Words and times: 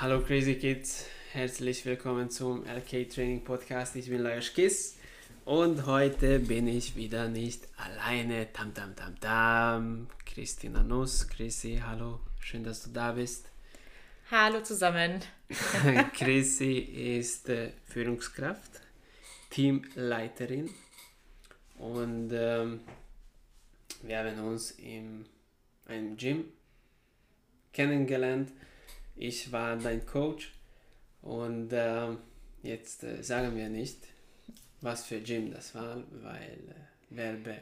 Hallo 0.00 0.22
Crazy 0.22 0.54
Kids, 0.54 1.04
herzlich 1.32 1.84
willkommen 1.84 2.30
zum 2.30 2.64
LK 2.64 3.10
Training 3.10 3.44
Podcast. 3.44 3.96
Ich 3.96 4.08
bin 4.08 4.22
Lajos 4.22 4.54
Kiss 4.54 4.96
und 5.44 5.84
heute 5.84 6.38
bin 6.38 6.68
ich 6.68 6.96
wieder 6.96 7.28
nicht 7.28 7.68
alleine. 7.76 8.50
Tam 8.50 8.72
tam 8.72 8.96
tam 8.96 9.20
tam. 9.20 10.06
Christina 10.24 10.82
Nuss, 10.82 11.28
Chrissy, 11.28 11.82
hallo, 11.86 12.20
schön, 12.40 12.64
dass 12.64 12.82
du 12.82 12.88
da 12.88 13.12
bist. 13.12 13.50
Hallo 14.30 14.62
zusammen. 14.62 15.20
Chrissy 16.14 16.78
ist 16.78 17.50
äh, 17.50 17.72
Führungskraft, 17.84 18.80
Teamleiterin 19.50 20.70
und 21.76 22.30
ähm, 22.32 22.80
wir 24.00 24.18
haben 24.18 24.38
uns 24.46 24.70
in 24.70 25.26
einem 25.84 26.16
Gym 26.16 26.44
kennengelernt. 27.74 28.50
Ich 29.22 29.52
war 29.52 29.76
dein 29.76 30.06
Coach 30.06 30.50
und 31.20 31.74
äh, 31.74 32.16
jetzt 32.62 33.04
äh, 33.04 33.22
sagen 33.22 33.54
wir 33.54 33.68
nicht, 33.68 33.98
was 34.80 35.04
für 35.04 35.20
Gym 35.20 35.52
das 35.52 35.74
war, 35.74 36.02
weil 36.22 36.58
äh, 37.10 37.16
Werbe, 37.16 37.58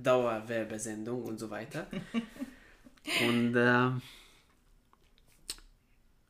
Dauerwerbesendung 0.00 1.24
und 1.24 1.40
so 1.40 1.50
weiter. 1.50 1.88
und 3.28 3.56
äh, 3.56 3.90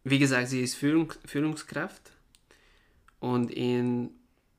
wie 0.05 0.19
gesagt, 0.19 0.49
sie 0.49 0.63
ist 0.63 0.77
Führung, 0.77 1.13
Führungskraft 1.27 2.11
und 3.21 3.51
in 3.51 4.09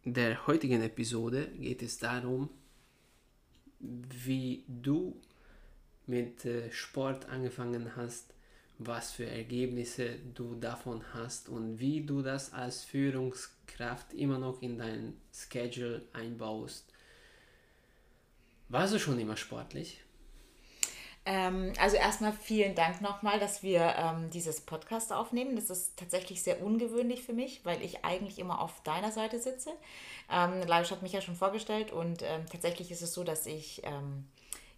der 0.05 0.45
heutigen 0.45 0.83
Episode 0.83 1.47
geht 1.59 1.81
es 1.81 1.97
darum, 1.97 2.51
wie 3.79 4.63
du 4.67 5.19
mit 6.05 6.45
äh, 6.45 6.71
Sport 6.71 7.29
angefangen 7.29 7.95
hast, 7.95 8.35
was 8.79 9.11
für 9.11 9.25
Ergebnisse 9.25 10.17
du 10.33 10.55
davon 10.55 11.03
hast 11.13 11.49
und 11.49 11.79
wie 11.79 12.05
du 12.05 12.21
das 12.21 12.53
als 12.53 12.83
Führungskraft 12.83 14.13
immer 14.13 14.39
noch 14.39 14.61
in 14.61 14.77
dein 14.77 15.17
Schedule 15.31 16.03
einbaust. 16.13 16.91
Warst 18.69 18.93
du 18.93 18.99
schon 18.99 19.19
immer 19.19 19.37
sportlich? 19.37 20.03
Ähm, 21.25 21.71
also 21.79 21.95
erstmal 21.95 22.33
vielen 22.33 22.75
Dank 22.75 23.01
nochmal, 23.01 23.39
dass 23.39 23.63
wir 23.63 23.95
ähm, 23.97 24.29
dieses 24.29 24.61
Podcast 24.61 25.13
aufnehmen. 25.13 25.55
Das 25.55 25.69
ist 25.69 25.95
tatsächlich 25.95 26.43
sehr 26.43 26.61
ungewöhnlich 26.61 27.23
für 27.23 27.31
mich, 27.31 27.63
weil 27.63 27.81
ich 27.81 28.03
eigentlich 28.03 28.39
immer 28.39 28.59
auf 28.59 28.83
deiner 28.83 29.11
Seite 29.11 29.39
sitze. 29.39 29.71
Ähm, 30.29 30.61
Laisch 30.67 30.91
hat 30.91 31.01
mich 31.01 31.13
ja 31.13 31.21
schon 31.21 31.35
vorgestellt 31.35 31.91
und 31.91 32.23
ähm, 32.23 32.45
tatsächlich 32.51 32.91
ist 32.91 33.01
es 33.01 33.13
so, 33.13 33.23
dass 33.23 33.45
ich, 33.45 33.81
ähm, 33.85 34.25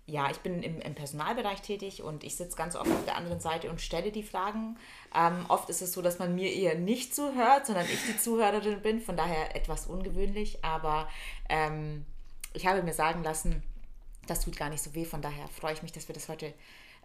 ja, 0.08 0.30
ich 0.30 0.38
bin 0.40 0.62
im, 0.62 0.80
im 0.82 0.96
Personalbereich 0.96 1.62
tätig 1.62 2.04
und 2.04 2.24
ich 2.24 2.36
sitze 2.36 2.56
ganz 2.56 2.76
oft 2.76 2.92
auf 2.92 3.06
der 3.06 3.16
anderen 3.16 3.40
Seite 3.40 3.70
und 3.70 3.82
stelle 3.82 4.12
die 4.12 4.24
Fragen. 4.24 4.78
Ähm, 5.16 5.46
oft 5.48 5.70
ist 5.70 5.82
es 5.82 5.94
so, 5.94 6.02
dass 6.02 6.20
man 6.20 6.36
mir 6.36 6.54
eher 6.54 6.76
nicht 6.76 7.16
zuhört, 7.16 7.66
sondern 7.66 7.86
ich 7.86 8.06
die 8.06 8.18
Zuhörerin 8.18 8.82
bin, 8.82 9.02
von 9.02 9.18
daher 9.18 9.56
etwas 9.56 9.88
ungewöhnlich, 9.88 10.64
aber 10.64 11.08
ich 12.54 12.66
habe 12.66 12.82
mir 12.82 12.94
sagen 12.94 13.24
lassen, 13.24 13.62
das 14.28 14.42
tut 14.42 14.58
gar 14.58 14.70
nicht 14.70 14.84
so 14.84 14.94
weh. 14.96 15.06
Von 15.06 15.22
daher 15.22 15.48
freue 15.48 15.74
ich 15.74 15.84
mich, 15.84 15.92
dass 15.92 16.08
wir 16.08 16.16
das 16.16 16.30
heute 16.30 16.54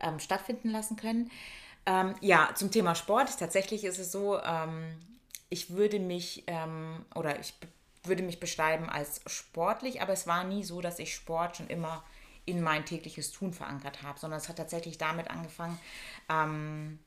ähm, 0.01 0.19
stattfinden 0.19 0.71
lassen 0.71 0.97
können. 0.97 1.31
Ähm, 1.87 2.15
ja, 2.21 2.51
zum 2.55 2.71
Thema 2.71 2.95
Sport. 2.95 3.39
Tatsächlich 3.39 3.85
ist 3.85 3.99
es 3.99 4.13
so, 4.13 4.39
ähm, 4.41 4.99
ich 5.49 5.71
würde 5.71 5.99
mich 5.99 6.45
ähm, 6.47 7.05
oder 7.15 7.39
ich 7.41 7.55
würde 8.05 8.23
mich 8.23 8.41
beschreiben 8.41 8.89
als 8.89 9.21
sportlich, 9.27 10.01
aber 10.01 10.13
es 10.13 10.27
war 10.27 10.45
nie 10.45 10.65
so, 10.65 10.81
dass 10.81 10.99
ich 10.99 11.15
Sport 11.15 11.59
schon 11.59 11.69
immer 11.69 12.03
in 12.51 12.63
mein 12.63 12.85
tägliches 12.85 13.33
Tun 13.33 13.53
verankert 13.53 14.03
habe, 14.03 14.19
sondern 14.19 14.39
es 14.39 14.49
hat 14.49 14.57
tatsächlich 14.57 14.99
damit 14.99 15.31
angefangen, 15.31 15.79
ähm, 16.29 16.99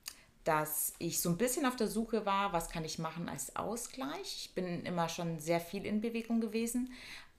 dass 0.44 0.94
ich 0.99 1.22
so 1.22 1.30
ein 1.30 1.38
bisschen 1.38 1.66
auf 1.66 1.75
der 1.75 1.88
Suche 1.88 2.25
war, 2.25 2.52
was 2.52 2.69
kann 2.69 2.83
ich 2.83 2.99
machen 2.99 3.30
als 3.30 3.55
Ausgleich. 3.55 4.45
Ich 4.45 4.52
bin 4.53 4.86
immer 4.86 5.08
schon 5.08 5.39
sehr 5.39 5.61
viel 5.61 5.86
in 5.86 6.02
Bewegung 6.02 6.41
gewesen, 6.41 6.91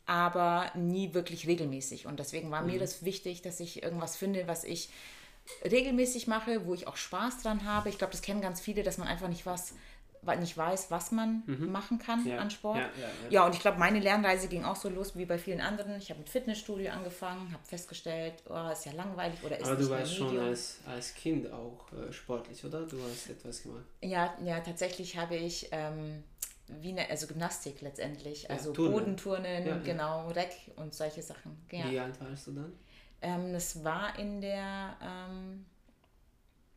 aber 0.06 0.70
nie 0.74 1.12
wirklich 1.14 1.46
regelmäßig. 1.46 2.06
Und 2.06 2.18
deswegen 2.18 2.50
war 2.50 2.62
mhm. 2.62 2.72
mir 2.72 2.78
das 2.78 3.04
wichtig, 3.04 3.42
dass 3.42 3.60
ich 3.60 3.82
irgendwas 3.82 4.16
finde, 4.16 4.46
was 4.46 4.64
ich 4.64 4.88
regelmäßig 5.64 6.26
mache, 6.26 6.66
wo 6.66 6.74
ich 6.74 6.86
auch 6.86 6.96
Spaß 6.96 7.42
dran 7.42 7.64
habe. 7.64 7.90
Ich 7.90 7.98
glaube, 7.98 8.12
das 8.12 8.22
kennen 8.22 8.40
ganz 8.40 8.60
viele, 8.60 8.82
dass 8.82 8.98
man 8.98 9.08
einfach 9.08 9.28
nicht 9.28 9.44
was 9.44 9.74
nicht 10.38 10.56
weiß, 10.56 10.90
was 10.90 11.12
man 11.12 11.42
mhm. 11.46 11.70
machen 11.70 11.98
kann 11.98 12.26
ja. 12.26 12.38
an 12.38 12.50
Sport. 12.50 12.78
Ja, 12.78 12.90
ja, 13.30 13.46
und 13.46 13.54
ich 13.54 13.60
glaube, 13.60 13.78
meine 13.78 14.00
Lernreise 14.00 14.48
ging 14.48 14.64
auch 14.64 14.76
so 14.76 14.88
los 14.88 15.16
wie 15.16 15.24
bei 15.24 15.38
vielen 15.38 15.60
anderen. 15.60 15.96
Ich 15.96 16.10
habe 16.10 16.20
mit 16.20 16.28
Fitnessstudio 16.28 16.90
angefangen, 16.90 17.52
habe 17.52 17.64
festgestellt, 17.64 18.34
oh, 18.48 18.70
ist 18.72 18.86
ja 18.86 18.92
langweilig 18.92 19.42
oder 19.44 19.58
ist 19.58 19.66
Aber 19.66 19.76
du 19.76 19.88
warst 19.90 20.14
schon 20.14 20.38
als, 20.38 20.78
als 20.86 21.14
Kind 21.14 21.50
auch 21.52 21.92
äh, 21.92 22.12
sportlich, 22.12 22.64
oder? 22.64 22.82
Du 22.86 22.98
hast 23.02 23.30
etwas 23.30 23.62
gemacht. 23.62 23.84
Ja, 24.02 24.34
ja 24.44 24.60
tatsächlich 24.60 25.16
habe 25.16 25.36
ich 25.36 25.68
ähm, 25.72 26.24
wie 26.68 26.90
eine, 26.90 27.08
also 27.10 27.26
Gymnastik 27.26 27.80
letztendlich, 27.80 28.50
also 28.50 28.72
ja, 28.72 28.90
Bodenturnen, 28.90 29.82
genau, 29.84 30.28
Reck 30.28 30.54
und 30.76 30.94
solche 30.94 31.22
Sachen. 31.22 31.64
Wie 31.68 31.98
alt 31.98 32.20
warst 32.20 32.46
du 32.46 32.52
dann? 32.52 32.72
Ähm, 33.20 33.52
das 33.52 33.82
war 33.82 34.18
in 34.18 34.40
der, 34.40 34.96
ähm, 35.00 35.64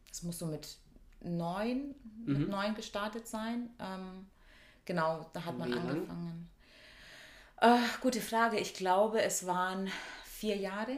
das 0.10 0.24
muss 0.24 0.40
so 0.40 0.46
mit 0.46 0.78
neun, 1.22 1.96
mhm. 2.26 2.40
mit 2.40 2.50
neun 2.50 2.76
gestartet 2.76 3.28
sein. 3.28 3.70
Ähm, 3.80 4.28
genau, 4.86 5.30
da 5.34 5.46
hat 5.46 5.58
man 5.58 5.70
wie 5.70 5.74
angefangen. 5.74 6.50
Äh, 7.60 7.80
gute 8.02 8.22
Frage. 8.22 8.58
Ich 8.60 8.74
glaube, 8.74 9.22
es 9.22 9.46
waren 9.48 9.90
vier 10.24 10.58
Jahre. 10.58 10.98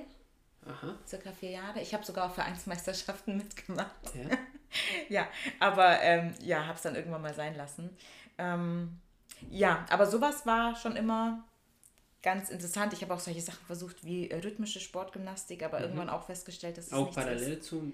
Aha. 0.66 0.96
Circa 1.08 1.32
vier 1.32 1.52
Jahre. 1.52 1.82
Ich 1.82 1.94
habe 1.94 2.06
sogar 2.06 2.30
Vereinsmeisterschaften 2.30 3.38
mitgemacht. 3.38 3.90
Ja, 4.14 4.38
ja 5.10 5.28
aber 5.60 6.02
ähm, 6.02 6.34
ja, 6.42 6.66
habe 6.66 6.76
es 6.76 6.82
dann 6.82 6.96
irgendwann 6.96 7.22
mal 7.22 7.34
sein 7.34 7.56
lassen. 7.56 7.90
Ähm, 8.38 9.00
ja, 9.50 9.86
aber 9.90 10.06
sowas 10.06 10.46
war 10.46 10.76
schon 10.76 10.96
immer 10.96 11.46
ganz 12.22 12.50
interessant. 12.50 12.94
Ich 12.94 13.02
habe 13.02 13.14
auch 13.14 13.20
solche 13.20 13.42
Sachen 13.42 13.66
versucht 13.66 14.04
wie 14.04 14.26
rhythmische 14.26 14.80
Sportgymnastik, 14.80 15.64
aber 15.64 15.80
mhm. 15.80 15.84
irgendwann 15.86 16.10
auch 16.10 16.24
festgestellt, 16.24 16.78
dass 16.78 16.88
es 16.88 16.94
auch 16.94 17.14
parallel 17.14 17.54
ist. 17.54 17.64
zu 17.64 17.94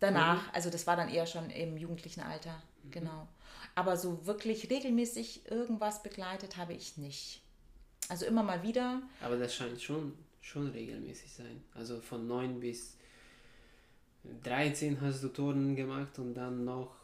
danach. 0.00 0.52
Also 0.52 0.70
das 0.70 0.86
war 0.86 0.96
dann 0.96 1.08
eher 1.08 1.26
schon 1.26 1.50
im 1.50 1.76
jugendlichen 1.76 2.20
Alter, 2.20 2.62
mhm. 2.82 2.90
genau. 2.90 3.28
Aber 3.74 3.96
so 3.96 4.26
wirklich 4.26 4.70
regelmäßig 4.70 5.50
irgendwas 5.50 6.02
begleitet 6.02 6.56
habe 6.56 6.74
ich 6.74 6.98
nicht. 6.98 7.40
Also 8.08 8.26
immer 8.26 8.42
mal 8.42 8.62
wieder. 8.62 9.00
Aber 9.22 9.36
das 9.36 9.54
scheint 9.54 9.80
schon 9.80 10.12
schon 10.42 10.68
regelmäßig 10.68 11.32
sein. 11.32 11.62
Also 11.74 12.00
von 12.00 12.26
9 12.26 12.60
bis 12.60 12.96
13 14.42 15.00
hast 15.00 15.22
du 15.22 15.28
Turnen 15.28 15.74
gemacht 15.76 16.18
und 16.18 16.34
dann 16.34 16.64
noch 16.64 16.94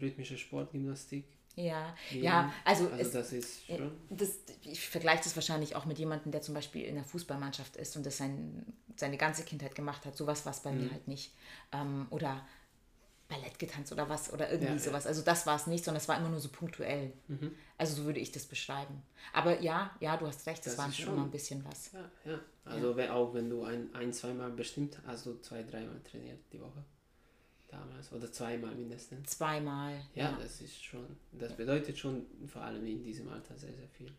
rhythmische 0.00 0.36
Sportgymnastik. 0.36 1.24
Ja, 1.58 1.94
ja, 2.12 2.52
also, 2.64 2.84
also 2.88 2.96
es, 2.96 3.10
das 3.10 3.32
ist 3.32 3.66
schon. 3.66 3.90
Das, 4.10 4.30
ich 4.62 4.88
vergleiche 4.88 5.24
das 5.24 5.34
wahrscheinlich 5.34 5.74
auch 5.74 5.86
mit 5.86 5.98
jemandem, 5.98 6.30
der 6.30 6.40
zum 6.40 6.54
Beispiel 6.54 6.84
in 6.84 6.94
der 6.94 7.04
Fußballmannschaft 7.04 7.76
ist 7.76 7.96
und 7.96 8.06
das 8.06 8.16
sein, 8.16 8.64
seine 8.96 9.16
ganze 9.16 9.42
Kindheit 9.42 9.74
gemacht 9.74 10.06
hat. 10.06 10.16
Sowas 10.16 10.46
war 10.46 10.52
es 10.52 10.60
bei 10.60 10.70
mhm. 10.70 10.84
mir 10.84 10.92
halt 10.92 11.08
nicht. 11.08 11.34
Ähm, 11.72 12.06
oder 12.10 12.46
Ballett 13.26 13.58
getanzt 13.58 13.90
oder 13.92 14.08
was 14.08 14.32
oder 14.32 14.52
irgendwie 14.52 14.74
ja, 14.74 14.78
sowas. 14.78 15.04
Also 15.06 15.22
das 15.22 15.46
war 15.46 15.56
es 15.56 15.66
nicht, 15.66 15.84
sondern 15.84 16.00
es 16.00 16.08
war 16.08 16.16
immer 16.16 16.28
nur 16.28 16.38
so 16.38 16.48
punktuell. 16.48 17.12
Mhm. 17.26 17.56
Also 17.76 17.96
so 17.96 18.04
würde 18.04 18.20
ich 18.20 18.30
das 18.30 18.46
beschreiben. 18.46 19.02
Aber 19.32 19.60
ja, 19.60 19.90
ja, 19.98 20.16
du 20.16 20.28
hast 20.28 20.46
recht, 20.46 20.64
das, 20.64 20.76
das 20.76 20.84
war 20.84 20.92
schon 20.92 21.12
immer 21.12 21.24
ein 21.24 21.30
bisschen 21.32 21.64
was. 21.64 21.90
Ja, 21.92 22.10
ja. 22.24 22.38
Also 22.64 22.96
ja. 22.96 23.12
auch 23.12 23.34
wenn 23.34 23.50
du 23.50 23.64
ein, 23.64 23.92
ein 23.94 24.12
zweimal 24.12 24.52
bestimmt, 24.52 25.00
also 25.08 25.38
zwei, 25.40 25.64
dreimal 25.64 26.00
trainiert 26.08 26.38
die 26.52 26.60
Woche 26.60 26.84
damals 27.68 28.12
oder 28.12 28.30
zweimal 28.32 28.74
mindestens. 28.74 29.30
Zweimal. 29.30 29.94
Ja, 30.14 30.30
ja, 30.30 30.38
das 30.40 30.60
ist 30.60 30.82
schon, 30.82 31.06
das 31.32 31.56
bedeutet 31.56 31.98
schon 31.98 32.26
vor 32.46 32.62
allem 32.62 32.86
in 32.86 33.02
diesem 33.02 33.28
Alter 33.28 33.56
sehr, 33.56 33.72
sehr 33.72 33.88
viel. 33.88 34.12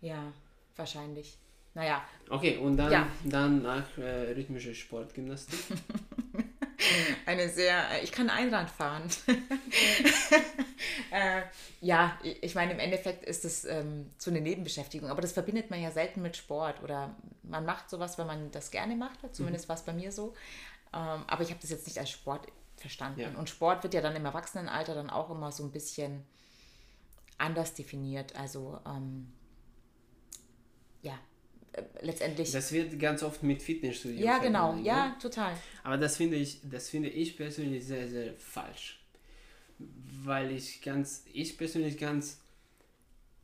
Ja, 0.00 0.32
wahrscheinlich. 0.76 1.36
Naja. 1.74 2.02
Okay, 2.28 2.56
und 2.58 2.76
dann, 2.76 2.90
ja. 2.90 3.08
dann 3.24 3.62
nach 3.62 3.98
äh, 3.98 4.32
rhythmischer 4.32 4.74
Sportgymnastik. 4.74 5.58
Eine 7.26 7.48
sehr, 7.48 7.90
äh, 7.90 8.04
ich 8.04 8.12
kann 8.12 8.30
Einrad 8.30 8.70
fahren. 8.70 9.02
äh, 11.10 11.42
ja, 11.80 12.18
ich 12.22 12.54
meine, 12.54 12.72
im 12.72 12.78
Endeffekt 12.78 13.24
ist 13.24 13.44
es 13.44 13.64
ähm, 13.64 14.10
so 14.16 14.30
eine 14.30 14.40
Nebenbeschäftigung, 14.40 15.10
aber 15.10 15.20
das 15.20 15.32
verbindet 15.32 15.70
man 15.70 15.82
ja 15.82 15.90
selten 15.90 16.22
mit 16.22 16.36
Sport 16.36 16.82
oder 16.82 17.14
man 17.42 17.64
macht 17.64 17.90
sowas, 17.90 18.18
wenn 18.18 18.26
man 18.26 18.50
das 18.50 18.70
gerne 18.70 18.96
macht, 18.96 19.18
zumindest 19.34 19.66
mhm. 19.66 19.68
war 19.68 19.76
es 19.76 19.82
bei 19.82 19.92
mir 19.92 20.12
so. 20.12 20.34
Ähm, 20.92 21.24
aber 21.26 21.42
ich 21.42 21.50
habe 21.50 21.60
das 21.60 21.70
jetzt 21.70 21.86
nicht 21.86 21.98
als 21.98 22.10
Sport 22.10 22.46
verstanden. 22.76 23.20
Ja. 23.20 23.30
Und 23.36 23.48
Sport 23.48 23.82
wird 23.82 23.94
ja 23.94 24.00
dann 24.00 24.16
im 24.16 24.24
Erwachsenenalter 24.24 24.94
dann 24.94 25.10
auch 25.10 25.30
immer 25.30 25.52
so 25.52 25.64
ein 25.64 25.72
bisschen 25.72 26.24
anders 27.36 27.74
definiert. 27.74 28.36
Also 28.36 28.78
ähm, 28.86 29.32
ja, 31.02 31.18
äh, 31.72 31.82
letztendlich. 32.00 32.50
Das 32.52 32.72
wird 32.72 32.98
ganz 32.98 33.22
oft 33.22 33.42
mit 33.42 33.62
Fitnessstudio. 33.62 34.24
Ja, 34.24 34.38
genau, 34.38 34.76
ja, 34.76 35.08
ne? 35.08 35.16
total. 35.20 35.56
Aber 35.82 35.96
das 35.96 36.16
finde 36.16 36.36
ich, 36.36 36.60
das 36.64 36.88
finde 36.88 37.08
ich 37.08 37.36
persönlich 37.36 37.86
sehr, 37.86 38.08
sehr 38.08 38.34
falsch. 38.34 39.00
Weil 40.24 40.50
ich 40.50 40.82
ganz, 40.82 41.24
ich 41.32 41.56
persönlich 41.56 41.98
ganz 41.98 42.40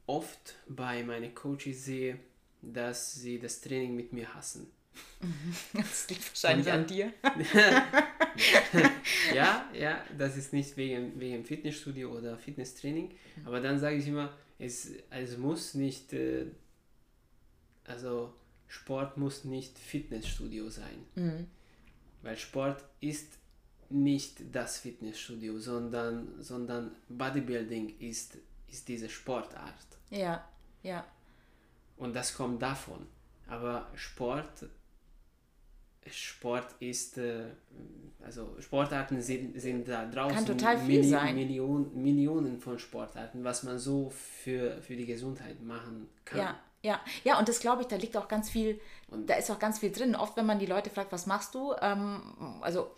oft 0.07 0.57
bei 0.69 1.03
meinen 1.05 1.35
Coaches 1.35 1.85
sehe, 1.85 2.19
dass 2.61 3.15
sie 3.15 3.39
das 3.39 3.61
Training 3.61 3.95
mit 3.95 4.13
mir 4.13 4.35
hassen. 4.35 4.71
Das 5.73 6.09
liegt 6.09 6.29
wahrscheinlich 6.31 6.67
dann- 6.67 6.81
an 6.81 6.87
dir. 6.87 7.13
ja, 9.35 9.69
ja, 9.73 10.05
das 10.17 10.37
ist 10.37 10.53
nicht 10.53 10.77
wegen, 10.77 11.19
wegen 11.19 11.45
Fitnessstudio 11.45 12.13
oder 12.17 12.37
Fitnesstraining, 12.39 13.15
aber 13.45 13.61
dann 13.61 13.79
sage 13.79 13.97
ich 13.97 14.07
immer, 14.07 14.33
es, 14.59 14.91
es 15.11 15.37
muss 15.39 15.75
nicht, 15.75 16.13
äh, 16.13 16.47
also 17.85 18.35
Sport 18.69 19.17
muss 19.17 19.45
nicht 19.45 19.79
Fitnessstudio 19.79 20.69
sein, 20.71 21.49
weil 22.23 22.37
Sport 22.37 22.85
ist 23.01 23.39
nicht 23.91 24.37
das 24.53 24.79
Fitnessstudio, 24.79 25.59
sondern, 25.59 26.43
sondern 26.43 26.93
Bodybuilding 27.09 27.99
ist, 28.01 28.39
ist 28.69 28.89
diese 28.89 29.09
Sportart 29.09 29.75
Ja, 30.11 30.49
ja. 30.83 31.07
und 31.97 32.15
das 32.15 32.35
kommt 32.35 32.63
davon. 32.63 33.07
Aber 33.47 33.91
Sport, 33.95 34.65
Sport 36.11 36.75
ist, 36.81 37.19
äh, 37.19 37.45
also 38.23 38.57
Sportarten 38.61 39.21
sind, 39.21 39.61
sind 39.61 39.89
da 39.89 40.07
draußen. 40.07 40.37
Kann 40.37 40.47
total 40.47 40.79
viel 40.79 41.05
sein. 41.05 41.35
Millionen, 41.35 42.03
Millionen 42.03 42.61
von 42.61 42.79
Sportarten, 42.79 43.45
was 43.45 43.63
man 43.63 43.79
so 43.79 44.11
für, 44.11 44.81
für 44.83 44.97
die 44.97 45.07
Gesundheit 45.07 45.63
machen 45.63 46.09
kann. 46.25 46.39
Ja, 46.39 46.59
ja, 46.83 47.01
ja, 47.25 47.39
und 47.39 47.49
das 47.49 47.61
glaube 47.61 47.83
ich, 47.83 47.89
da 47.89 47.97
liegt 47.97 48.17
auch 48.17 48.29
ganz 48.29 48.51
viel, 48.51 48.79
da 49.11 49.35
ist 49.35 49.51
auch 49.51 49.59
ganz 49.59 49.79
viel 49.79 49.91
drin. 49.91 50.15
Oft, 50.15 50.37
wenn 50.37 50.45
man 50.45 50.59
die 50.59 50.67
Leute 50.67 50.91
fragt, 50.91 51.13
was 51.13 51.27
machst 51.27 51.55
du, 51.55 51.75
ähm, 51.81 52.59
also 52.61 52.91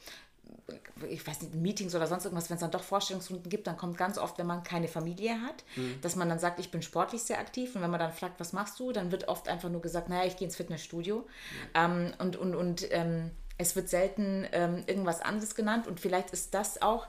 ich 1.08 1.26
weiß 1.26 1.42
nicht, 1.42 1.54
Meetings 1.54 1.94
oder 1.94 2.06
sonst 2.06 2.24
irgendwas, 2.24 2.48
wenn 2.48 2.54
es 2.56 2.60
dann 2.60 2.70
doch 2.70 2.82
Vorstellungsrunden 2.82 3.48
gibt, 3.50 3.66
dann 3.66 3.76
kommt 3.76 3.98
ganz 3.98 4.18
oft, 4.18 4.38
wenn 4.38 4.46
man 4.46 4.62
keine 4.62 4.88
Familie 4.88 5.40
hat, 5.42 5.64
dass 6.02 6.16
man 6.16 6.28
dann 6.28 6.38
sagt, 6.38 6.58
ich 6.58 6.70
bin 6.70 6.82
sportlich 6.82 7.22
sehr 7.22 7.38
aktiv 7.38 7.74
und 7.76 7.82
wenn 7.82 7.90
man 7.90 8.00
dann 8.00 8.12
fragt, 8.12 8.40
was 8.40 8.52
machst 8.52 8.80
du, 8.80 8.92
dann 8.92 9.12
wird 9.12 9.28
oft 9.28 9.48
einfach 9.48 9.68
nur 9.68 9.82
gesagt, 9.82 10.08
naja, 10.08 10.24
ich 10.26 10.36
gehe 10.36 10.46
ins 10.46 10.56
Fitnessstudio 10.56 11.26
ähm, 11.74 12.12
und, 12.18 12.36
und, 12.36 12.54
und 12.54 12.86
ähm, 12.92 13.30
es 13.58 13.76
wird 13.76 13.88
selten 13.88 14.46
ähm, 14.52 14.84
irgendwas 14.86 15.20
anderes 15.20 15.54
genannt 15.54 15.86
und 15.86 16.00
vielleicht 16.00 16.30
ist 16.30 16.54
das 16.54 16.80
auch 16.82 17.06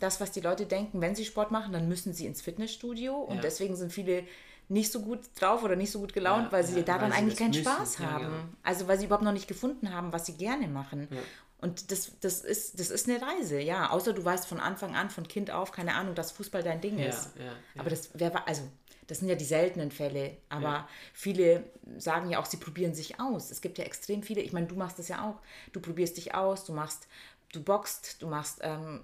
das, 0.00 0.20
was 0.20 0.30
die 0.30 0.40
Leute 0.40 0.66
denken, 0.66 1.00
wenn 1.00 1.14
sie 1.14 1.24
Sport 1.24 1.50
machen, 1.50 1.72
dann 1.72 1.88
müssen 1.88 2.12
sie 2.12 2.26
ins 2.26 2.42
Fitnessstudio 2.42 3.14
und 3.14 3.36
Ja. 3.36 3.42
deswegen 3.42 3.76
sind 3.76 3.92
viele 3.92 4.24
nicht 4.68 4.90
so 4.90 5.00
gut 5.00 5.20
drauf 5.38 5.62
oder 5.62 5.76
nicht 5.76 5.92
so 5.92 6.00
gut 6.00 6.12
gelaunt, 6.12 6.46
Ja, 6.46 6.52
weil 6.52 6.64
sie 6.66 6.78
ja, 6.78 6.82
daran 6.82 7.10
weil 7.12 7.18
eigentlich 7.18 7.38
keinen 7.38 7.50
müssen. 7.50 7.62
Spaß 7.62 7.98
Ja, 8.00 8.10
haben. 8.10 8.24
genau. 8.24 8.44
Also 8.64 8.88
weil 8.88 8.98
sie 8.98 9.04
überhaupt 9.06 9.24
noch 9.24 9.32
nicht 9.32 9.46
gefunden 9.46 9.94
haben, 9.94 10.12
was 10.12 10.26
sie 10.26 10.32
gerne 10.34 10.66
machen. 10.66 11.08
Und 11.66 11.90
das, 11.90 12.12
das, 12.20 12.42
ist, 12.42 12.78
das 12.78 12.90
ist 12.90 13.08
eine 13.08 13.20
Reise, 13.20 13.58
ja. 13.58 13.90
Außer 13.90 14.12
du 14.12 14.24
weißt 14.24 14.46
von 14.46 14.60
Anfang 14.60 14.94
an, 14.94 15.10
von 15.10 15.26
Kind 15.26 15.50
auf, 15.50 15.72
keine 15.72 15.96
Ahnung, 15.96 16.14
dass 16.14 16.30
Fußball 16.30 16.62
dein 16.62 16.80
Ding 16.80 16.96
Ja, 16.96 17.06
ist. 17.06 17.30
ja, 17.36 17.44
ja. 17.46 17.52
Aber 17.76 17.90
das 17.90 18.10
wäre, 18.16 18.46
also, 18.46 18.62
das 19.08 19.18
sind 19.18 19.28
ja 19.28 19.34
die 19.34 19.44
seltenen 19.44 19.90
Fälle. 19.90 20.36
Aber 20.48 20.88
viele 21.12 21.64
sagen 21.98 22.30
ja 22.30 22.38
auch, 22.38 22.46
sie 22.46 22.58
probieren 22.58 22.94
sich 22.94 23.18
aus. 23.18 23.50
Es 23.50 23.60
gibt 23.60 23.78
ja 23.78 23.84
extrem 23.84 24.22
viele, 24.22 24.42
ich 24.42 24.52
meine, 24.52 24.68
du 24.68 24.76
machst 24.76 25.00
das 25.00 25.08
ja 25.08 25.28
auch. 25.28 25.40
Du 25.72 25.80
probierst 25.80 26.16
dich 26.16 26.34
aus, 26.36 26.64
du 26.64 26.72
machst, 26.72 27.08
du 27.52 27.60
boxt, 27.60 28.22
du 28.22 28.28
machst 28.28 28.60
ähm, 28.62 29.02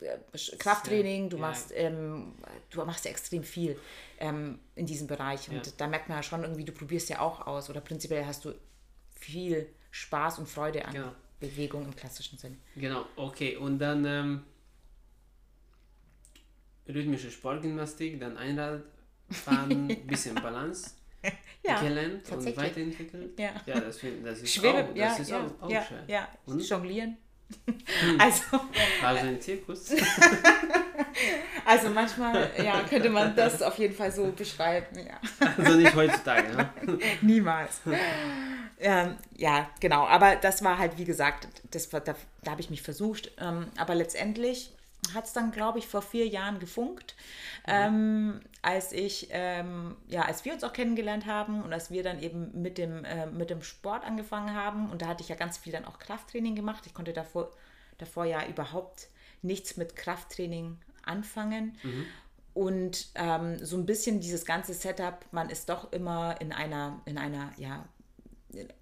äh, 0.00 0.16
Krafttraining, 0.56 1.28
du 1.28 1.36
machst, 1.36 1.72
ähm, 1.74 2.36
du 2.70 2.82
machst 2.86 3.04
ja 3.04 3.10
extrem 3.10 3.44
viel 3.44 3.78
ähm, 4.18 4.60
in 4.76 4.86
diesem 4.86 5.08
Bereich. 5.08 5.50
Und 5.50 5.78
da 5.78 5.86
merkt 5.88 6.08
man 6.08 6.16
ja 6.16 6.22
schon 6.22 6.42
irgendwie, 6.42 6.64
du 6.64 6.72
probierst 6.72 7.10
ja 7.10 7.20
auch 7.20 7.46
aus. 7.46 7.68
Oder 7.68 7.82
prinzipiell 7.82 8.24
hast 8.24 8.46
du 8.46 8.54
viel 9.14 9.68
Spaß 9.92 10.40
und 10.40 10.48
Freude 10.48 10.84
an 10.84 10.92
Genau. 10.94 11.12
Bewegung 11.38 11.84
im 11.84 11.94
klassischen 11.94 12.38
Sinne. 12.38 12.56
Genau, 12.74 13.04
okay. 13.16 13.56
Und 13.56 13.78
dann 13.78 14.04
ähm, 14.04 14.42
rhythmische 16.88 17.30
Sportgymnastik, 17.30 18.18
dann 18.18 18.36
Einradfahren, 18.36 19.88
bisschen 20.06 20.34
Balance 20.36 20.92
Ja, 21.64 21.80
gelernt 21.80 22.28
und 22.32 22.56
weiterentwickelt. 22.56 23.38
Ja. 23.38 23.52
ja 23.66 23.80
das, 23.80 24.00
das 24.24 24.42
ist 24.42 24.54
Schwebe, 24.54 24.88
auch, 24.90 24.96
ja, 24.96 25.08
das 25.10 25.20
ist 25.20 25.30
ja, 25.30 25.46
auch, 25.46 25.62
auch 25.62 25.70
ja, 25.70 25.84
schön. 25.84 26.02
ja. 26.08 26.28
Und? 26.46 26.68
Jonglieren. 26.68 27.16
Also, 28.18 28.42
War 29.00 29.16
so 29.16 29.26
ein 29.26 29.40
Zirkus. 29.40 29.90
also 31.64 31.90
manchmal 31.90 32.50
ja, 32.62 32.80
könnte 32.88 33.10
man 33.10 33.34
das 33.36 33.62
auf 33.62 33.78
jeden 33.78 33.94
Fall 33.94 34.10
so 34.12 34.32
beschreiben. 34.32 34.98
Ja. 34.98 35.46
also 35.56 35.76
nicht 35.76 35.94
heutzutage. 35.94 36.56
Ne? 36.56 36.70
Niemals. 37.20 37.80
ähm, 38.80 39.16
ja, 39.36 39.70
genau. 39.80 40.06
Aber 40.06 40.36
das 40.36 40.62
war 40.64 40.78
halt, 40.78 40.98
wie 40.98 41.04
gesagt, 41.04 41.48
das 41.70 41.88
da, 41.88 42.00
da 42.00 42.50
habe 42.50 42.60
ich 42.60 42.70
mich 42.70 42.82
versucht. 42.82 43.32
Ähm, 43.38 43.66
aber 43.76 43.94
letztendlich 43.94 44.72
hat 45.14 45.26
es 45.26 45.32
dann, 45.32 45.50
glaube 45.50 45.78
ich, 45.78 45.86
vor 45.86 46.02
vier 46.02 46.26
Jahren 46.26 46.58
gefunkt, 46.58 47.16
ähm, 47.66 48.40
als 48.62 48.92
ich, 48.92 49.28
ähm, 49.30 49.96
ja, 50.06 50.22
als 50.22 50.44
wir 50.44 50.52
uns 50.52 50.64
auch 50.64 50.72
kennengelernt 50.72 51.26
haben 51.26 51.62
und 51.62 51.72
als 51.72 51.90
wir 51.90 52.02
dann 52.02 52.22
eben 52.22 52.62
mit 52.62 52.78
dem, 52.78 53.04
äh, 53.04 53.26
mit 53.26 53.50
dem 53.50 53.62
Sport 53.62 54.04
angefangen 54.04 54.54
haben. 54.54 54.90
Und 54.90 55.02
da 55.02 55.08
hatte 55.08 55.22
ich 55.22 55.28
ja 55.28 55.34
ganz 55.34 55.58
viel 55.58 55.72
dann 55.72 55.84
auch 55.84 55.98
Krafttraining 55.98 56.54
gemacht. 56.54 56.84
Ich 56.86 56.94
konnte 56.94 57.12
davor, 57.12 57.50
davor 57.98 58.24
ja 58.24 58.46
überhaupt 58.46 59.08
nichts 59.42 59.76
mit 59.76 59.96
Krafttraining 59.96 60.78
anfangen. 61.04 61.76
Und 62.54 63.08
ähm, 63.14 63.64
so 63.64 63.76
ein 63.76 63.86
bisschen 63.86 64.20
dieses 64.20 64.44
ganze 64.44 64.74
Setup, 64.74 65.26
man 65.32 65.48
ist 65.48 65.68
doch 65.68 65.92
immer 65.92 66.40
in 66.40 66.52
einer, 66.52 67.00
in 67.06 67.18
einer, 67.18 67.50
ja, 67.56 67.86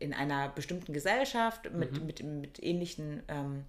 in 0.00 0.12
einer 0.12 0.48
bestimmten 0.48 0.92
Gesellschaft 0.92 1.72
mit, 1.72 2.04
mit, 2.04 2.22
mit 2.22 2.62
ähnlichen, 2.62 3.22
ähm, 3.28 3.64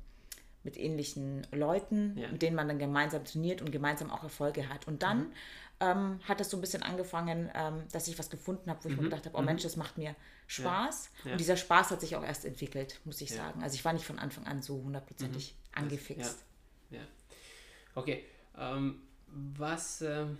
mit 0.63 0.77
ähnlichen 0.77 1.45
Leuten, 1.51 2.17
Ja. 2.17 2.27
mit 2.31 2.41
denen 2.41 2.55
man 2.55 2.67
dann 2.67 2.79
gemeinsam 2.79 3.25
trainiert 3.25 3.61
und 3.61 3.71
gemeinsam 3.71 4.09
auch 4.11 4.23
Erfolge 4.23 4.69
hat. 4.69 4.87
Und 4.87 5.01
dann 5.03 5.31
ähm, 5.79 6.19
hat 6.27 6.39
das 6.39 6.49
so 6.51 6.57
ein 6.57 6.61
bisschen 6.61 6.83
angefangen, 6.83 7.49
ähm, 7.55 7.83
dass 7.91 8.07
ich 8.07 8.19
was 8.19 8.29
gefunden 8.29 8.69
habe, 8.69 8.83
wo 8.83 8.89
ich 8.89 8.95
mir 8.97 9.03
gedacht 9.03 9.25
habe, 9.25 9.35
oh 9.37 9.41
Mensch, 9.41 9.63
das 9.63 9.75
macht 9.77 9.97
mir 9.97 10.15
Spaß. 10.47 11.09
Ja. 11.25 11.31
Und 11.31 11.39
dieser 11.39 11.57
Spaß 11.57 11.89
hat 11.91 12.01
sich 12.01 12.15
auch 12.15 12.23
erst 12.23 12.45
entwickelt, 12.45 12.99
muss 13.05 13.19
ich 13.21 13.31
Ja. 13.31 13.37
sagen. 13.37 13.63
Also 13.63 13.73
ich 13.75 13.83
war 13.83 13.93
nicht 13.93 14.05
von 14.05 14.19
Anfang 14.19 14.45
an 14.45 14.61
so 14.61 14.83
hundertprozentig 14.83 15.55
angefixt. 15.73 16.43
Ja. 16.91 16.99
Okay. 17.95 18.23
Ähm, 18.57 19.01
was 19.27 20.01
ähm, 20.01 20.37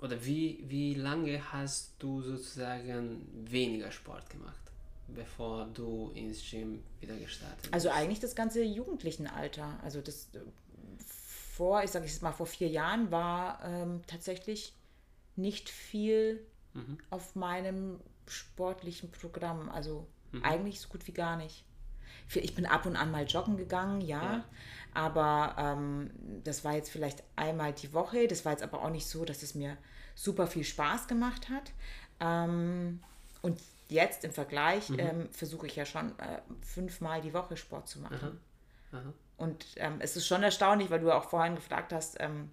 oder 0.00 0.24
wie, 0.24 0.64
wie 0.66 0.94
lange 0.94 1.52
hast 1.52 1.94
du 1.98 2.22
sozusagen 2.22 3.26
weniger 3.50 3.90
Sport 3.90 4.30
gemacht, 4.30 4.69
bevor 5.14 5.66
du 5.66 6.10
ins 6.14 6.42
Gym 6.48 6.82
wieder 7.00 7.16
gestartet 7.16 7.62
bist? 7.62 7.74
Also 7.74 7.90
eigentlich 7.90 8.20
das 8.20 8.34
ganze 8.34 8.62
Jugendlichenalter. 8.62 9.78
Also 9.82 10.00
das 10.00 10.28
äh, 10.34 10.40
vor, 11.56 11.82
ich 11.82 11.90
sage 11.90 12.06
es 12.06 12.22
mal, 12.22 12.32
vor 12.32 12.46
vier 12.46 12.68
Jahren 12.68 13.10
war 13.10 13.62
ähm, 13.64 14.02
tatsächlich 14.06 14.74
nicht 15.36 15.68
viel 15.68 16.46
auf 17.10 17.34
meinem 17.34 17.98
sportlichen 18.28 19.10
Programm. 19.10 19.68
Also 19.68 20.06
eigentlich 20.42 20.80
so 20.80 20.88
gut 20.88 21.06
wie 21.08 21.12
gar 21.12 21.36
nicht. 21.36 21.64
Ich 22.32 22.54
bin 22.54 22.66
ab 22.66 22.86
und 22.86 22.96
an 22.96 23.10
mal 23.10 23.24
joggen 23.24 23.56
gegangen, 23.56 24.00
ja. 24.00 24.22
Ja. 24.22 24.44
Aber 24.94 25.56
ähm, 25.58 26.10
das 26.44 26.64
war 26.64 26.74
jetzt 26.74 26.90
vielleicht 26.90 27.22
einmal 27.36 27.72
die 27.72 27.92
Woche. 27.92 28.28
Das 28.28 28.44
war 28.44 28.52
jetzt 28.52 28.62
aber 28.62 28.82
auch 28.82 28.90
nicht 28.90 29.06
so, 29.08 29.24
dass 29.24 29.42
es 29.42 29.54
mir 29.54 29.76
super 30.14 30.46
viel 30.46 30.64
Spaß 30.64 31.08
gemacht 31.08 31.48
hat. 31.48 31.72
Ähm, 32.20 33.00
und 33.42 33.60
jetzt 33.90 34.24
im 34.24 34.32
Vergleich 34.32 34.90
ähm, 34.96 35.28
versuche 35.32 35.66
ich 35.66 35.76
ja 35.76 35.84
schon 35.84 36.18
äh, 36.18 36.40
fünfmal 36.62 37.20
die 37.20 37.34
Woche 37.34 37.56
Sport 37.56 37.88
zu 37.88 38.00
machen. 38.00 38.40
Aha. 38.92 39.12
Und 39.36 39.66
ähm, 39.76 39.96
es 40.00 40.16
ist 40.16 40.26
schon 40.26 40.42
erstaunlich, 40.42 40.90
weil 40.90 41.00
du 41.00 41.10
auch 41.10 41.24
vorhin 41.24 41.54
gefragt 41.54 41.92
hast, 41.92 42.16
ähm, 42.20 42.50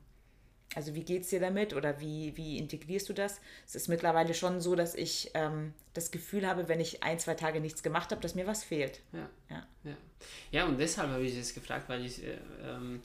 also 0.76 0.96
wie 0.96 1.04
geht 1.04 1.24
es 1.24 1.30
dir 1.30 1.40
damit 1.40 1.74
oder 1.74 2.00
wie, 2.00 2.36
wie 2.36 2.58
integrierst 2.58 3.10
du 3.10 3.14
das? 3.14 3.40
Es 3.66 3.76
ist 3.76 3.88
mittlerweile 3.88 4.34
schon 4.34 4.62
so, 4.62 4.76
dass 4.76 4.96
ich 4.96 5.32
ähm, 5.34 5.74
das 5.94 6.12
Gefühl 6.12 6.46
habe, 6.46 6.68
wenn 6.68 6.80
ich 6.80 7.04
ein, 7.04 7.20
zwei 7.20 7.36
Tage 7.36 7.62
nichts 7.62 7.84
gemacht 7.84 8.12
habe, 8.12 8.22
dass 8.22 8.36
mir 8.36 8.48
was 8.48 8.64
fehlt. 8.64 9.02
Ja. 9.14 9.30
Ja. 9.50 9.68
Ja, 9.84 9.98
ja 10.52 10.66
und 10.66 10.78
deshalb 10.78 11.10
habe 11.10 11.24
ich 11.24 11.36
es 11.38 11.54
gefragt, 11.54 11.88
weil 11.90 12.06
ich 12.06 12.24
äh, 12.24 12.38
ähm, 12.64 13.02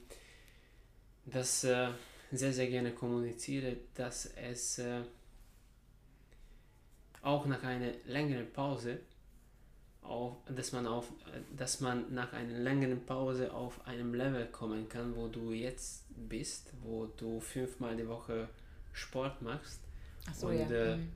das 1.24 1.64
äh, 1.64 1.88
sehr, 2.32 2.52
sehr 2.52 2.66
gerne 2.66 2.92
kommuniziere, 2.92 3.76
dass 3.94 4.26
es 4.26 4.78
äh, 4.78 5.02
auch 7.22 7.46
nach 7.46 7.62
einer 7.62 7.92
längeren 8.06 8.52
Pause, 8.52 8.98
auf, 10.02 10.36
dass, 10.48 10.72
man 10.72 10.86
auf, 10.86 11.08
dass 11.56 11.80
man 11.80 12.12
nach 12.12 12.32
einer 12.32 12.58
längeren 12.58 13.06
Pause 13.06 13.52
auf 13.54 13.86
einem 13.86 14.14
Level 14.14 14.46
kommen 14.48 14.88
kann, 14.88 15.14
wo 15.16 15.28
du 15.28 15.52
jetzt 15.52 16.04
bist, 16.28 16.72
wo 16.82 17.06
du 17.06 17.40
fünfmal 17.40 17.96
die 17.96 18.08
Woche 18.08 18.48
Sport 18.92 19.40
machst. 19.42 19.80
Ach 20.28 20.34
so, 20.34 20.48
und, 20.48 20.58
ja. 20.58 20.66
äh, 20.70 20.96
Mhm. 20.96 21.12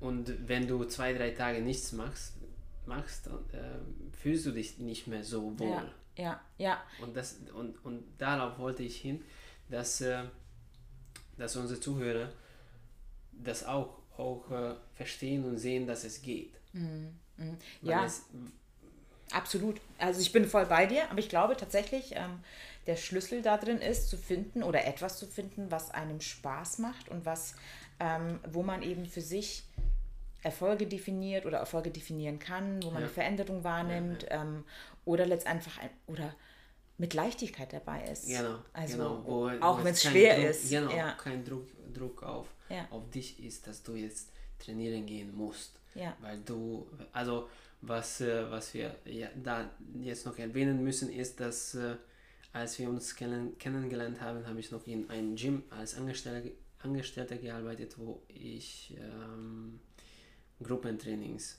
und 0.00 0.48
wenn 0.48 0.66
du 0.68 0.84
zwei, 0.84 1.12
drei 1.12 1.30
Tage 1.30 1.60
nichts 1.62 1.92
machst, 1.92 2.34
machst 2.86 3.26
äh, 3.26 3.78
fühlst 4.20 4.46
du 4.46 4.52
dich 4.52 4.78
nicht 4.78 5.06
mehr 5.06 5.24
so 5.24 5.58
wohl. 5.58 5.68
ja, 5.68 5.90
ja, 6.16 6.40
ja, 6.58 6.82
Und, 7.00 7.16
das, 7.16 7.38
und, 7.54 7.84
und 7.84 8.02
darauf 8.18 8.58
wollte 8.58 8.82
ich 8.82 9.00
hin, 9.00 9.22
dass, 9.70 10.00
äh, 10.00 10.24
dass 11.36 11.56
unsere 11.56 11.80
Zuhörer 11.80 12.30
das 13.32 13.64
auch, 13.64 13.97
auch 14.18 14.50
äh, 14.50 14.74
verstehen 14.94 15.44
und 15.44 15.58
sehen, 15.58 15.86
dass 15.86 16.04
es 16.04 16.22
geht. 16.22 16.52
Weil 16.72 16.82
Mhm, 16.82 17.56
ja. 17.82 18.04
Es, 18.04 18.22
absolut. 19.32 19.80
Also 19.98 20.20
ich 20.20 20.32
bin 20.32 20.44
voll 20.46 20.66
bei 20.66 20.86
dir, 20.86 21.10
aber 21.10 21.18
ich 21.20 21.28
glaube 21.28 21.56
tatsächlich, 21.56 22.12
ähm, 22.16 22.40
der 22.86 22.96
Schlüssel 22.96 23.42
da 23.42 23.56
drin 23.58 23.78
ist, 23.78 24.08
zu 24.08 24.16
finden 24.16 24.62
oder 24.62 24.86
etwas 24.86 25.18
zu 25.18 25.26
finden, 25.26 25.70
was 25.70 25.90
einem 25.90 26.20
Spaß 26.20 26.78
macht 26.78 27.08
und 27.08 27.26
was, 27.26 27.54
ähm, 28.00 28.40
wo 28.50 28.62
man 28.62 28.82
eben 28.82 29.06
für 29.06 29.20
sich 29.20 29.64
Erfolge 30.42 30.86
definiert 30.86 31.46
oder 31.46 31.58
Erfolge 31.58 31.90
definieren 31.90 32.38
kann, 32.38 32.82
wo 32.82 32.86
man 32.86 33.02
Ja. 33.02 33.06
eine 33.06 33.08
Veränderung 33.08 33.64
wahrnimmt 33.64 34.26
Ähm, 34.30 34.64
oder 35.04 35.26
letztendlich 35.26 35.74
ein, 35.80 35.90
oder 36.06 36.34
mit 36.96 37.14
Leichtigkeit 37.14 37.72
dabei 37.72 38.04
ist. 38.04 38.26
Genau, 38.26 38.58
Also 38.72 38.96
genau. 38.96 39.22
Wo, 39.24 39.50
auch 39.64 39.78
wenn 39.84 39.92
es 39.92 40.02
schwer 40.02 40.36
Druck, 40.36 40.44
ist. 40.50 40.70
Genau, 40.70 40.90
Ja. 40.94 41.12
kein 41.12 41.44
Druck, 41.44 41.66
Druck 41.98 42.22
auf, 42.22 42.48
Ja. 42.68 42.86
auf 42.90 43.08
dich 43.10 43.42
ist, 43.44 43.66
dass 43.66 43.82
du 43.82 43.94
jetzt 43.94 44.30
trainieren 44.58 45.06
gehen 45.06 45.34
musst. 45.36 45.78
Ja. 45.94 46.16
Weil 46.20 46.38
du, 46.40 46.86
also 47.12 47.48
was, 47.80 48.20
äh, 48.20 48.50
was 48.50 48.74
wir 48.74 48.94
ja, 49.04 49.28
da 49.42 49.70
jetzt 50.00 50.26
noch 50.26 50.36
erwähnen 50.38 50.82
müssen, 50.82 51.10
ist, 51.12 51.38
dass 51.40 51.74
äh, 51.74 51.96
als 52.52 52.78
wir 52.78 52.88
uns 52.88 53.14
kennen, 53.14 53.56
kennengelernt 53.58 54.20
haben, 54.20 54.46
habe 54.46 54.58
ich 54.60 54.70
noch 54.70 54.86
in 54.86 55.08
einem 55.10 55.36
Gym 55.36 55.62
als 55.70 55.96
Angestellter, 55.96 56.48
Angestellter 56.80 57.36
gearbeitet, 57.36 57.96
wo 57.98 58.22
ich 58.28 58.96
ähm, 58.98 59.80
Gruppentrainings 60.62 61.58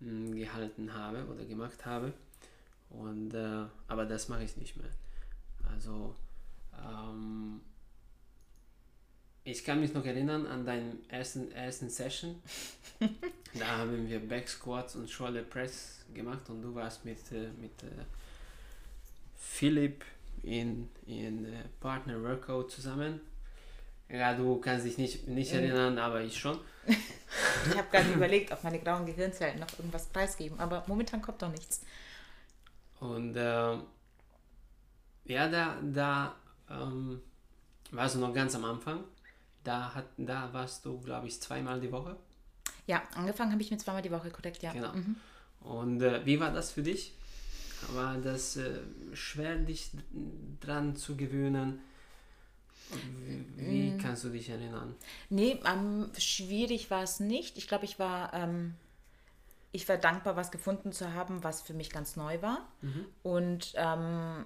mh, 0.00 0.36
gehalten 0.36 0.92
habe 0.94 1.26
oder 1.26 1.44
gemacht 1.44 1.84
habe. 1.84 2.12
Und, 2.90 3.34
äh, 3.34 3.64
aber 3.88 4.06
das 4.06 4.28
mache 4.28 4.44
ich 4.44 4.56
nicht 4.56 4.76
mehr. 4.76 4.90
Also 5.70 6.14
ähm, 6.78 7.60
ich 9.46 9.64
kann 9.64 9.80
mich 9.80 9.94
noch 9.94 10.04
erinnern 10.04 10.44
an 10.46 10.66
deinen 10.66 11.08
ersten, 11.08 11.52
ersten 11.52 11.88
Session. 11.88 12.42
da 13.54 13.78
haben 13.78 14.08
wir 14.08 14.18
Back 14.18 14.48
Squats 14.48 14.96
und 14.96 15.08
Shoulder 15.08 15.42
Press 15.42 16.04
gemacht 16.12 16.50
und 16.50 16.62
du 16.62 16.74
warst 16.74 17.04
mit, 17.04 17.18
äh, 17.30 17.48
mit 17.60 17.80
äh, 17.84 18.04
Philipp 19.36 20.04
in, 20.42 20.90
in 21.06 21.44
äh, 21.44 21.62
Partner 21.80 22.20
Workout 22.22 22.72
zusammen. 22.72 23.20
Ja, 24.08 24.34
du 24.34 24.60
kannst 24.60 24.84
dich 24.84 24.98
nicht, 24.98 25.28
nicht 25.28 25.52
erinnern, 25.52 25.98
aber 25.98 26.22
ich 26.22 26.36
schon. 26.36 26.58
Ich 26.86 27.76
habe 27.76 27.88
gerade 27.90 28.12
überlegt, 28.14 28.50
ob 28.50 28.64
meine 28.64 28.80
grauen 28.80 29.06
Gehirnzellen 29.06 29.60
noch 29.60 29.78
irgendwas 29.78 30.06
preisgeben, 30.06 30.58
aber 30.58 30.82
momentan 30.88 31.22
kommt 31.22 31.40
doch 31.40 31.50
nichts. 31.50 31.82
Und 32.98 33.34
ähm, 33.36 33.82
ja, 35.24 35.48
da, 35.48 35.76
da 35.82 36.34
ähm, 36.68 37.20
warst 37.92 38.16
du 38.16 38.18
noch 38.18 38.34
ganz 38.34 38.54
am 38.56 38.64
Anfang. 38.64 39.04
Da, 39.66 39.94
hat, 39.94 40.06
da 40.16 40.52
warst 40.52 40.84
du, 40.84 41.00
glaube 41.00 41.26
ich, 41.26 41.40
zweimal 41.40 41.80
die 41.80 41.90
Woche. 41.90 42.16
Ja, 42.86 43.02
angefangen 43.16 43.50
habe 43.50 43.60
ich 43.62 43.70
mit 43.72 43.80
zweimal 43.80 44.00
die 44.00 44.12
Woche, 44.12 44.30
korrekt, 44.30 44.62
ja. 44.62 44.72
Genau. 44.72 44.92
Und 45.60 46.00
äh, 46.02 46.24
wie 46.24 46.38
war 46.38 46.52
das 46.52 46.70
für 46.70 46.82
dich? 46.82 47.14
War 47.92 48.16
das 48.18 48.56
äh, 48.56 48.78
schwer, 49.12 49.56
dich 49.56 49.90
dran 50.60 50.94
zu 50.94 51.16
gewöhnen? 51.16 51.80
Wie, 53.24 53.44
wie 53.56 53.98
kannst 53.98 54.22
du 54.22 54.28
dich 54.28 54.48
erinnern? 54.48 54.94
Nee, 55.30 55.58
ähm, 55.66 56.10
schwierig 56.16 56.88
war 56.92 57.02
es 57.02 57.18
nicht. 57.18 57.58
Ich 57.58 57.66
glaube, 57.66 57.86
ich 57.86 57.98
war, 57.98 58.32
ähm, 58.34 58.74
ich 59.72 59.88
war 59.88 59.96
dankbar, 59.96 60.36
was 60.36 60.52
gefunden 60.52 60.92
zu 60.92 61.12
haben, 61.12 61.42
was 61.42 61.60
für 61.60 61.74
mich 61.74 61.90
ganz 61.90 62.14
neu 62.14 62.40
war. 62.40 62.68
Und 63.24 63.72
ähm, 63.74 64.44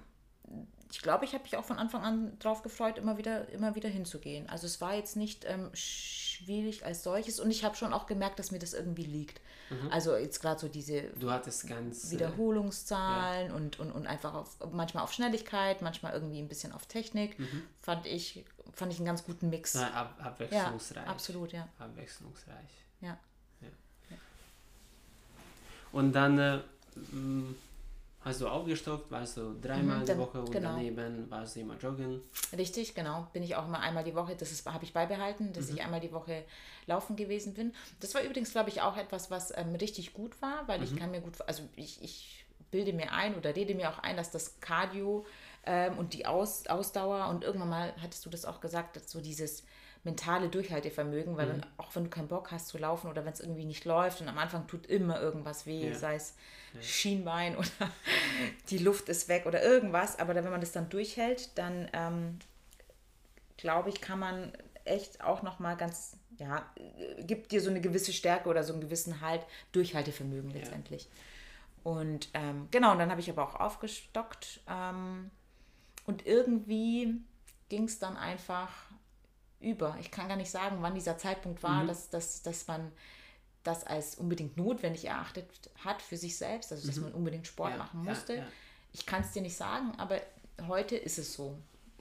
ich 0.91 1.01
glaube, 1.01 1.25
ich 1.25 1.33
habe 1.33 1.43
mich 1.43 1.55
auch 1.57 1.63
von 1.65 1.77
Anfang 1.77 2.03
an 2.03 2.37
darauf 2.39 2.63
gefreut, 2.63 2.97
immer 2.97 3.17
wieder, 3.17 3.47
immer 3.49 3.75
wieder 3.75 3.89
hinzugehen. 3.89 4.49
Also 4.49 4.65
es 4.67 4.81
war 4.81 4.93
jetzt 4.93 5.15
nicht 5.15 5.45
ähm, 5.47 5.69
schwierig 5.73 6.85
als 6.85 7.03
solches 7.03 7.39
und 7.39 7.49
ich 7.49 7.63
habe 7.63 7.75
schon 7.75 7.93
auch 7.93 8.07
gemerkt, 8.07 8.39
dass 8.39 8.51
mir 8.51 8.59
das 8.59 8.73
irgendwie 8.73 9.05
liegt. 9.05 9.41
Also 9.89 10.17
jetzt 10.17 10.41
gerade 10.41 10.59
so 10.59 10.67
diese 10.67 11.03
Du 11.17 11.31
hattest 11.31 11.65
ganz. 11.65 12.11
Wiederholungszahlen 12.11 13.53
und, 13.53 13.79
und, 13.79 13.93
und 13.93 14.05
einfach 14.05 14.33
auf, 14.33 14.57
manchmal 14.73 15.01
auf 15.05 15.13
Schnelligkeit, 15.13 15.81
manchmal 15.81 16.11
irgendwie 16.11 16.39
ein 16.39 16.49
bisschen 16.49 16.73
auf 16.73 16.87
Technik, 16.87 17.37
fand 17.79 18.05
ich 18.05 18.43
fand 18.73 18.91
ich 18.91 18.99
einen 18.99 19.05
ganz 19.05 19.23
guten 19.23 19.49
Mix. 19.49 19.75
na, 19.75 19.91
ab, 19.93 20.15
Ja, 20.19 20.25
abwechslungsreich. 20.25 21.07
absolut, 21.07 21.53
ja. 21.53 21.69
Abwechslungsreich. 21.79 22.83
ja. 23.01 23.17
Und 25.93 26.13
dann 26.13 26.37
äh, 26.39 26.59
hast 28.23 28.41
du 28.41 28.47
aufgestockt, 28.47 29.09
warst 29.11 29.37
du 29.37 29.59
dreimal 29.59 29.99
Mhm, 30.01 30.05
die 30.05 30.17
Woche 30.17 30.39
und 30.41 30.51
genau. 30.51 30.69
daneben 30.73 31.29
warst 31.29 31.55
du 31.55 31.61
immer 31.61 31.75
joggen. 31.77 32.21
Richtig, 32.55 32.93
genau. 32.93 33.27
Bin 33.33 33.43
ich 33.43 33.55
auch 33.55 33.65
immer 33.67 33.79
einmal 33.79 34.03
die 34.03 34.15
Woche, 34.15 34.35
das 34.35 34.65
habe 34.65 34.83
ich 34.83 34.93
beibehalten, 34.93 35.53
dass 35.53 35.69
ich 35.69 35.81
einmal 35.81 35.99
die 35.99 36.11
Woche 36.11 36.43
laufen 36.85 37.15
gewesen 37.15 37.53
bin. 37.53 37.73
Das 37.99 38.13
war 38.13 38.21
übrigens, 38.21 38.51
glaube 38.51 38.69
ich, 38.69 38.81
auch 38.81 38.95
etwas, 38.97 39.31
was 39.31 39.51
ähm, 39.57 39.75
richtig 39.75 40.13
gut 40.13 40.39
war, 40.41 40.67
weil 40.67 40.83
ich 40.83 40.95
kann 40.95 41.11
mir 41.11 41.21
gut, 41.21 41.41
also 41.47 41.63
ich, 41.75 42.01
ich 42.03 42.45
bilde 42.69 42.93
mir 42.93 43.11
ein 43.11 43.35
oder 43.35 43.55
rede 43.55 43.75
mir 43.75 43.89
auch 43.89 43.99
ein, 43.99 44.15
dass 44.17 44.31
das 44.31 44.59
Cardio 44.61 45.25
ähm, 45.65 45.97
und 45.97 46.13
die 46.13 46.25
Aus, 46.25 46.67
Ausdauer 46.67 47.27
und 47.27 47.43
irgendwann 47.43 47.69
mal 47.69 47.93
hattest 48.01 48.25
du 48.25 48.29
das 48.29 48.45
auch 48.45 48.61
gesagt, 48.61 48.95
dass 48.95 49.11
so 49.11 49.19
dieses 49.19 49.63
mentale 50.03 50.49
Durchhaltevermögen, 50.49 51.37
weil 51.37 51.47
dann, 51.47 51.65
auch 51.77 51.95
wenn 51.95 52.05
du 52.05 52.09
keinen 52.09 52.27
Bock 52.27 52.51
hast 52.51 52.69
zu 52.69 52.77
laufen 52.79 53.07
oder 53.07 53.23
wenn 53.23 53.33
es 53.33 53.39
irgendwie 53.39 53.65
nicht 53.65 53.85
läuft 53.85 54.19
und 54.21 54.27
am 54.27 54.37
Anfang 54.37 54.65
tut 54.67 54.87
immer 54.87 55.21
irgendwas 55.21 55.65
weh, 55.65 55.89
Ja. 55.89 55.93
sei 55.95 56.15
es 56.15 56.35
Schienbein 56.81 57.55
oder 57.57 57.91
die 58.69 58.79
Luft 58.79 59.09
ist 59.09 59.27
weg 59.27 59.45
oder 59.45 59.61
irgendwas, 59.61 60.17
aber 60.17 60.33
wenn 60.35 60.49
man 60.49 60.61
das 60.61 60.71
dann 60.71 60.89
durchhält, 60.89 61.55
dann 61.57 61.87
ähm, 61.93 62.39
glaube 63.57 63.89
ich, 63.89 64.01
kann 64.01 64.17
man 64.19 64.53
echt 64.85 65.23
auch 65.23 65.43
nochmal 65.43 65.77
ganz, 65.77 66.17
ja, 66.37 66.65
gibt 67.19 67.51
dir 67.51 67.61
so 67.61 67.69
eine 67.69 67.81
gewisse 67.81 68.11
Stärke 68.13 68.49
oder 68.49 68.63
so 68.63 68.73
einen 68.73 68.81
gewissen 68.81 69.21
Halt, 69.21 69.45
Durchhaltevermögen 69.71 70.49
letztendlich. 70.49 71.09
Und 71.83 72.29
ähm, 72.33 72.67
genau, 72.71 72.91
und 72.93 72.99
dann 72.99 73.11
habe 73.11 73.21
ich 73.21 73.29
aber 73.29 73.43
auch 73.43 73.55
aufgestockt 73.59 74.61
ähm, 74.67 75.29
und 76.05 76.25
irgendwie 76.25 77.21
ging 77.69 77.83
es 77.85 77.99
dann 77.99 78.17
einfach 78.17 78.69
über. 79.61 79.97
Ich 79.99 80.11
kann 80.11 80.27
gar 80.27 80.37
nicht 80.37 80.51
sagen, 80.51 80.77
wann 80.81 80.95
dieser 80.95 81.17
Zeitpunkt 81.17 81.63
war, 81.63 81.85
dass, 81.85 82.09
dass, 82.09 82.41
dass 82.41 82.67
man 82.67 82.91
das 83.63 83.83
als 83.85 84.15
unbedingt 84.15 84.57
notwendig 84.57 85.05
erachtet 85.05 85.45
hat 85.83 86.01
für 86.01 86.17
sich 86.17 86.35
selbst, 86.37 86.71
also 86.71 86.87
dass 86.87 86.97
man 86.97 87.13
unbedingt 87.13 87.45
Sport 87.47 87.71
Ja, 87.71 87.77
machen 87.77 88.03
ja, 88.03 88.11
musste. 88.11 88.35
ja. 88.37 88.47
Ich 88.93 89.05
kann 89.05 89.21
es 89.21 89.31
dir 89.31 89.41
nicht 89.41 89.55
sagen, 89.55 89.93
aber 89.97 90.19
heute 90.67 90.95
ist 90.97 91.17
es 91.19 91.33
so. 91.33 91.57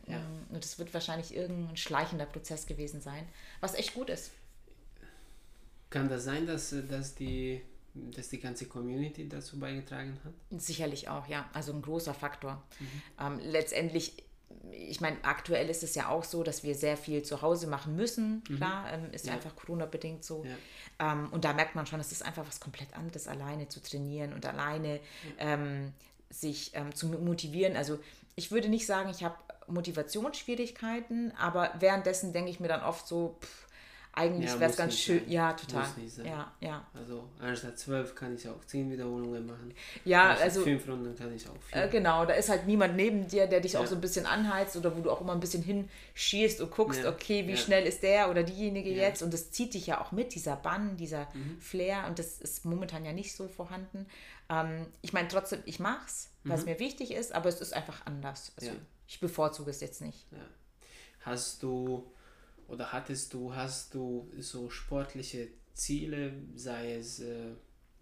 Ja. 0.06 0.18
Mm, 0.18 0.54
Und 0.54 0.64
es 0.64 0.78
wird 0.78 0.92
wahrscheinlich 0.94 1.34
irgendein 1.36 1.76
schleichender 1.76 2.26
Prozess 2.26 2.66
gewesen 2.66 3.00
sein, 3.00 3.28
was 3.60 3.74
echt 3.74 3.94
gut 3.94 4.08
ist. 4.10 4.32
Kann 5.90 6.08
das 6.08 6.24
sein, 6.24 6.46
dass, 6.46 6.74
dass, 6.88 7.14
die, 7.14 7.60
dass 7.94 8.28
die 8.28 8.40
ganze 8.40 8.66
Community 8.66 9.28
dazu 9.28 9.58
beigetragen 9.58 10.18
hat? 10.24 10.32
Sicherlich 10.60 11.08
auch, 11.08 11.26
ja. 11.26 11.48
Also 11.52 11.72
ein 11.72 11.82
großer 11.82 12.14
Faktor. 12.14 12.62
Ähm, 13.20 13.38
letztendlich, 13.42 14.22
ich 14.72 15.00
meine, 15.00 15.16
aktuell 15.22 15.68
ist 15.70 15.82
es 15.82 15.94
ja 15.94 16.08
auch 16.08 16.24
so, 16.24 16.42
dass 16.42 16.62
wir 16.62 16.74
sehr 16.74 16.96
viel 16.96 17.22
zu 17.22 17.42
Hause 17.42 17.66
machen 17.66 17.96
müssen. 17.96 18.42
Klar, 18.44 18.92
ähm, 18.92 19.10
ist 19.12 19.26
Ja. 19.26 19.32
einfach 19.34 19.54
Corona-bedingt 19.56 20.24
so. 20.24 20.44
Ja. 20.44 21.12
Ähm, 21.12 21.28
und 21.32 21.44
da 21.44 21.52
merkt 21.52 21.74
man 21.74 21.86
schon, 21.86 22.00
es 22.00 22.12
ist 22.12 22.24
einfach 22.24 22.46
was 22.46 22.60
komplett 22.60 22.94
anderes, 22.94 23.28
alleine 23.28 23.68
zu 23.68 23.80
trainieren 23.80 24.32
und 24.32 24.44
alleine 24.46 25.00
ähm, 25.38 25.92
sich 26.30 26.72
ähm, 26.74 26.94
zu 26.94 27.06
motivieren. 27.08 27.76
Also 27.76 27.98
ich 28.36 28.50
würde 28.50 28.68
nicht 28.68 28.86
sagen, 28.86 29.10
ich 29.10 29.22
habe 29.24 29.36
Motivationsschwierigkeiten, 29.66 31.32
aber 31.38 31.72
währenddessen 31.78 32.32
denke 32.32 32.50
ich 32.50 32.60
mir 32.60 32.68
dann 32.68 32.82
oft 32.82 33.06
so, 33.06 33.36
pff, 33.40 33.66
eigentlich 34.20 34.50
Ja, 34.50 34.60
wäre 34.60 34.70
es 34.70 34.76
ganz 34.76 34.96
schön. 34.98 35.18
sein. 35.20 35.30
Ja, 35.30 35.52
total. 35.54 35.86
Ja, 36.24 36.52
ja. 36.60 36.86
Also 36.94 37.28
anstatt 37.40 37.78
zwölf 37.78 38.14
kann 38.14 38.34
ich 38.34 38.48
auch 38.48 38.64
zehn 38.66 38.90
Wiederholungen 38.90 39.46
machen. 39.46 39.74
Ja, 40.04 40.28
Anstatt 40.30 40.44
also 40.44 40.62
fünf 40.62 40.86
Runden 40.88 41.16
kann 41.16 41.34
ich 41.34 41.48
auch 41.48 41.56
vier. 41.62 41.82
Äh, 41.84 41.88
genau, 41.88 42.24
da 42.26 42.34
ist 42.34 42.48
halt 42.48 42.66
niemand 42.66 42.96
neben 42.96 43.26
dir, 43.28 43.46
der 43.46 43.60
dich 43.60 43.72
Ja. 43.72 43.80
auch 43.80 43.86
so 43.86 43.94
ein 43.94 44.00
bisschen 44.00 44.26
anheizt 44.26 44.76
oder 44.76 44.96
wo 44.96 45.00
du 45.00 45.10
auch 45.10 45.20
immer 45.20 45.32
ein 45.32 45.40
bisschen 45.40 45.62
hinschießt 45.62 46.60
und 46.60 46.70
guckst, 46.70 47.02
Ja, 47.02 47.10
okay, 47.10 47.46
wie 47.46 47.56
schnell 47.56 47.86
ist 47.86 48.02
der 48.02 48.30
oder 48.30 48.42
diejenige. 48.42 48.90
Mhm. 48.90 48.96
jetzt 48.96 49.22
und 49.22 49.32
das 49.34 49.50
zieht 49.50 49.74
dich 49.74 49.86
ja 49.86 50.00
auch 50.00 50.12
mit, 50.12 50.34
dieser 50.34 50.56
Bann, 50.56 50.96
dieser 50.96 51.26
Flair 51.60 52.04
und 52.06 52.18
das 52.18 52.40
ist 52.40 52.64
momentan 52.64 53.04
ja 53.04 53.12
nicht 53.12 53.34
so 53.34 53.48
vorhanden. 53.48 54.06
Ähm, 54.48 54.86
ich 55.02 55.12
meine 55.12 55.28
trotzdem, 55.28 55.60
ich 55.64 55.80
mach's, 55.80 56.30
weil 56.44 56.58
es 56.58 56.64
mir 56.66 56.78
wichtig 56.78 57.12
ist, 57.12 57.32
aber 57.34 57.48
es 57.48 57.60
ist 57.60 57.72
einfach 57.74 58.04
anders. 58.06 58.52
Also 58.58 58.72
Mhm. 58.72 58.76
Ich 59.06 59.18
bevorzuge 59.18 59.70
es 59.72 59.80
jetzt 59.80 60.00
nicht. 60.02 60.24
Hast 61.22 61.62
du 61.62 62.10
oder 62.70 62.92
hattest 62.92 63.34
du, 63.34 63.54
hast 63.54 63.94
du 63.94 64.30
so 64.38 64.70
sportliche 64.70 65.48
Ziele, 65.74 66.32
sei 66.54 66.94
es 66.94 67.20
äh, 67.20 67.50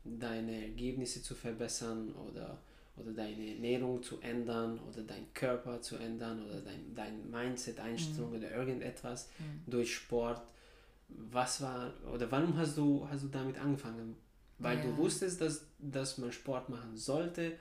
deine 0.05 0.63
Ergebnisse 0.65 1.23
zu 1.23 1.35
verbessern 1.35 2.13
oder, 2.13 2.59
oder 2.97 3.13
deine 3.13 3.55
Ernährung 3.55 4.03
zu 4.03 4.21
ändern 4.21 4.79
oder 4.81 5.03
deinen 5.03 5.33
Körper 5.33 5.81
zu 5.81 5.97
ändern 5.97 6.45
oder 6.45 6.61
dein, 6.61 6.95
dein 6.95 7.31
Mindset, 7.31 7.81
Einstellung 7.81 8.35
oder 8.35 8.51
irgendetwas 8.51 9.31
durch 9.67 9.95
Sport? 9.95 10.43
Was 11.09 11.63
war 11.63 11.95
oder 12.13 12.31
warum 12.31 12.57
hast 12.57 12.77
du, 12.77 13.09
hast 13.09 13.25
du 13.25 13.29
damit 13.29 13.59
angefangen? 13.59 14.17
Weil 14.59 14.77
Ja. 14.77 14.83
du 14.83 14.97
wusstest, 14.97 15.41
dass, 15.41 15.65
dass 15.79 16.19
man 16.19 16.33
Sport 16.33 16.69
machen 16.69 16.97
sollte 16.97 17.53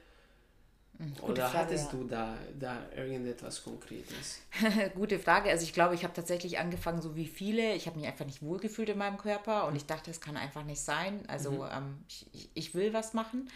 gute 0.97 1.31
oder 1.31 1.49
Frage, 1.49 1.57
hattest 1.57 1.93
ja. 1.93 1.99
du 1.99 2.03
da, 2.05 2.37
da 2.59 2.77
irgendetwas 2.95 3.63
Konkretes? 3.63 4.39
Gute 4.95 5.19
Frage. 5.19 5.49
Also 5.49 5.63
ich 5.63 5.73
glaube, 5.73 5.93
ich 5.95 6.03
habe 6.03 6.13
tatsächlich 6.13 6.57
angefangen, 6.57 7.01
so 7.01 7.15
wie 7.15 7.27
viele. 7.27 7.73
Ich 7.75 7.85
habe 7.87 7.99
mich 7.99 8.07
einfach 8.07 8.25
nicht 8.25 8.41
wohlgefühlt 8.41 8.89
in 8.89 8.97
meinem 8.97 9.17
Körper 9.17 9.67
und 9.67 9.75
ich 9.75 9.85
dachte, 9.85 10.09
das 10.09 10.21
kann 10.21 10.37
einfach 10.37 10.63
nicht 10.63 10.81
sein. 10.81 11.23
Also 11.27 11.65
ähm, 11.71 12.03
ich, 12.07 12.49
ich- 12.53 12.75
will 12.75 12.93
was 12.93 13.13
machen. 13.13 13.49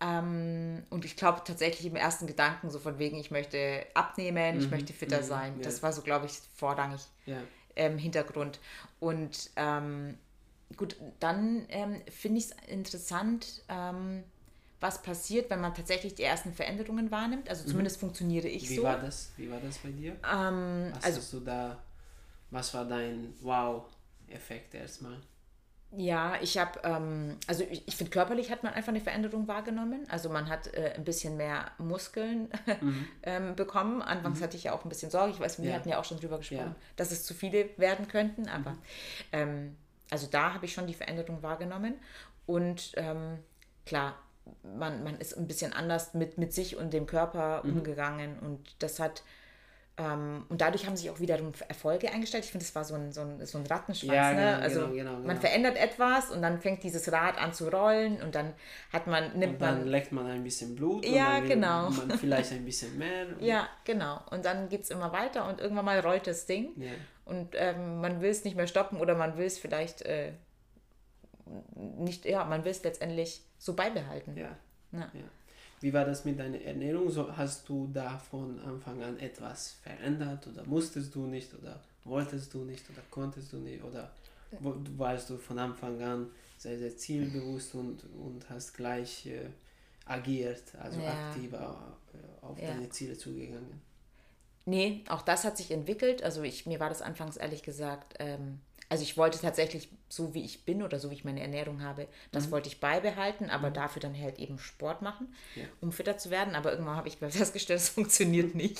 Ähm, 0.00 0.82
und 0.90 1.04
ich 1.04 1.16
glaube 1.16 1.42
tatsächlich 1.44 1.86
im 1.86 1.96
ersten 1.96 2.26
Gedanken 2.26 2.70
so 2.70 2.78
von 2.78 2.98
wegen, 2.98 3.18
ich 3.18 3.30
möchte 3.30 3.86
abnehmen, 3.94 4.58
ich 4.58 4.70
möchte 4.70 4.92
fitter 4.92 5.20
mhm, 5.20 5.24
sein. 5.24 5.54
ja. 5.58 5.64
Das 5.64 5.82
war 5.82 5.92
so, 5.92 6.02
glaube 6.02 6.26
ich, 6.26 6.32
vorrangig 6.56 7.00
Ja. 7.26 7.38
ähm, 7.76 7.96
Hintergrund. 7.98 8.60
Und 9.00 9.50
ähm, 9.56 10.18
gut, 10.76 10.96
dann 11.20 11.66
ähm, 11.68 12.02
finde 12.10 12.38
ich 12.38 12.46
es 12.46 12.50
interessant, 12.68 13.62
ähm, 13.68 14.24
was 14.80 15.02
passiert, 15.02 15.50
wenn 15.50 15.60
man 15.60 15.74
tatsächlich 15.74 16.14
die 16.14 16.22
ersten 16.22 16.52
Veränderungen 16.52 17.10
wahrnimmt. 17.10 17.48
Also 17.48 17.64
zumindest 17.66 17.96
mhm. 17.96 18.00
funktioniere 18.00 18.48
ich 18.48 18.68
Wie 18.68 18.76
so. 18.76 18.82
War 18.82 18.98
das, 18.98 19.32
wie 19.36 19.50
war 19.50 19.60
das 19.60 19.78
bei 19.78 19.90
dir? 19.90 20.12
Ähm, 20.12 20.90
was 20.94 21.04
also, 21.04 21.18
hast 21.18 21.32
du 21.32 21.40
da, 21.40 21.78
was 22.50 22.74
war 22.74 22.84
dein 22.84 23.34
Wow-Effekt 23.40 24.74
erstmal? 24.74 25.18
Ja, 25.92 26.34
ich 26.42 26.58
habe, 26.58 26.80
ähm, 26.82 27.38
also 27.46 27.64
ich, 27.70 27.86
ich 27.86 27.96
finde, 27.96 28.10
körperlich 28.10 28.50
hat 28.50 28.62
man 28.62 28.74
einfach 28.74 28.90
eine 28.90 29.00
Veränderung 29.00 29.48
wahrgenommen. 29.48 30.04
Also 30.10 30.28
man 30.28 30.48
hat 30.48 30.74
äh, 30.74 30.92
ein 30.94 31.04
bisschen 31.04 31.36
mehr 31.36 31.70
Muskeln 31.78 32.48
mhm. 32.80 33.08
ähm, 33.22 33.56
bekommen. 33.56 34.02
Anfangs 34.02 34.40
mhm. 34.40 34.44
hatte 34.44 34.56
ich 34.56 34.64
ja 34.64 34.72
auch 34.72 34.84
ein 34.84 34.88
bisschen 34.88 35.10
Sorge. 35.10 35.32
Ich 35.32 35.40
weiß, 35.40 35.62
wir 35.62 35.70
ja. 35.70 35.76
hatten 35.76 35.88
ja 35.88 35.98
auch 35.98 36.04
schon 36.04 36.18
drüber 36.18 36.38
gesprochen, 36.38 36.74
ja. 36.76 36.86
dass 36.96 37.12
es 37.12 37.24
zu 37.24 37.34
viele 37.34 37.70
werden 37.78 38.08
könnten. 38.08 38.48
Aber 38.48 38.72
mhm. 38.72 38.78
ähm, 39.32 39.76
also 40.10 40.26
da 40.26 40.52
habe 40.52 40.66
ich 40.66 40.74
schon 40.74 40.86
die 40.86 40.94
Veränderung 40.94 41.42
wahrgenommen. 41.42 41.94
Und 42.46 42.92
ähm, 42.96 43.38
klar, 43.86 44.16
man, 44.62 45.04
man 45.04 45.18
ist 45.18 45.36
ein 45.36 45.46
bisschen 45.46 45.72
anders 45.72 46.14
mit, 46.14 46.38
mit 46.38 46.52
sich 46.52 46.76
und 46.76 46.92
dem 46.92 47.06
Körper 47.06 47.62
mhm. 47.64 47.78
umgegangen. 47.78 48.38
Und 48.38 48.60
das 48.78 49.00
hat 49.00 49.22
ähm, 49.98 50.44
und 50.50 50.60
dadurch 50.60 50.86
haben 50.86 50.96
sich 50.96 51.08
auch 51.08 51.20
wiederum 51.20 51.52
Erfolge 51.68 52.12
eingestellt. 52.12 52.44
Ich 52.44 52.50
finde, 52.50 52.66
das 52.66 52.74
war 52.74 52.84
so 52.84 52.94
ein, 52.94 53.12
so 53.12 53.22
ein, 53.22 53.46
so 53.46 53.56
ein 53.56 53.66
Rattenschwanz. 53.66 54.12
Ja, 54.12 54.32
ne? 54.32 54.40
genau, 54.40 54.62
also 54.62 54.80
genau, 54.88 55.14
genau, 55.14 55.26
man 55.26 55.40
verändert 55.40 55.78
etwas 55.78 56.30
und 56.30 56.42
dann 56.42 56.60
fängt 56.60 56.82
dieses 56.82 57.10
Rad 57.10 57.38
an 57.38 57.54
zu 57.54 57.70
rollen 57.70 58.20
und 58.20 58.34
dann 58.34 58.52
hat 58.92 59.06
man, 59.06 59.38
nimmt 59.38 59.54
und 59.54 59.62
dann 59.62 59.78
man. 59.78 59.88
leckt 59.88 60.12
man 60.12 60.26
ein 60.26 60.44
bisschen 60.44 60.76
Blut 60.76 61.06
ja, 61.06 61.38
und 61.38 61.40
dann 61.40 61.48
genau. 61.48 61.90
man 61.90 62.10
vielleicht 62.18 62.52
ein 62.52 62.64
bisschen 62.66 62.98
mehr. 62.98 63.26
ja, 63.40 63.68
genau. 63.84 64.20
Und 64.30 64.44
dann 64.44 64.68
geht 64.68 64.82
es 64.82 64.90
immer 64.90 65.12
weiter 65.12 65.48
und 65.48 65.60
irgendwann 65.60 65.86
mal 65.86 66.00
rollt 66.00 66.26
das 66.26 66.44
Ding. 66.44 66.72
Ja. 66.76 66.90
Und 67.24 67.54
ähm, 67.54 68.02
man 68.02 68.20
will 68.20 68.30
es 68.30 68.44
nicht 68.44 68.56
mehr 68.56 68.66
stoppen 68.66 69.00
oder 69.00 69.14
man 69.14 69.38
will 69.38 69.46
es 69.46 69.58
vielleicht 69.58 70.02
äh, 70.02 70.32
nicht, 71.74 72.24
ja, 72.24 72.44
man 72.44 72.64
will 72.64 72.70
es 72.70 72.82
letztendlich 72.82 73.42
so 73.58 73.74
beibehalten. 73.74 74.36
Ja. 74.36 74.56
ja. 74.92 75.10
ja. 75.12 75.24
Wie 75.80 75.92
war 75.92 76.04
das 76.04 76.24
mit 76.24 76.38
deiner 76.38 76.60
Ernährung? 76.60 77.10
So, 77.10 77.36
hast 77.36 77.68
du 77.68 77.88
da 77.92 78.18
von 78.18 78.58
Anfang 78.60 79.02
an 79.02 79.18
etwas 79.18 79.72
verändert 79.82 80.46
oder 80.46 80.64
musstest 80.64 81.14
du 81.14 81.26
nicht 81.26 81.52
oder 81.54 81.80
wolltest 82.04 82.54
du 82.54 82.64
nicht 82.64 82.88
oder 82.90 83.02
konntest 83.10 83.52
du 83.52 83.58
nicht 83.58 83.82
oder 83.82 84.10
warst 84.96 85.28
du 85.28 85.36
von 85.36 85.58
Anfang 85.58 86.00
an 86.02 86.30
sehr, 86.56 86.78
sehr 86.78 86.96
zielbewusst 86.96 87.74
und, 87.74 88.04
und 88.14 88.48
hast 88.48 88.74
gleich 88.74 89.26
äh, 89.26 89.48
agiert, 90.06 90.62
also 90.80 91.00
ja. 91.00 91.28
aktiver 91.28 91.98
äh, 92.14 92.44
auf 92.44 92.58
ja. 92.58 92.68
deine 92.68 92.88
Ziele 92.88 93.18
zugegangen? 93.18 93.82
Nee, 94.64 95.04
auch 95.08 95.22
das 95.22 95.44
hat 95.44 95.56
sich 95.56 95.70
entwickelt. 95.70 96.22
Also 96.22 96.42
ich, 96.42 96.64
mir 96.64 96.80
war 96.80 96.88
das 96.88 97.02
anfangs 97.02 97.36
ehrlich 97.36 97.62
gesagt 97.62 98.14
ähm, 98.18 98.60
also 98.88 99.02
ich 99.02 99.16
wollte 99.16 99.40
tatsächlich 99.40 99.88
so 100.08 100.34
wie 100.34 100.44
ich 100.44 100.64
bin 100.64 100.82
oder 100.82 101.00
so 101.00 101.10
wie 101.10 101.14
ich 101.14 101.24
meine 101.24 101.40
Ernährung 101.40 101.82
habe, 101.82 102.06
das 102.30 102.46
mhm. 102.46 102.52
wollte 102.52 102.68
ich 102.68 102.80
beibehalten, 102.80 103.50
aber 103.50 103.70
mhm. 103.70 103.74
dafür 103.74 104.00
dann 104.00 104.18
halt 104.18 104.38
eben 104.38 104.58
Sport 104.58 105.02
machen, 105.02 105.34
ja. 105.56 105.64
um 105.80 105.90
fitter 105.90 106.16
zu 106.16 106.30
werden. 106.30 106.54
Aber 106.54 106.70
irgendwann 106.70 106.96
habe 106.96 107.08
ich 107.08 107.16
festgestellt, 107.20 107.80
es 107.80 107.88
funktioniert 107.88 108.54
nicht. 108.54 108.78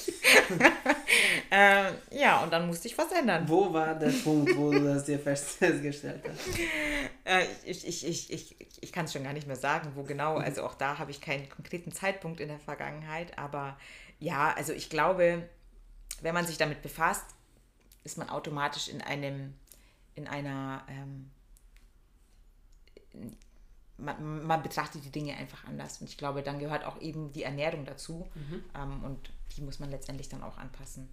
äh, 1.50 1.90
ja, 2.10 2.42
und 2.42 2.52
dann 2.52 2.66
musste 2.66 2.88
ich 2.88 2.96
was 2.96 3.10
ändern. 3.10 3.48
Wo 3.48 3.72
war 3.72 3.94
der 3.94 4.10
Punkt, 4.10 4.56
wo 4.56 4.70
du 4.70 4.84
das 4.84 5.04
dir 5.04 5.18
festgestellt 5.18 6.22
hast? 6.28 6.58
Äh, 7.24 7.46
ich 7.64 7.86
ich, 7.86 8.06
ich, 8.06 8.32
ich, 8.32 8.56
ich 8.80 8.92
kann 8.92 9.06
es 9.06 9.12
schon 9.12 9.24
gar 9.24 9.32
nicht 9.32 9.46
mehr 9.46 9.56
sagen, 9.56 9.92
wo 9.94 10.04
genau. 10.04 10.38
Mhm. 10.38 10.44
Also 10.44 10.62
auch 10.62 10.74
da 10.74 10.98
habe 10.98 11.10
ich 11.10 11.20
keinen 11.20 11.48
konkreten 11.48 11.90
Zeitpunkt 11.90 12.40
in 12.40 12.48
der 12.48 12.60
Vergangenheit. 12.60 13.36
Aber 13.36 13.76
ja, 14.20 14.54
also 14.54 14.72
ich 14.72 14.90
glaube, 14.90 15.48
wenn 16.22 16.34
man 16.34 16.46
sich 16.46 16.56
damit 16.56 16.82
befasst, 16.82 17.24
ist 18.04 18.16
man 18.16 18.30
automatisch 18.30 18.88
in 18.88 19.02
einem 19.02 19.54
in 20.16 20.26
einer, 20.26 20.84
ähm, 20.88 21.30
man, 23.98 24.46
man, 24.46 24.62
betrachtet 24.62 25.04
die 25.04 25.10
Dinge 25.10 25.36
einfach 25.36 25.64
anders. 25.64 26.00
Und 26.00 26.08
ich 26.08 26.18
glaube, 26.18 26.42
dann 26.42 26.58
gehört 26.58 26.84
auch 26.84 27.00
eben 27.00 27.32
die 27.32 27.44
Ernährung 27.44 27.84
dazu. 27.84 28.26
Mhm. 28.34 28.64
Ähm, 28.74 29.04
und 29.04 29.30
die 29.56 29.62
muss 29.62 29.78
man 29.78 29.90
letztendlich 29.90 30.28
dann 30.28 30.42
auch 30.42 30.58
anpassen. 30.58 31.08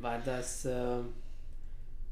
War 0.00 0.18
das 0.18 0.64
äh, 0.64 1.00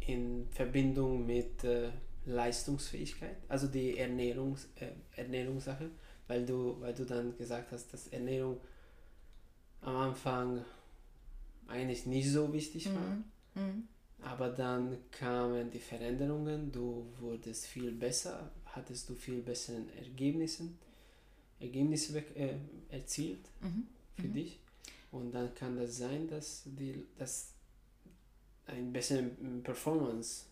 in 0.07 0.49
Verbindung 0.51 1.27
mit 1.27 1.65
äh, 1.65 1.91
Leistungsfähigkeit, 2.27 3.37
also 3.49 3.67
die 3.67 3.99
Ernährungs, 3.99 4.69
äh, 4.77 4.93
Ernährungssache, 5.17 5.91
weil 6.27 6.45
du, 6.45 6.81
weil 6.81 6.95
du 6.95 7.05
dann 7.05 7.37
gesagt 7.37 7.73
hast, 7.73 7.93
dass 7.93 8.09
Ernährung 8.09 8.61
am 9.81 9.97
Anfang 9.97 10.65
eigentlich 11.69 12.07
nicht 12.07 12.31
so 12.31 12.53
wichtig 12.53 12.87
war. 12.87 13.01
Mhm. 13.01 13.25
Mhm. 13.55 13.89
Aber 14.23 14.49
dann 14.49 14.97
kamen 15.11 15.71
die 15.71 15.79
Veränderungen, 15.79 16.73
du 16.73 17.07
wurdest 17.21 17.67
viel 17.67 17.93
besser, 17.93 18.51
hattest 18.67 19.09
du 19.09 19.15
viel 19.15 19.41
bessere 19.43 19.83
Ergebnisse, 19.97 20.69
Ergebnisse 21.61 22.19
äh, 22.35 22.55
erzielt 22.91 23.45
mhm. 23.61 23.87
für 24.17 24.29
mhm. 24.29 24.35
dich. 24.35 24.59
Und 25.13 25.33
dann 25.33 25.55
kann 25.55 25.77
das 25.77 25.99
sein, 25.99 26.29
dass, 26.29 26.63
die, 26.65 27.07
dass 27.17 27.53
ein 28.67 28.93
bessere 28.93 29.23
Performance 29.63 30.47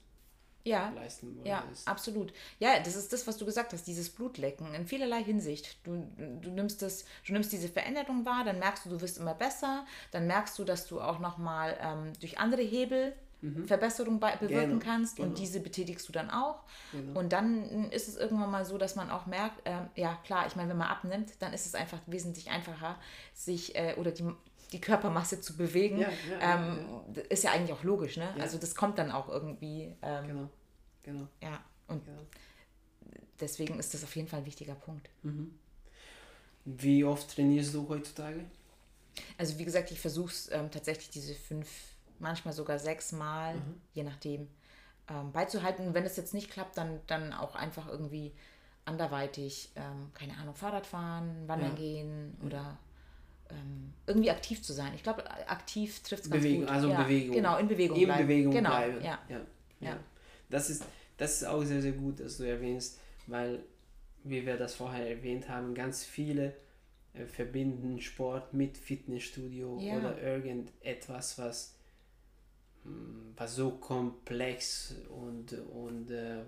ja, 0.65 0.91
leisten 0.91 1.39
ja, 1.45 1.63
ist. 1.71 1.87
absolut. 1.87 2.33
Ja, 2.59 2.81
das 2.81 2.97
ist 2.97 3.13
das, 3.13 3.27
was 3.27 3.37
du 3.37 3.45
gesagt 3.45 3.75
hast, 3.75 3.87
dieses 3.87 4.09
Blutlecken 4.09 4.75
in 4.75 4.87
vielerlei 4.87 5.23
Hinsicht. 5.23 5.77
Du, 5.85 6.07
du, 6.17 6.51
nimmst 6.51 6.81
das, 6.81 7.05
du 7.27 7.35
nimmst 7.35 7.53
diese 7.53 7.69
Veränderung 7.69 8.25
wahr, 8.25 8.45
dann 8.45 8.59
merkst 8.59 8.87
du, 8.87 8.91
du 8.91 9.01
wirst 9.03 9.19
immer 9.19 9.35
besser, 9.35 9.87
dann 10.11 10.27
merkst 10.27 10.59
du, 10.59 10.65
dass 10.65 10.87
du 10.87 11.03
auch 11.03 11.19
nochmal 11.19 11.77
ähm, 11.83 12.13
durch 12.19 12.39
andere 12.39 12.63
Hebel 12.63 13.15
mhm. 13.45 13.67
Verbesserung 13.67 14.21
bewirken 14.21 14.49
genau. 14.49 14.85
kannst 14.85 15.17
genau. 15.17 15.29
und 15.29 15.39
diese 15.39 15.61
betätigst 15.61 16.09
du 16.09 16.13
dann 16.13 16.31
auch. 16.31 16.63
Genau. 16.93 17.19
Und 17.19 17.33
dann 17.33 17.91
ist 17.91 18.09
es 18.09 18.17
irgendwann 18.17 18.51
mal 18.51 18.65
so, 18.65 18.79
dass 18.79 18.97
man 18.97 19.11
auch 19.11 19.27
merkt, 19.27 19.67
äh, 19.67 19.81
ja 19.97 20.15
klar, 20.25 20.47
ich 20.47 20.57
meine, 20.57 20.71
wenn 20.71 20.79
man 20.79 20.89
abnimmt, 20.89 21.33
dann 21.41 21.53
ist 21.53 21.67
es 21.67 21.75
einfach 21.75 21.99
wesentlich 22.07 22.51
einfacher, 22.51 22.99
sich 23.35 23.77
äh, 23.77 23.95
oder 23.97 24.11
die, 24.11 24.25
die 24.73 24.81
Körpermasse 24.81 25.41
zu 25.41 25.57
bewegen. 25.57 25.99
Ja, 25.99 26.09
ja, 26.31 26.57
ähm, 26.57 26.87
ja, 27.15 27.23
ist 27.29 27.45
ja 27.45 27.53
eigentlich 27.53 27.73
auch 27.73 27.85
logisch, 27.85 28.17
ne? 28.17 28.35
Also 28.41 28.59
das 28.59 28.75
kommt 28.75 28.99
dann 28.99 29.11
auch 29.11 29.29
irgendwie. 29.29 29.95
Ähm, 30.03 30.27
genau, 30.27 30.49
genau. 31.03 31.29
Ja, 31.43 31.63
und 31.89 32.03
deswegen 33.41 33.79
ist 33.79 33.95
das 33.95 34.05
auf 34.05 34.17
jeden 34.17 34.29
Fall 34.29 34.41
ein 34.41 34.47
wichtiger 34.47 34.75
Punkt. 34.75 35.11
Mhm. 35.23 35.59
Wie 36.65 37.05
oft 37.05 37.35
trainierst 37.35 37.75
du 37.75 37.89
heutzutage? 37.89 38.47
Also 39.37 39.59
wie 39.59 39.65
gesagt, 39.65 39.91
ich 39.91 40.01
versuche 40.01 40.33
es 40.33 40.51
ähm, 40.51 40.71
tatsächlich 40.71 41.11
diese 41.11 41.35
fünf 41.35 41.69
manchmal 42.19 42.55
sogar 42.55 42.79
sechsmal, 42.79 43.57
mhm. 43.57 43.81
je 43.93 44.03
nachdem, 44.03 44.49
ähm, 45.09 45.33
beizuhalten. 45.33 45.95
Wenn 45.95 46.05
es 46.05 46.17
jetzt 46.17 46.35
nicht 46.35 46.51
klappt, 46.51 46.77
dann, 46.79 47.01
dann 47.07 47.33
auch 47.33 47.55
einfach 47.55 47.89
irgendwie 47.89 48.33
anderweitig, 48.85 49.71
ähm, 49.77 50.11
keine 50.15 50.37
Ahnung, 50.37 50.55
Fahrrad 50.55 50.87
fahren, 50.87 51.45
wandern 51.47 51.71
ja. 51.71 51.77
gehen 51.77 52.37
oder 52.45 52.79
ähm, 53.51 53.93
irgendwie 54.07 54.31
aktiv 54.31 54.63
zu 54.63 54.73
sein. 54.73 54.93
Ich 54.95 55.03
glaube, 55.03 55.29
aktiv 55.49 56.03
trifft 56.03 56.25
es 56.25 56.31
ganz 56.31 56.43
Bewegung, 56.43 56.67
gut. 56.67 56.71
Also 56.71 56.89
ja, 56.91 57.03
Bewegung. 57.03 57.35
Genau, 57.35 57.59
in 57.59 57.69
Bewegung 57.69 57.99
in 57.99 58.05
bleiben. 58.05 58.27
Bewegung 58.27 58.53
genau, 58.53 58.71
bleiben. 58.71 59.05
Ja. 59.05 59.19
Ja, 59.29 59.41
ja. 59.81 59.99
Das, 60.51 60.71
ist, 60.71 60.85
das 61.17 61.37
ist 61.37 61.45
auch 61.45 61.63
sehr, 61.63 61.83
sehr 61.83 61.93
gut, 61.93 62.21
dass 62.21 62.37
du 62.39 62.45
erwähnst, 62.45 63.01
weil, 63.27 63.61
wie 64.23 64.45
wir 64.45 64.57
das 64.57 64.75
vorher 64.75 65.09
erwähnt 65.09 65.49
haben, 65.49 65.75
ganz 65.75 66.05
viele 66.05 66.55
äh, 67.15 67.27
verbinden 67.27 68.01
Sport 68.01 68.53
mit 68.55 68.77
Fitnessstudio 68.77 69.79
oder 69.79 70.21
irgendetwas, 70.21 71.39
was 71.39 71.75
was 73.37 73.57
so 73.57 73.71
komplex 73.73 74.95
und, 75.09 75.53
und 75.73 76.11
äh, 76.11 76.43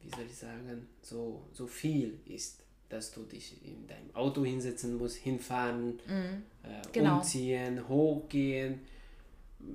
wie 0.00 0.08
soll 0.08 0.24
ich 0.26 0.36
sagen, 0.36 0.88
so, 1.00 1.46
so 1.52 1.66
viel 1.66 2.18
ist, 2.26 2.62
dass 2.88 3.12
du 3.12 3.22
dich 3.22 3.64
in 3.64 3.86
deinem 3.86 4.14
Auto 4.14 4.44
hinsetzen 4.44 4.96
musst, 4.96 5.16
hinfahren, 5.16 6.00
mhm. 6.06 6.42
äh, 6.62 6.82
genau. 6.92 7.18
umziehen, 7.18 7.88
hochgehen, 7.88 8.80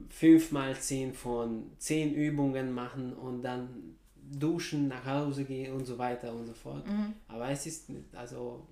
fünf 0.09 0.51
mal 0.51 0.77
zehn 0.77 1.13
von 1.13 1.71
zehn 1.77 2.13
Übungen 2.13 2.71
machen 2.71 3.13
und 3.13 3.41
dann 3.41 3.95
duschen, 4.29 4.87
nach 4.87 5.05
Hause 5.05 5.45
gehen 5.45 5.73
und 5.73 5.85
so 5.85 5.97
weiter 5.97 6.33
und 6.33 6.45
so 6.45 6.53
fort. 6.53 6.85
Mhm. 6.87 7.13
Aber 7.27 7.49
es 7.49 7.65
ist, 7.65 7.89
also 8.13 8.67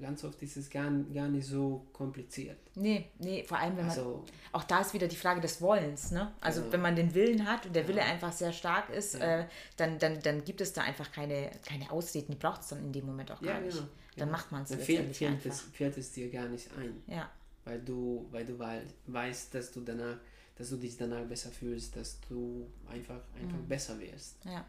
ganz 0.00 0.24
oft 0.24 0.40
ist 0.42 0.56
es 0.56 0.70
gar, 0.70 0.90
gar 1.12 1.28
nicht 1.28 1.46
so 1.46 1.86
kompliziert. 1.92 2.58
Nee, 2.74 3.10
nee, 3.18 3.42
vor 3.44 3.58
allem 3.58 3.76
wenn 3.76 3.86
man. 3.86 3.90
Also, 3.96 4.24
auch 4.52 4.64
da 4.64 4.80
ist 4.80 4.94
wieder 4.94 5.08
die 5.08 5.16
Frage 5.16 5.40
des 5.40 5.60
Wollens, 5.60 6.10
ne? 6.10 6.32
Also 6.40 6.60
genau. 6.60 6.72
wenn 6.72 6.82
man 6.82 6.96
den 6.96 7.14
Willen 7.14 7.46
hat 7.46 7.66
und 7.66 7.74
der 7.74 7.82
ja. 7.82 7.88
Wille 7.88 8.02
einfach 8.02 8.32
sehr 8.32 8.52
stark 8.52 8.90
ist, 8.90 9.14
ja. 9.14 9.40
äh, 9.40 9.46
dann, 9.76 9.98
dann, 9.98 10.20
dann 10.20 10.44
gibt 10.44 10.60
es 10.60 10.72
da 10.72 10.82
einfach 10.82 11.10
keine, 11.12 11.50
keine 11.66 11.90
Ausreden, 11.90 12.32
die 12.32 12.38
braucht 12.38 12.62
es 12.62 12.68
dann 12.68 12.84
in 12.84 12.92
dem 12.92 13.06
Moment 13.06 13.30
auch 13.30 13.40
gar 13.40 13.54
ja, 13.54 13.60
nicht. 13.60 13.76
Genau. 13.76 13.88
Dann 14.16 14.30
macht 14.30 14.50
man 14.50 14.62
es 14.62 14.70
dann 14.70 14.80
fehlt, 14.80 15.10
es, 15.44 15.60
fällt 15.60 15.96
es 15.96 16.12
dir 16.12 16.30
gar 16.30 16.48
nicht 16.48 16.68
ein. 16.76 17.02
Ja. 17.06 17.30
Weil 17.64 17.80
du, 17.80 18.26
weil 18.30 18.44
du 18.44 18.58
weißt, 18.58 19.54
dass 19.54 19.70
du 19.72 19.80
danach, 19.80 20.16
dass 20.56 20.70
du 20.70 20.76
dich 20.76 20.96
danach 20.96 21.24
besser 21.24 21.50
fühlst, 21.50 21.94
dass 21.96 22.18
du 22.28 22.66
einfach, 22.88 23.20
einfach 23.36 23.58
mhm. 23.58 23.68
besser 23.68 23.98
wirst. 24.00 24.44
Ja. 24.44 24.64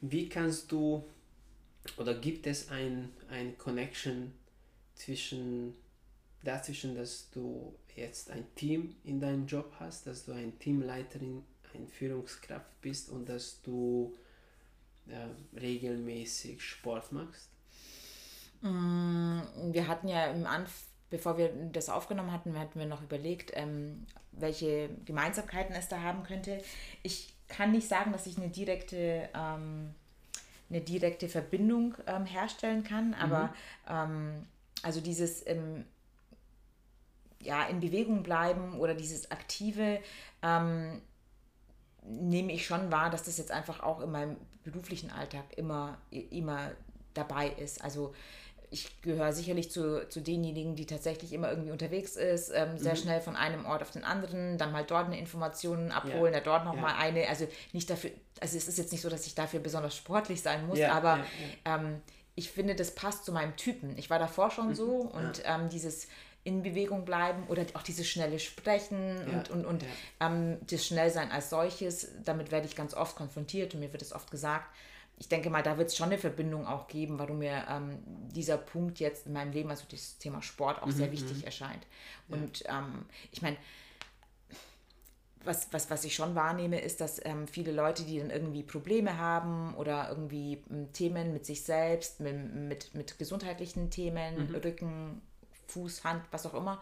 Wie 0.00 0.28
kannst 0.28 0.70
du 0.72 1.04
oder 1.96 2.14
gibt 2.14 2.46
es 2.46 2.70
ein, 2.70 3.12
ein 3.30 3.56
Connection 3.58 4.32
zwischen 4.94 5.74
dazwischen, 6.42 6.94
dass 6.94 7.30
du 7.30 7.74
jetzt 7.96 8.30
ein 8.30 8.46
Team 8.54 8.96
in 9.04 9.20
deinem 9.20 9.46
Job 9.46 9.72
hast, 9.78 10.06
dass 10.06 10.24
du 10.24 10.32
ein 10.32 10.58
Teamleiterin, 10.58 11.42
ein 11.74 11.88
Führungskraft 11.88 12.80
bist 12.80 13.10
und 13.10 13.28
dass 13.28 13.60
du 13.62 14.14
äh, 15.08 15.58
regelmäßig 15.58 16.62
Sport 16.62 17.12
machst? 17.12 17.48
Mm, 18.60 19.40
wir 19.72 19.88
hatten 19.88 20.08
ja 20.08 20.26
im 20.26 20.46
Anfang, 20.46 20.72
bevor 21.10 21.38
wir 21.38 21.50
das 21.72 21.88
aufgenommen 21.88 22.32
hatten, 22.32 22.58
hatten 22.58 22.78
wir 22.78 22.86
noch 22.86 23.02
überlegt, 23.02 23.52
ähm, 23.54 24.06
welche 24.32 24.88
Gemeinsamkeiten 25.04 25.74
es 25.76 25.88
da 25.88 26.00
haben 26.00 26.24
könnte. 26.24 26.60
Ich 27.02 27.34
kann 27.48 27.72
nicht 27.72 27.88
sagen, 27.88 28.12
dass 28.12 28.26
ich 28.26 28.36
eine 28.36 28.48
direkte, 28.48 29.28
ähm, 29.34 29.94
eine 30.74 30.82
direkte 30.82 31.28
Verbindung 31.28 31.94
ähm, 32.06 32.26
herstellen 32.26 32.82
kann, 32.82 33.14
aber 33.14 33.54
ähm, 33.88 34.46
also 34.82 35.00
dieses 35.00 35.46
ähm, 35.46 35.84
ja, 37.40 37.64
in 37.64 37.80
Bewegung 37.80 38.22
bleiben 38.22 38.78
oder 38.78 38.94
dieses 38.94 39.30
aktive 39.30 40.00
ähm, 40.42 41.00
nehme 42.02 42.52
ich 42.52 42.66
schon 42.66 42.90
wahr, 42.90 43.10
dass 43.10 43.22
das 43.22 43.38
jetzt 43.38 43.52
einfach 43.52 43.82
auch 43.82 44.00
in 44.00 44.10
meinem 44.10 44.36
beruflichen 44.64 45.10
Alltag 45.10 45.44
immer, 45.56 45.98
immer 46.10 46.72
dabei 47.14 47.48
ist. 47.50 47.82
Also 47.84 48.14
ich 48.74 49.00
gehöre 49.02 49.32
sicherlich 49.32 49.70
zu, 49.70 50.06
zu 50.08 50.20
denjenigen, 50.20 50.74
die 50.74 50.84
tatsächlich 50.84 51.32
immer 51.32 51.48
irgendwie 51.48 51.70
unterwegs 51.70 52.16
ist, 52.16 52.50
ähm, 52.52 52.76
sehr 52.76 52.94
mhm. 52.94 52.98
schnell 52.98 53.20
von 53.20 53.36
einem 53.36 53.66
Ort 53.66 53.82
auf 53.82 53.92
den 53.92 54.02
anderen, 54.02 54.58
dann 54.58 54.72
mal 54.72 54.84
dort 54.84 55.06
eine 55.06 55.16
Information 55.18 55.92
abholen, 55.92 56.34
ja. 56.34 56.40
da 56.40 56.44
dort 56.44 56.64
nochmal 56.64 56.90
ja. 56.90 56.98
eine. 56.98 57.28
Also 57.28 57.46
nicht 57.72 57.88
dafür, 57.88 58.10
also 58.40 58.56
es 58.56 58.66
ist 58.66 58.76
jetzt 58.76 58.90
nicht 58.90 59.00
so, 59.00 59.08
dass 59.08 59.26
ich 59.26 59.36
dafür 59.36 59.60
besonders 59.60 59.96
sportlich 59.96 60.42
sein 60.42 60.66
muss, 60.66 60.80
ja, 60.80 60.92
aber 60.92 61.24
ähm, 61.64 62.00
ich 62.34 62.50
finde, 62.50 62.74
das 62.74 62.96
passt 62.96 63.24
zu 63.24 63.30
meinem 63.30 63.54
Typen. 63.54 63.96
Ich 63.96 64.10
war 64.10 64.18
davor 64.18 64.50
schon 64.50 64.70
mhm. 64.70 64.74
so 64.74 64.86
und 64.86 65.42
ähm, 65.44 65.68
dieses 65.68 66.08
in 66.42 66.64
Bewegung 66.64 67.04
bleiben 67.04 67.44
oder 67.46 67.64
auch 67.74 67.82
dieses 67.82 68.08
schnelle 68.08 68.40
Sprechen 68.40 69.16
ja, 69.30 69.38
und, 69.38 69.50
und, 69.50 69.66
und 69.66 69.82
ja. 69.84 69.88
ähm, 70.26 70.58
das 70.68 70.84
Schnellsein 70.84 71.30
als 71.30 71.48
solches, 71.48 72.08
damit 72.24 72.50
werde 72.50 72.66
ich 72.66 72.74
ganz 72.74 72.92
oft 72.92 73.14
konfrontiert 73.14 73.72
und 73.74 73.80
mir 73.80 73.92
wird 73.92 74.02
es 74.02 74.12
oft 74.12 74.32
gesagt. 74.32 74.66
Ich 75.16 75.28
denke 75.28 75.48
mal, 75.48 75.62
da 75.62 75.78
wird 75.78 75.88
es 75.88 75.96
schon 75.96 76.08
eine 76.08 76.18
Verbindung 76.18 76.66
auch 76.66 76.88
geben, 76.88 77.18
warum 77.18 77.38
mir 77.38 77.64
ähm, 77.68 77.98
dieser 78.34 78.58
Punkt 78.58 78.98
jetzt 78.98 79.26
in 79.26 79.32
meinem 79.32 79.52
Leben, 79.52 79.70
also 79.70 79.84
das 79.90 80.18
Thema 80.18 80.42
Sport, 80.42 80.82
auch 80.82 80.86
mhm, 80.86 80.92
sehr 80.92 81.12
wichtig 81.12 81.38
mhm. 81.38 81.44
erscheint. 81.44 81.86
Und 82.28 82.60
ja. 82.60 82.80
ähm, 82.80 83.04
ich 83.30 83.40
meine, 83.40 83.56
was, 85.44 85.72
was, 85.72 85.90
was 85.90 86.04
ich 86.04 86.14
schon 86.14 86.34
wahrnehme, 86.34 86.80
ist, 86.80 87.00
dass 87.00 87.24
ähm, 87.24 87.46
viele 87.46 87.72
Leute, 87.72 88.02
die 88.04 88.18
dann 88.18 88.30
irgendwie 88.30 88.62
Probleme 88.62 89.18
haben 89.18 89.74
oder 89.74 90.08
irgendwie 90.08 90.62
ähm, 90.70 90.92
Themen 90.92 91.32
mit 91.32 91.46
sich 91.46 91.62
selbst, 91.62 92.20
mit, 92.20 92.54
mit, 92.54 92.94
mit 92.94 93.18
gesundheitlichen 93.18 93.90
Themen, 93.90 94.48
mhm. 94.48 94.54
Rücken, 94.56 95.22
Fuß, 95.68 96.04
Hand, 96.04 96.24
was 96.30 96.46
auch 96.46 96.54
immer, 96.54 96.80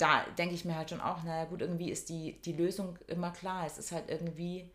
da 0.00 0.24
denke 0.38 0.54
ich 0.54 0.64
mir 0.64 0.76
halt 0.76 0.90
schon 0.90 1.00
auch, 1.00 1.22
naja 1.24 1.44
gut, 1.44 1.60
irgendwie 1.60 1.90
ist 1.90 2.08
die, 2.08 2.40
die 2.40 2.52
Lösung 2.52 2.98
immer 3.06 3.30
klar. 3.32 3.66
Es 3.66 3.76
ist 3.76 3.92
halt 3.92 4.08
irgendwie 4.08 4.70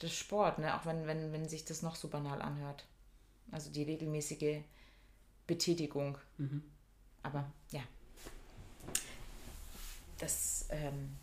das 0.00 0.12
Sport, 0.12 0.58
ne? 0.58 0.76
auch 0.78 0.86
wenn, 0.86 1.06
wenn, 1.06 1.32
wenn 1.32 1.48
sich 1.48 1.64
das 1.64 1.82
noch 1.82 1.94
so 1.94 2.08
banal 2.08 2.42
anhört. 2.42 2.84
Also 3.52 3.70
die 3.70 3.82
regelmäßige 3.82 4.62
Betätigung. 5.46 6.18
Mhm. 6.38 6.62
Aber 7.22 7.50
ja, 7.70 7.82
das 10.18 10.66
ähm, 10.70 11.16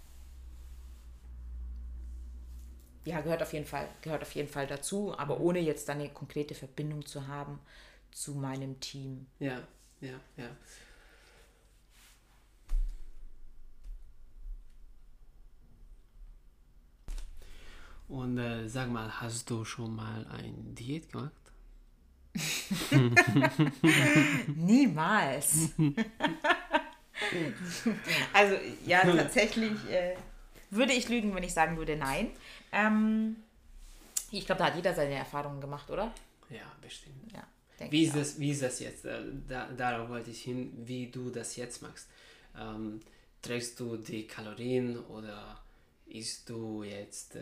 ja, 3.05 3.21
gehört 3.21 3.41
auf 3.41 3.53
jeden 3.53 3.65
Fall, 3.65 3.87
gehört 4.01 4.21
auf 4.21 4.35
jeden 4.35 4.49
Fall 4.49 4.67
dazu, 4.67 5.17
aber 5.17 5.37
mhm. 5.37 5.45
ohne 5.45 5.59
jetzt 5.59 5.89
eine 5.89 6.09
konkrete 6.09 6.55
Verbindung 6.55 7.05
zu 7.05 7.27
haben 7.27 7.59
zu 8.11 8.33
meinem 8.33 8.79
Team. 8.79 9.27
Ja, 9.39 9.61
ja, 10.01 10.19
ja. 10.35 10.49
Und 18.07 18.37
äh, 18.37 18.67
sag 18.67 18.89
mal, 18.89 19.21
hast 19.21 19.49
du 19.49 19.65
schon 19.65 19.95
mal 19.95 20.25
ein 20.27 20.75
Diät 20.75 21.11
gemacht? 21.11 21.31
Niemals. 24.55 25.71
also 28.33 28.55
ja, 28.85 29.01
tatsächlich 29.01 29.73
äh, 29.89 30.15
würde 30.69 30.93
ich 30.93 31.09
lügen, 31.09 31.33
wenn 31.35 31.43
ich 31.43 31.53
sagen 31.53 31.77
würde 31.77 31.95
nein. 31.95 32.29
Ähm, 32.71 33.37
ich 34.31 34.45
glaube, 34.45 34.59
da 34.59 34.65
hat 34.67 34.75
jeder 34.75 34.93
seine 34.93 35.15
Erfahrungen 35.15 35.59
gemacht, 35.59 35.89
oder? 35.89 36.13
Ja, 36.49 36.71
bestimmt. 36.81 37.31
Ja, 37.33 37.43
wie, 37.89 38.03
ist 38.03 38.15
das, 38.15 38.39
wie 38.39 38.51
ist 38.51 38.61
das 38.61 38.79
jetzt? 38.79 39.05
Äh, 39.05 39.21
da, 39.47 39.67
darauf 39.71 40.09
wollte 40.09 40.31
ich 40.31 40.41
hin, 40.41 40.73
wie 40.85 41.07
du 41.07 41.29
das 41.29 41.55
jetzt 41.55 41.81
machst. 41.81 42.07
Ähm, 42.57 42.99
trägst 43.41 43.79
du 43.79 43.97
die 43.97 44.27
Kalorien 44.27 44.99
oder 45.05 45.59
isst 46.09 46.49
du 46.49 46.83
jetzt 46.83 47.35
äh, 47.35 47.41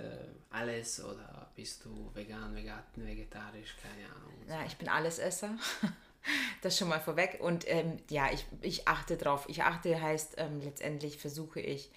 alles 0.49 1.03
oder 1.03 1.49
bist 1.55 1.85
du 1.85 2.11
vegan, 2.13 2.55
vegan, 2.55 2.83
vegetarisch, 2.95 3.75
keine 3.81 4.05
Ahnung. 4.13 4.33
Ja, 4.47 4.65
ich 4.65 4.75
bin 4.77 4.89
Allesesser. 4.89 5.57
das 6.61 6.77
schon 6.77 6.89
mal 6.89 6.99
vorweg. 6.99 7.37
Und 7.39 7.65
ähm, 7.67 7.97
ja, 8.09 8.29
ich, 8.31 8.45
ich 8.61 8.87
achte 8.87 9.17
drauf. 9.17 9.45
Ich 9.47 9.63
achte 9.63 10.01
heißt, 10.01 10.35
ähm, 10.37 10.61
letztendlich 10.61 11.17
versuche 11.17 11.59
ich 11.59 11.91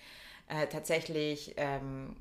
äh, 0.49 0.67
tatsächlich 0.67 1.55
ähm, 1.57 2.17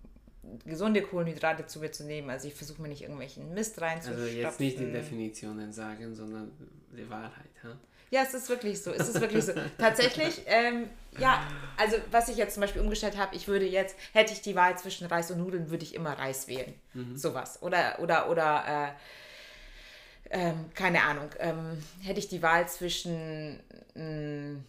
gesunde 0.65 1.01
Kohlenhydrate 1.01 1.65
zu 1.67 1.79
mir 1.79 1.91
zu 1.91 2.05
nehmen. 2.05 2.29
Also 2.29 2.47
ich 2.47 2.53
versuche 2.53 2.81
mir 2.81 2.87
nicht 2.87 3.01
irgendwelchen 3.01 3.53
Mist 3.53 3.81
reinzustopfen. 3.81 4.23
Also 4.23 4.37
jetzt 4.37 4.59
nicht 4.59 4.79
die 4.79 4.91
Definitionen 4.91 5.71
sagen, 5.73 6.15
sondern 6.15 6.51
die 6.95 7.09
Wahrheit. 7.09 7.51
Ha? 7.63 7.77
Ja, 8.09 8.23
es 8.23 8.33
ist 8.33 8.49
wirklich 8.49 8.81
so. 8.81 8.91
Es 8.91 9.09
ist 9.09 9.19
wirklich 9.19 9.43
so. 9.45 9.53
Tatsächlich, 9.77 10.41
ähm, 10.45 10.89
ja, 11.19 11.45
also 11.77 11.97
was 12.11 12.29
ich 12.29 12.37
jetzt 12.37 12.53
zum 12.53 12.61
Beispiel 12.61 12.81
umgestellt 12.81 13.17
habe, 13.17 13.35
ich 13.35 13.47
würde 13.47 13.65
jetzt, 13.65 13.95
hätte 14.13 14.33
ich 14.33 14.41
die 14.41 14.55
Wahl 14.55 14.77
zwischen 14.77 15.07
Reis 15.07 15.29
und 15.31 15.39
Nudeln, 15.39 15.69
würde 15.69 15.83
ich 15.83 15.93
immer 15.93 16.17
Reis 16.17 16.47
wählen. 16.47 16.73
Mhm. 16.93 17.17
Sowas. 17.17 17.61
Oder, 17.61 17.99
oder, 17.99 18.29
oder, 18.29 18.95
äh, 20.29 20.39
ähm, 20.39 20.71
keine 20.73 21.03
Ahnung, 21.03 21.29
ähm, 21.39 21.81
hätte 22.01 22.19
ich 22.19 22.27
die 22.27 22.41
Wahl 22.41 22.67
zwischen, 22.67 23.59
mh, 23.95 24.03
mm, 24.03 24.65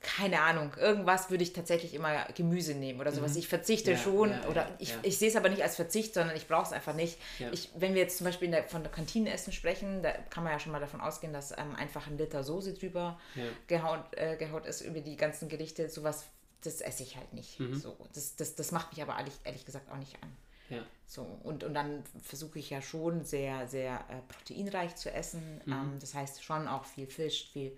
keine 0.00 0.40
Ahnung, 0.40 0.72
irgendwas 0.78 1.30
würde 1.30 1.44
ich 1.44 1.52
tatsächlich 1.52 1.92
immer 1.92 2.24
Gemüse 2.34 2.74
nehmen 2.74 3.00
oder 3.00 3.12
sowas. 3.12 3.32
Mhm. 3.32 3.38
Ich 3.38 3.48
verzichte 3.48 3.92
ja, 3.92 3.98
schon 3.98 4.30
ja, 4.30 4.48
oder 4.48 4.62
ja, 4.62 4.76
ich, 4.78 4.94
ich 5.02 5.18
sehe 5.18 5.28
es 5.28 5.36
aber 5.36 5.50
nicht 5.50 5.62
als 5.62 5.76
Verzicht, 5.76 6.14
sondern 6.14 6.34
ich 6.36 6.48
brauche 6.48 6.64
es 6.64 6.72
einfach 6.72 6.94
nicht. 6.94 7.18
Ich, 7.52 7.70
wenn 7.74 7.94
wir 7.94 8.00
jetzt 8.00 8.16
zum 8.16 8.24
Beispiel 8.24 8.50
der, 8.50 8.64
von 8.64 8.82
der 8.82 8.90
Kantine 8.90 9.30
essen 9.30 9.52
sprechen, 9.52 10.02
da 10.02 10.12
kann 10.12 10.42
man 10.42 10.54
ja 10.54 10.58
schon 10.58 10.72
mal 10.72 10.80
davon 10.80 11.02
ausgehen, 11.02 11.34
dass 11.34 11.52
ähm, 11.52 11.76
einfach 11.76 12.06
ein 12.06 12.16
Liter 12.16 12.42
Soße 12.42 12.72
drüber 12.72 13.20
gehaut, 13.66 14.04
äh, 14.12 14.36
gehaut 14.36 14.64
ist 14.64 14.80
über 14.80 15.00
die 15.00 15.16
ganzen 15.16 15.50
Gerichte. 15.50 15.90
Sowas, 15.90 16.24
das 16.62 16.80
esse 16.80 17.02
ich 17.02 17.16
halt 17.16 17.34
nicht. 17.34 17.60
Mhm. 17.60 17.74
So, 17.74 17.96
das, 18.14 18.36
das, 18.36 18.54
das 18.54 18.72
macht 18.72 18.92
mich 18.92 19.02
aber 19.02 19.18
ehrlich, 19.18 19.34
ehrlich 19.44 19.66
gesagt 19.66 19.90
auch 19.90 19.98
nicht 19.98 20.16
an. 20.22 20.34
Ja. 20.70 20.82
So, 21.06 21.22
und, 21.42 21.64
und 21.64 21.74
dann 21.74 22.04
versuche 22.22 22.58
ich 22.58 22.70
ja 22.70 22.80
schon 22.80 23.24
sehr, 23.24 23.66
sehr 23.66 24.04
äh, 24.08 24.32
proteinreich 24.32 24.96
zu 24.96 25.12
essen. 25.12 25.60
Mhm. 25.66 25.72
Ähm, 25.72 25.96
das 26.00 26.14
heißt 26.14 26.42
schon 26.42 26.68
auch 26.68 26.84
viel 26.86 27.06
Fisch, 27.06 27.50
viel 27.52 27.76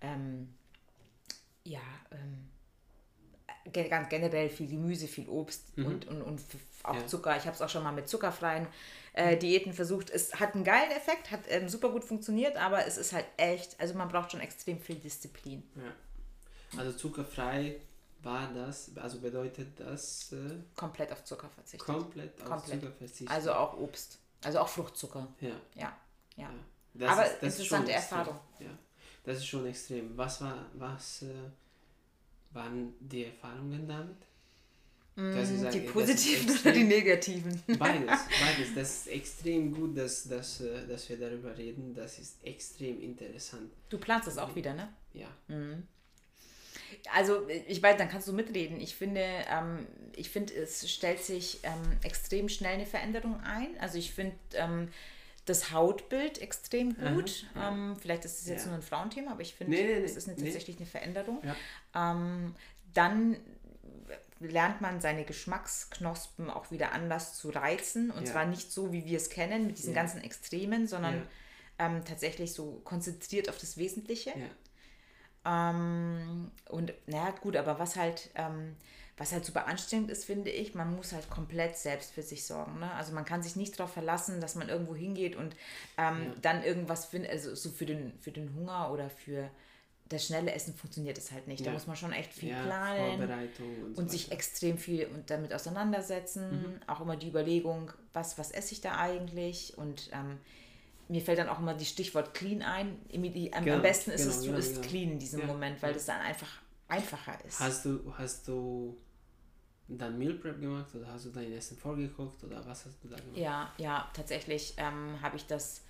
ähm, 0.00 0.54
ja, 1.66 1.80
ähm, 2.12 2.48
ganz 3.72 4.08
generell 4.08 4.48
viel 4.48 4.68
Gemüse, 4.68 5.08
viel 5.08 5.28
Obst 5.28 5.76
mhm. 5.76 5.86
und, 5.86 6.08
und, 6.08 6.22
und 6.22 6.42
auch 6.82 6.94
ja. 6.94 7.06
Zucker. 7.06 7.36
Ich 7.36 7.44
habe 7.44 7.54
es 7.54 7.62
auch 7.62 7.68
schon 7.68 7.82
mal 7.82 7.92
mit 7.92 8.08
zuckerfreien 8.08 8.66
äh. 9.12 9.36
Diäten 9.36 9.72
versucht. 9.72 10.10
Es 10.10 10.38
hat 10.38 10.54
einen 10.54 10.64
geilen 10.64 10.90
Effekt, 10.92 11.30
hat 11.30 11.40
ähm, 11.48 11.68
super 11.68 11.90
gut 11.90 12.04
funktioniert, 12.04 12.56
aber 12.56 12.86
es 12.86 12.96
ist 12.96 13.12
halt 13.12 13.26
echt, 13.36 13.78
also 13.80 13.94
man 13.94 14.08
braucht 14.08 14.32
schon 14.32 14.40
extrem 14.40 14.78
viel 14.78 14.96
Disziplin. 14.96 15.62
Ja. 15.74 16.78
Also 16.78 16.92
zuckerfrei 16.96 17.80
war 18.22 18.52
das, 18.52 18.90
also 18.96 19.20
bedeutet 19.20 19.78
das? 19.78 20.32
Äh, 20.32 20.58
komplett 20.74 21.12
auf 21.12 21.24
Zucker 21.24 21.48
verzichtet. 21.48 21.86
Komplett 21.86 22.40
auf 22.42 22.48
komplett. 22.48 22.80
Zucker 22.80 22.92
verzichtet. 22.92 23.30
Also 23.30 23.52
auch 23.52 23.78
Obst, 23.78 24.18
also 24.44 24.60
auch 24.60 24.68
Fruchtzucker. 24.68 25.28
Ja. 25.40 25.50
Ja, 25.74 25.96
ja. 26.36 26.50
ja. 26.94 27.08
aber 27.08 27.26
ist, 27.26 27.42
interessante 27.42 27.92
Erfahrung. 27.92 28.38
Ja. 28.58 28.70
Das 29.26 29.38
ist 29.38 29.46
schon 29.46 29.66
extrem. 29.66 30.16
Was, 30.16 30.40
war, 30.40 30.70
was 30.74 31.22
äh, 31.22 31.26
waren 32.52 32.94
die 33.00 33.24
Erfahrungen 33.24 33.86
damit? 33.86 34.16
Mm, 35.16 35.32
sagen, 35.32 35.72
die 35.72 35.80
positiven 35.80 36.58
oder 36.58 36.72
die 36.72 36.84
negativen? 36.84 37.60
Beides, 37.78 38.20
beides. 38.40 38.74
Das 38.74 38.90
ist 38.98 39.06
extrem 39.08 39.74
gut, 39.74 39.98
dass, 39.98 40.28
dass, 40.28 40.60
äh, 40.60 40.86
dass 40.86 41.08
wir 41.08 41.18
darüber 41.18 41.56
reden. 41.58 41.92
Das 41.92 42.20
ist 42.20 42.36
extrem 42.44 43.00
interessant. 43.00 43.72
Du 43.88 43.98
planst 43.98 44.28
es 44.28 44.38
auch 44.38 44.54
wieder, 44.54 44.74
ne? 44.74 44.90
Ja. 45.12 45.28
Mhm. 45.48 45.82
Also 47.12 47.48
ich 47.48 47.82
weiß, 47.82 47.96
dann 47.96 48.08
kannst 48.08 48.28
du 48.28 48.32
mitreden. 48.32 48.80
Ich 48.80 48.94
finde, 48.94 49.24
ähm, 49.50 49.86
ich 50.14 50.30
finde, 50.30 50.54
es 50.54 50.88
stellt 50.88 51.20
sich 51.20 51.58
ähm, 51.64 51.98
extrem 52.04 52.48
schnell 52.48 52.74
eine 52.74 52.86
Veränderung 52.86 53.40
ein. 53.40 53.76
Also 53.80 53.98
ich 53.98 54.12
finde, 54.12 54.36
ähm, 54.52 54.88
das 55.46 55.72
Hautbild 55.72 56.42
extrem 56.42 56.94
gut. 56.96 57.46
Aha, 57.54 57.60
ja. 57.60 57.68
ähm, 57.72 57.96
vielleicht 57.98 58.24
ist 58.24 58.40
es 58.40 58.46
jetzt 58.46 58.62
ja. 58.62 58.68
nur 58.68 58.76
ein 58.76 58.82
Frauenthema, 58.82 59.32
aber 59.32 59.40
ich 59.40 59.54
finde, 59.54 59.74
nee, 59.74 59.84
nee, 59.84 60.04
es 60.04 60.16
ist 60.16 60.28
eine, 60.28 60.36
tatsächlich 60.36 60.76
eine 60.76 60.86
Veränderung. 60.86 61.40
Ja. 61.44 62.12
Ähm, 62.12 62.54
dann 62.92 63.36
lernt 64.40 64.80
man 64.80 65.00
seine 65.00 65.24
Geschmacksknospen 65.24 66.50
auch 66.50 66.70
wieder 66.70 66.92
anders 66.92 67.38
zu 67.38 67.50
reizen. 67.50 68.10
Und 68.10 68.28
zwar 68.28 68.44
nicht 68.44 68.70
so, 68.70 68.92
wie 68.92 69.04
wir 69.06 69.16
es 69.16 69.30
kennen, 69.30 69.66
mit 69.66 69.78
diesen 69.78 69.94
ganzen 69.94 70.22
Extremen, 70.22 70.86
sondern 70.86 71.26
ähm, 71.78 72.04
tatsächlich 72.04 72.52
so 72.52 72.80
konzentriert 72.84 73.48
auf 73.48 73.58
das 73.58 73.76
Wesentliche. 73.76 74.32
Ähm, 75.44 76.50
und 76.68 76.92
naja, 77.06 77.30
gut, 77.40 77.56
aber 77.56 77.78
was 77.78 77.96
halt, 77.96 78.30
ähm, 78.34 78.76
was 79.18 79.32
halt 79.32 79.44
super 79.46 79.66
anstrengend 79.66 80.10
ist, 80.10 80.26
finde 80.26 80.50
ich, 80.50 80.74
man 80.74 80.94
muss 80.94 81.12
halt 81.12 81.30
komplett 81.30 81.76
selbst 81.76 82.12
für 82.12 82.22
sich 82.22 82.44
sorgen. 82.44 82.80
Ne? 82.80 82.92
Also 82.92 83.14
man 83.14 83.24
kann 83.24 83.42
sich 83.42 83.56
nicht 83.56 83.78
darauf 83.78 83.92
verlassen, 83.92 84.40
dass 84.40 84.56
man 84.56 84.68
irgendwo 84.68 84.94
hingeht 84.94 85.36
und 85.36 85.56
ähm, 85.96 86.24
ja. 86.24 86.34
dann 86.42 86.62
irgendwas 86.62 87.06
findet, 87.06 87.30
also 87.30 87.54
so 87.54 87.70
für 87.70 87.86
den, 87.86 88.12
für 88.20 88.30
den 88.30 88.54
Hunger 88.54 88.92
oder 88.92 89.08
für 89.08 89.50
das 90.08 90.26
schnelle 90.26 90.52
Essen 90.52 90.74
funktioniert 90.74 91.18
es 91.18 91.32
halt 91.32 91.48
nicht. 91.48 91.60
Ja. 91.60 91.66
Da 91.66 91.72
muss 91.72 91.86
man 91.86 91.96
schon 91.96 92.12
echt 92.12 92.32
viel 92.32 92.50
ja, 92.50 92.62
planen 92.62 93.22
und, 93.22 93.98
und 93.98 94.10
so 94.10 94.16
sich 94.16 94.30
extrem 94.30 94.78
viel 94.78 95.06
und 95.06 95.30
damit 95.30 95.52
auseinandersetzen. 95.52 96.50
Mhm. 96.50 96.80
Auch 96.86 97.00
immer 97.00 97.16
die 97.16 97.28
Überlegung, 97.28 97.90
was, 98.12 98.38
was 98.38 98.50
esse 98.50 98.72
ich 98.72 98.82
da 98.82 98.98
eigentlich? 98.98 99.76
Und 99.76 100.10
ähm, 100.12 100.38
mir 101.08 101.22
fällt 101.22 101.38
dann 101.38 101.48
auch 101.48 101.58
immer 101.58 101.74
die 101.74 101.86
Stichwort 101.86 102.34
clean 102.34 102.62
ein. 102.62 102.98
Am, 103.12 103.22
genau, 103.64 103.76
am 103.76 103.82
besten 103.82 104.10
ist 104.10 104.22
genau, 104.22 104.34
es, 104.34 104.40
du 104.40 104.46
genau, 104.46 104.58
isst 104.58 104.74
genau. 104.74 104.86
clean 104.86 105.12
in 105.12 105.18
diesem 105.18 105.40
ja. 105.40 105.46
Moment, 105.46 105.82
weil 105.82 105.94
das 105.94 106.04
dann 106.04 106.20
einfach 106.20 106.60
einfacher 106.86 107.44
ist. 107.44 107.58
Hast 107.58 107.84
du, 107.84 108.12
hast 108.16 108.46
du 108.46 108.96
dann 109.88 110.18
Meal 110.18 110.34
Prep 110.34 110.60
gemacht 110.60 110.94
oder 110.94 111.06
hast 111.12 111.26
du 111.26 111.30
dein 111.30 111.52
Essen 111.52 111.76
vorgekocht 111.76 112.42
oder 112.44 112.64
was 112.66 112.86
hast 112.86 113.02
du 113.02 113.08
da 113.08 113.16
gemacht? 113.16 113.36
Ja, 113.36 113.72
ja, 113.78 114.10
tatsächlich 114.12 114.74
ähm, 114.78 115.20
habe 115.22 115.36
ich 115.36 115.46
das 115.46 115.82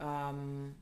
ähm, 0.00 0.74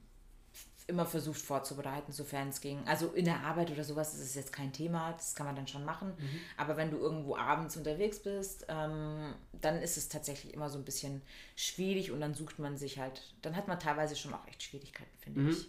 immer 0.89 1.07
versucht 1.07 1.41
vorzubereiten, 1.41 2.13
sofern 2.13 2.49
es 2.49 2.61
ging. 2.61 2.87
Also 2.87 3.09
in 3.09 3.25
der 3.25 3.41
Arbeit 3.41 3.71
oder 3.71 3.83
sowas 3.83 4.15
ist 4.15 4.21
es 4.21 4.35
jetzt 4.35 4.53
kein 4.53 4.73
Thema, 4.73 5.13
das 5.13 5.35
kann 5.35 5.47
man 5.47 5.57
dann 5.57 5.67
schon 5.67 5.85
machen. 5.85 6.09
Mhm. 6.17 6.41
Aber 6.57 6.77
wenn 6.77 6.91
du 6.91 6.99
irgendwo 6.99 7.37
abends 7.37 7.77
unterwegs 7.77 8.21
bist, 8.21 8.67
ähm, 8.69 9.35
dann 9.53 9.83
ist 9.83 9.97
es 9.97 10.09
tatsächlich 10.09 10.55
immer 10.55 10.69
so 10.69 10.79
ein 10.79 10.85
bisschen 10.85 11.23
schwierig 11.57 12.13
und 12.13 12.21
dann 12.21 12.35
sucht 12.35 12.59
man 12.59 12.77
sich 12.77 12.99
halt, 12.99 13.35
dann 13.43 13.57
hat 13.57 13.67
man 13.67 13.81
teilweise 13.81 14.15
schon 14.15 14.33
auch 14.33 14.47
echt 14.47 14.63
Schwierigkeiten, 14.63 15.17
finde 15.21 15.41
mhm. 15.41 15.49
ich. 15.51 15.69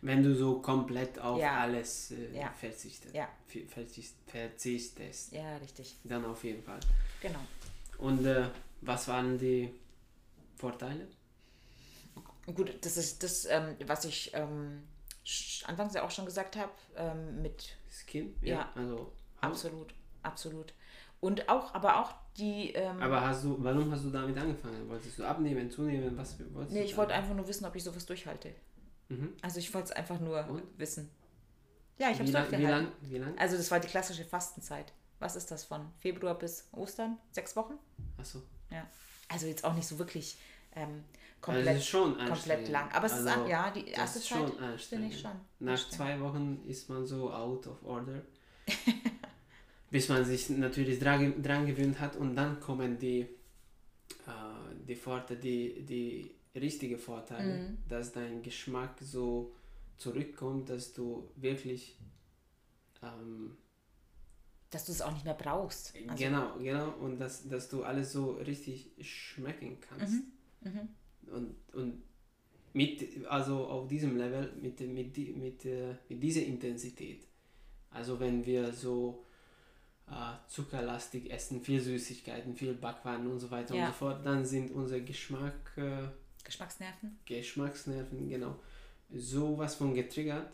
Wenn 0.00 0.22
du 0.22 0.34
so 0.34 0.60
komplett 0.60 1.18
auf 1.18 1.40
ja. 1.40 1.60
alles 1.60 2.10
äh, 2.12 2.36
ja. 2.36 2.50
verzichtest. 2.50 3.14
Ja. 3.14 3.28
verzichtest. 4.26 5.32
Ja, 5.32 5.56
richtig. 5.58 5.96
Dann 6.04 6.24
auf 6.24 6.42
jeden 6.44 6.62
Fall. 6.62 6.80
Genau. 7.20 7.40
Und 7.98 8.24
äh, 8.26 8.48
was 8.80 9.08
waren 9.08 9.38
die 9.38 9.72
Vorteile? 10.56 11.06
Gut, 12.54 12.74
das 12.80 12.96
ist 12.96 13.22
das, 13.22 13.44
ähm, 13.46 13.76
was 13.86 14.04
ich 14.04 14.32
ähm, 14.34 14.82
anfangs 15.64 15.94
ja 15.94 16.02
auch 16.02 16.10
schon 16.10 16.26
gesagt 16.26 16.56
habe, 16.56 16.72
ähm, 16.96 17.40
mit 17.40 17.76
Skin, 17.88 18.34
ja, 18.42 18.54
ja 18.56 18.72
also 18.74 19.12
absolut, 19.40 19.94
absolut. 20.22 20.74
Und 21.20 21.48
auch, 21.48 21.72
aber 21.74 22.00
auch 22.00 22.12
die. 22.36 22.72
Ähm, 22.72 23.00
aber 23.00 23.20
hast 23.20 23.44
du, 23.44 23.56
warum 23.60 23.92
hast 23.92 24.04
du 24.04 24.10
damit 24.10 24.36
angefangen? 24.36 24.88
Wolltest 24.88 25.18
du 25.18 25.24
abnehmen, 25.24 25.70
zunehmen? 25.70 26.16
Was 26.16 26.36
wolltest 26.52 26.74
Nee, 26.74 26.82
ich 26.82 26.96
wollte 26.96 27.14
einfach 27.14 27.34
nur 27.34 27.46
wissen, 27.46 27.64
ob 27.64 27.76
ich 27.76 27.84
sowas 27.84 28.04
durchhalte. 28.04 28.52
Mhm. 29.12 29.32
Also 29.42 29.58
ich 29.58 29.72
wollte 29.74 29.90
es 29.90 29.92
einfach 29.92 30.20
nur 30.20 30.46
Und? 30.48 30.62
wissen. 30.78 31.10
Ja, 31.98 32.10
ich 32.10 32.14
habe 32.14 32.24
es 32.24 32.32
durchgehalten. 32.32 32.58
Wie 32.58 32.70
lang, 32.70 32.92
wie 33.02 33.18
lang? 33.18 33.38
Also 33.38 33.56
das 33.56 33.70
war 33.70 33.80
die 33.80 33.88
klassische 33.88 34.24
Fastenzeit. 34.24 34.92
Was 35.18 35.36
ist 35.36 35.50
das 35.50 35.64
von 35.64 35.86
Februar 36.00 36.38
bis 36.38 36.68
Ostern? 36.72 37.18
Sechs 37.30 37.54
Wochen? 37.54 37.74
Ach 38.18 38.24
so. 38.24 38.42
Ja. 38.70 38.86
Also 39.28 39.46
jetzt 39.46 39.64
auch 39.64 39.74
nicht 39.74 39.86
so 39.86 39.98
wirklich 39.98 40.36
ähm, 40.74 41.04
komplett, 41.40 41.68
also 41.68 41.82
schon 41.82 42.18
komplett 42.26 42.68
lang. 42.68 42.90
Aber 42.92 43.06
es 43.06 43.12
also 43.12 43.28
ist, 43.28 43.48
ja, 43.48 43.70
die 43.70 43.88
erste 43.88 44.20
Zeit 44.20 44.52
finde 44.80 45.08
ich 45.08 45.20
schon. 45.20 45.32
Nach 45.60 45.88
zwei 45.90 46.20
Wochen 46.20 46.62
ist 46.66 46.88
man 46.88 47.06
so 47.06 47.32
out 47.32 47.66
of 47.66 47.84
order. 47.84 48.22
bis 49.92 50.08
man 50.08 50.24
sich 50.24 50.48
natürlich 50.48 50.98
dran, 50.98 51.42
dran 51.42 51.66
gewöhnt 51.66 52.00
hat 52.00 52.16
und 52.16 52.34
dann 52.34 52.58
kommen 52.60 52.98
die, 52.98 53.20
äh, 53.20 54.74
die 54.88 54.96
Vorteile, 54.96 55.38
die, 55.38 55.84
die 55.84 56.34
richtige 56.54 56.98
Vorteile, 56.98 57.70
mhm. 57.70 57.78
dass 57.88 58.12
dein 58.12 58.42
Geschmack 58.42 58.98
so 59.00 59.54
zurückkommt, 59.96 60.68
dass 60.68 60.92
du 60.92 61.30
wirklich 61.36 61.98
ähm, 63.02 63.56
dass 64.70 64.86
du 64.86 64.92
es 64.92 65.02
auch 65.02 65.12
nicht 65.12 65.24
mehr 65.24 65.34
brauchst. 65.34 65.94
Also 66.08 66.24
genau, 66.24 66.56
genau. 66.58 66.92
Und 66.92 67.18
dass, 67.18 67.46
dass 67.46 67.68
du 67.68 67.82
alles 67.84 68.12
so 68.12 68.32
richtig 68.32 68.90
schmecken 69.00 69.78
kannst. 69.80 70.24
Mhm. 70.62 70.70
Mhm. 70.70 70.88
Und, 71.30 71.74
und 71.74 72.02
mit, 72.72 73.26
also 73.26 73.66
auf 73.66 73.86
diesem 73.86 74.16
Level, 74.16 74.50
mit, 74.60 74.80
mit, 74.80 75.36
mit, 75.36 75.64
äh, 75.66 75.94
mit 76.08 76.22
dieser 76.22 76.42
Intensität. 76.42 77.26
Also 77.90 78.18
wenn 78.18 78.46
wir 78.46 78.72
so 78.72 79.26
äh, 80.06 80.36
zuckerlastig 80.48 81.30
essen, 81.30 81.60
viel 81.60 81.80
Süßigkeiten, 81.80 82.56
viel 82.56 82.72
Backwaren 82.72 83.26
und 83.26 83.40
so 83.40 83.50
weiter 83.50 83.74
ja. 83.74 83.84
und 83.84 83.92
so 83.92 83.98
fort, 83.98 84.24
dann 84.24 84.44
sind 84.44 84.72
unser 84.72 85.00
Geschmack... 85.00 85.76
Äh, 85.76 86.08
Geschmacksnerven? 86.44 87.18
Geschmacksnerven, 87.24 88.28
genau. 88.28 88.58
Sowas 89.14 89.74
von 89.74 89.94
getriggert, 89.94 90.52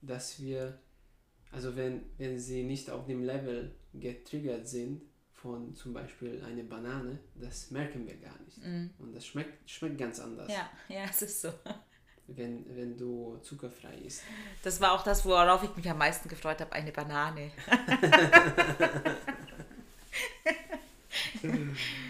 dass 0.00 0.40
wir, 0.40 0.78
also 1.50 1.76
wenn, 1.76 2.02
wenn 2.18 2.38
sie 2.38 2.62
nicht 2.62 2.90
auf 2.90 3.06
dem 3.06 3.24
Level 3.24 3.74
getriggert 3.94 4.68
sind, 4.68 5.02
von 5.32 5.74
zum 5.74 5.94
Beispiel 5.94 6.42
einer 6.44 6.62
Banane, 6.64 7.18
das 7.34 7.70
merken 7.70 8.06
wir 8.06 8.16
gar 8.18 8.38
nicht. 8.42 8.58
Mm. 8.58 8.90
Und 8.98 9.14
das 9.14 9.26
schmeckt, 9.26 9.70
schmeckt 9.70 9.96
ganz 9.96 10.20
anders. 10.20 10.50
Ja, 10.50 10.68
ja, 10.88 11.04
es 11.08 11.22
ist 11.22 11.40
so. 11.40 11.50
Wenn, 12.26 12.64
wenn 12.76 12.96
du 12.96 13.38
zuckerfrei 13.38 13.96
isst. 14.04 14.22
Das 14.62 14.80
war 14.80 14.92
auch 14.92 15.02
das, 15.02 15.24
worauf 15.24 15.64
ich 15.64 15.74
mich 15.74 15.88
am 15.88 15.98
meisten 15.98 16.28
gefreut 16.28 16.60
habe, 16.60 16.72
eine 16.72 16.92
Banane. 16.92 17.50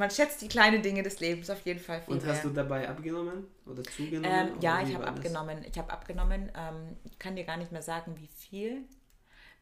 man 0.00 0.10
schätzt 0.10 0.42
die 0.42 0.48
kleinen 0.48 0.82
Dinge 0.82 1.02
des 1.02 1.20
Lebens 1.20 1.48
auf 1.50 1.64
jeden 1.64 1.78
Fall 1.78 2.02
viel 2.02 2.14
Und 2.14 2.26
hast 2.26 2.42
mehr. 2.42 2.42
du 2.42 2.50
dabei 2.50 2.88
abgenommen 2.88 3.46
oder 3.66 3.84
zugenommen? 3.84 4.48
Ähm, 4.52 4.60
ja, 4.60 4.82
ich 4.82 4.94
habe 4.94 5.06
abgenommen. 5.06 5.64
Ich 5.70 5.78
habe 5.78 5.92
abgenommen. 5.92 6.50
Ähm, 6.56 6.96
ich 7.04 7.18
kann 7.18 7.36
dir 7.36 7.44
gar 7.44 7.56
nicht 7.56 7.70
mehr 7.70 7.82
sagen, 7.82 8.16
wie 8.18 8.26
viel 8.26 8.84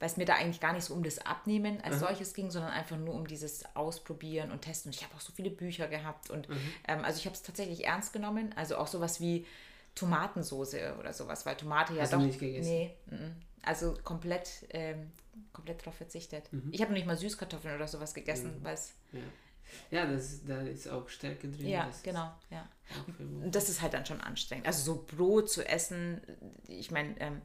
weil 0.00 0.08
es 0.08 0.16
mir 0.16 0.26
da 0.26 0.34
eigentlich 0.34 0.60
gar 0.60 0.72
nicht 0.72 0.84
so 0.84 0.94
um 0.94 1.02
das 1.02 1.18
Abnehmen 1.18 1.80
als 1.80 1.96
mhm. 1.96 2.00
solches 2.00 2.32
ging, 2.32 2.50
sondern 2.50 2.70
einfach 2.70 2.96
nur 2.96 3.14
um 3.14 3.26
dieses 3.26 3.64
Ausprobieren 3.74 4.52
und 4.52 4.62
Testen. 4.62 4.90
Und 4.90 4.94
ich 4.94 5.02
habe 5.02 5.12
auch 5.16 5.20
so 5.20 5.32
viele 5.32 5.50
Bücher 5.50 5.88
gehabt 5.88 6.30
und 6.30 6.48
mhm. 6.48 6.56
ähm, 6.86 7.04
also 7.04 7.18
ich 7.18 7.26
habe 7.26 7.34
es 7.34 7.42
tatsächlich 7.42 7.84
ernst 7.84 8.12
genommen. 8.12 8.54
Also 8.56 8.76
auch 8.76 8.86
sowas 8.86 9.20
wie 9.20 9.44
Tomatensoße 9.96 10.94
oder 11.00 11.12
sowas, 11.12 11.44
weil 11.46 11.56
Tomate 11.56 11.94
ja 11.94 12.02
Hast 12.02 12.12
doch. 12.12 12.18
Du 12.20 12.26
nicht 12.26 12.38
gegessen? 12.38 12.70
Nee, 12.70 12.94
m 13.10 13.34
also 13.62 13.94
komplett, 14.04 14.66
ähm, 14.70 15.10
komplett 15.52 15.80
darauf 15.80 15.96
verzichtet. 15.96 16.50
Mhm. 16.52 16.68
Ich 16.70 16.80
habe 16.80 16.92
noch 16.92 16.96
nicht 16.96 17.06
mal 17.08 17.16
Süßkartoffeln 17.16 17.74
oder 17.74 17.88
sowas 17.88 18.14
gegessen, 18.14 18.60
mhm. 18.60 18.64
weil 18.64 18.74
es. 18.74 18.94
Ja. 19.12 19.20
Ja, 19.90 20.06
das, 20.06 20.44
da 20.44 20.60
ist 20.62 20.88
auch 20.88 21.08
Stärke 21.08 21.48
drin. 21.48 21.68
Ja, 21.68 21.90
genau, 22.02 22.30
ja. 22.50 22.68
Und 23.18 23.54
das 23.54 23.68
ist 23.68 23.82
halt 23.82 23.94
dann 23.94 24.06
schon 24.06 24.20
anstrengend. 24.20 24.66
Also 24.66 24.82
so 24.82 25.06
Brot 25.16 25.50
zu 25.50 25.66
essen, 25.66 26.20
ich 26.66 26.90
meine, 26.90 27.14
ähm, 27.20 27.42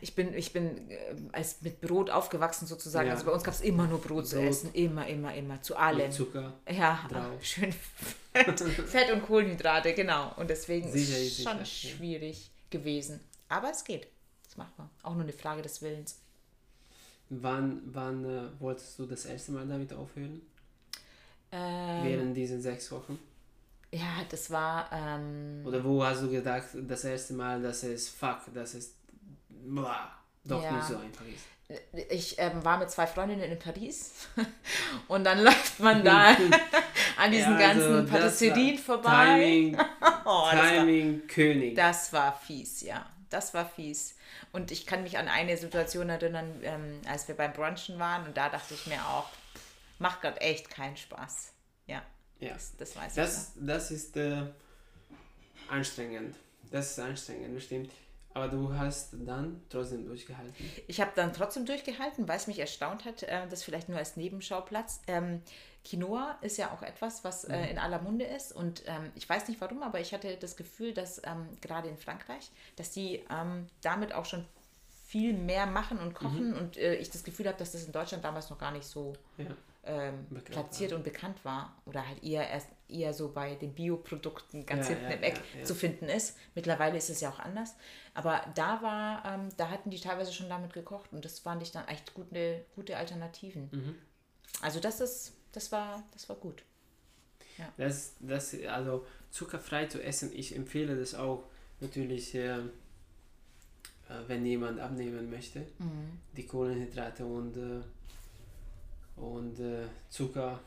ich 0.00 0.14
bin, 0.14 0.34
ich 0.34 0.52
bin 0.52 0.90
äh, 0.90 0.96
als 1.32 1.62
mit 1.62 1.80
Brot 1.80 2.10
aufgewachsen 2.10 2.66
sozusagen. 2.66 3.08
Ja. 3.08 3.14
Also 3.14 3.26
bei 3.26 3.32
uns 3.32 3.44
gab 3.44 3.54
es 3.54 3.60
immer 3.60 3.86
nur 3.86 3.98
Brot, 3.98 4.08
Brot, 4.08 4.26
zu 4.28 4.40
essen. 4.40 4.72
Immer, 4.72 5.06
immer, 5.06 5.34
immer. 5.34 5.60
Zu 5.62 5.76
allem. 5.76 5.98
Mit 5.98 6.12
Zucker. 6.12 6.54
Ja, 6.68 7.06
drauf. 7.08 7.24
schön 7.42 7.72
Fett, 8.32 8.60
Fett, 8.60 9.12
und 9.12 9.26
Kohlenhydrate, 9.26 9.92
genau. 9.94 10.32
Und 10.36 10.50
deswegen 10.50 10.90
sicher, 10.90 11.18
ist 11.18 11.38
es 11.38 11.44
schon 11.44 11.64
sicher, 11.64 11.96
schwierig 11.96 12.50
gewesen. 12.70 13.20
Aber 13.48 13.70
es 13.70 13.84
geht. 13.84 14.08
Das 14.44 14.56
macht 14.56 14.76
man. 14.78 14.88
Auch 15.02 15.14
nur 15.14 15.22
eine 15.22 15.32
Frage 15.32 15.62
des 15.62 15.82
Willens. 15.82 16.20
Wann, 17.30 17.80
wann 17.86 18.24
äh, 18.24 18.60
wolltest 18.60 18.98
du 18.98 19.06
das 19.06 19.24
erste 19.24 19.52
Mal 19.52 19.66
damit 19.66 19.92
aufhören? 19.92 20.42
Ähm, 21.52 22.04
Während 22.04 22.36
diesen 22.36 22.60
sechs 22.60 22.90
Wochen? 22.90 23.18
Ja, 23.92 24.24
das 24.28 24.50
war. 24.50 24.88
Ähm, 24.92 25.62
Oder 25.64 25.82
wo 25.82 26.04
hast 26.04 26.22
du 26.22 26.30
gedacht, 26.30 26.66
das 26.74 27.04
erste 27.04 27.34
Mal, 27.34 27.60
dass 27.62 27.82
es 27.82 28.08
fuck, 28.08 28.40
das 28.54 28.74
ist 28.74 28.94
boah, 29.48 30.10
doch 30.44 30.62
ja. 30.62 30.72
nicht 30.72 30.86
so 30.86 30.96
einfach 30.96 31.24
ist. 31.26 31.44
Ich 32.10 32.36
ähm, 32.38 32.64
war 32.64 32.78
mit 32.78 32.90
zwei 32.90 33.06
Freundinnen 33.06 33.48
in 33.48 33.58
Paris 33.58 34.26
und 35.08 35.22
dann 35.22 35.42
läuft 35.42 35.78
man 35.78 36.04
da 36.04 36.30
an 37.16 37.30
diesen 37.30 37.58
ja, 37.58 37.68
also 37.68 37.80
ganzen 37.88 38.06
Patisserien 38.06 38.78
vorbei. 38.78 39.36
Timing, 39.36 39.78
oh, 40.24 40.48
Timing 40.50 41.20
war, 41.20 41.26
König. 41.28 41.76
Das 41.76 42.12
war 42.12 42.32
fies, 42.32 42.80
ja. 42.80 43.06
Das 43.30 43.54
war 43.54 43.68
fies. 43.68 44.16
Und 44.52 44.70
ich 44.70 44.86
kann 44.86 45.02
mich 45.02 45.16
an 45.18 45.28
eine 45.28 45.56
Situation 45.56 46.08
erinnern, 46.08 46.60
ähm, 46.62 47.00
als 47.08 47.28
wir 47.28 47.36
beim 47.36 47.52
Brunchen 47.52 47.98
waren 47.98 48.26
und 48.26 48.36
da 48.36 48.48
dachte 48.48 48.74
ich 48.74 48.86
mir 48.86 49.00
auch, 49.06 49.28
macht 49.98 50.20
gerade 50.20 50.40
echt 50.40 50.68
keinen 50.68 50.96
Spaß. 50.96 51.52
Ja, 51.86 52.02
ja. 52.40 52.52
Das, 52.52 52.76
das 52.76 52.96
weiß 52.96 53.14
das, 53.14 53.52
ich. 53.56 53.66
Das 53.66 53.90
ist 53.90 54.16
äh, 54.16 54.42
anstrengend. 55.68 56.36
Das 56.70 56.90
ist 56.90 56.98
anstrengend, 56.98 57.54
bestimmt. 57.54 57.90
Aber 58.40 58.48
du 58.48 58.74
hast 58.74 59.14
dann 59.26 59.60
trotzdem 59.68 60.06
durchgehalten. 60.06 60.54
Ich 60.86 61.00
habe 61.00 61.10
dann 61.14 61.32
trotzdem 61.32 61.66
durchgehalten, 61.66 62.26
weil 62.26 62.36
es 62.36 62.46
mich 62.46 62.58
erstaunt 62.58 63.04
hat, 63.04 63.22
äh, 63.22 63.46
das 63.48 63.62
vielleicht 63.62 63.88
nur 63.88 63.98
als 63.98 64.16
Nebenschauplatz. 64.16 65.02
Ähm, 65.06 65.42
Quinoa 65.84 66.38
ist 66.40 66.56
ja 66.56 66.72
auch 66.72 66.82
etwas, 66.82 67.22
was 67.22 67.44
äh, 67.44 67.56
mhm. 67.56 67.64
in 67.70 67.78
aller 67.78 68.00
Munde 68.00 68.24
ist. 68.24 68.52
Und 68.52 68.82
ähm, 68.86 69.10
ich 69.14 69.28
weiß 69.28 69.48
nicht 69.48 69.60
warum, 69.60 69.82
aber 69.82 70.00
ich 70.00 70.14
hatte 70.14 70.36
das 70.36 70.56
Gefühl, 70.56 70.94
dass 70.94 71.20
ähm, 71.24 71.48
gerade 71.60 71.88
in 71.88 71.98
Frankreich, 71.98 72.50
dass 72.76 72.90
die 72.90 73.22
ähm, 73.30 73.66
damit 73.82 74.14
auch 74.14 74.24
schon 74.24 74.46
viel 75.06 75.34
mehr 75.34 75.66
machen 75.66 75.98
und 75.98 76.14
kochen. 76.14 76.52
Mhm. 76.52 76.56
Und 76.56 76.76
äh, 76.78 76.94
ich 76.94 77.10
das 77.10 77.24
Gefühl 77.24 77.46
habe, 77.46 77.58
dass 77.58 77.72
das 77.72 77.84
in 77.84 77.92
Deutschland 77.92 78.24
damals 78.24 78.48
noch 78.48 78.58
gar 78.58 78.72
nicht 78.72 78.86
so 78.86 79.12
ja. 79.36 79.46
Ähm, 79.84 80.26
platziert 80.44 80.92
war. 80.92 80.98
und 80.98 81.04
bekannt 81.04 81.44
war. 81.44 81.74
Oder 81.84 82.06
halt 82.06 82.22
eher 82.22 82.48
erst 82.48 82.68
eher 82.92 83.14
so 83.14 83.32
bei 83.32 83.54
den 83.54 83.74
Bioprodukten 83.74 84.66
ganz 84.66 84.88
Ja, 84.88 84.94
hinten 84.94 85.10
ja, 85.10 85.16
im 85.16 85.22
Eck 85.22 85.36
ja, 85.54 85.60
ja. 85.60 85.64
zu 85.64 85.74
finden 85.74 86.06
ist. 86.06 86.36
Mittlerweile 86.54 86.98
ist 86.98 87.10
es 87.10 87.20
ja 87.20 87.30
auch 87.30 87.38
anders. 87.38 87.74
Aber 88.14 88.44
da 88.54 88.82
war, 88.82 89.24
ähm, 89.24 89.48
da 89.56 89.70
hatten 89.70 89.90
die 89.90 90.00
teilweise 90.00 90.32
schon 90.32 90.48
damit 90.48 90.72
gekocht 90.72 91.12
und 91.12 91.24
das 91.24 91.40
fand 91.40 91.62
ich 91.62 91.72
dann 91.72 91.86
echt 91.88 92.14
gute, 92.14 92.64
gute 92.74 92.96
Alternativen. 92.96 93.68
Mhm. 93.72 93.94
Also 94.62 94.80
das 94.80 95.00
ist, 95.00 95.32
das 95.52 95.72
war, 95.72 96.02
das 96.12 96.28
war 96.28 96.36
gut. 96.36 96.62
Das, 97.76 98.14
das, 98.20 98.54
also 98.68 99.06
zuckerfrei 99.30 99.86
zu 99.86 100.02
essen, 100.02 100.30
ich 100.34 100.56
empfehle 100.56 100.98
das 100.98 101.14
auch 101.14 101.44
natürlich, 101.80 102.34
äh, 102.34 102.58
äh, 102.58 102.62
wenn 104.26 104.44
jemand 104.46 104.80
abnehmen 104.80 105.30
möchte, 105.30 105.66
die 106.36 106.46
Kohlenhydrate 106.46 107.24
und, 107.24 107.56
äh, 107.56 107.82
und 109.20 109.60
äh, 109.60 109.86
Zucker, 110.08 110.60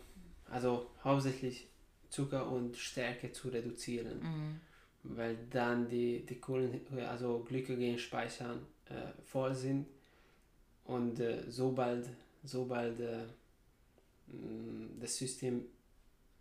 also 0.49 0.91
hauptsächlich 1.03 1.67
Zucker 2.13 2.47
und 2.47 2.77
Stärke 2.77 3.31
zu 3.31 3.49
reduzieren, 3.49 4.21
weil 5.01 5.35
dann 5.49 5.89
die, 5.89 6.23
die 6.25 6.39
Kohlen, 6.39 6.79
also 7.09 7.43
Glykogenspeicher 7.47 8.55
äh, 8.85 9.23
voll 9.25 9.55
sind 9.55 9.87
und 10.85 11.19
äh, 11.19 11.43
sobald, 11.49 12.07
sobald 12.43 12.99
äh, 12.99 13.23
mh, 14.27 15.01
das 15.01 15.17
System 15.17 15.65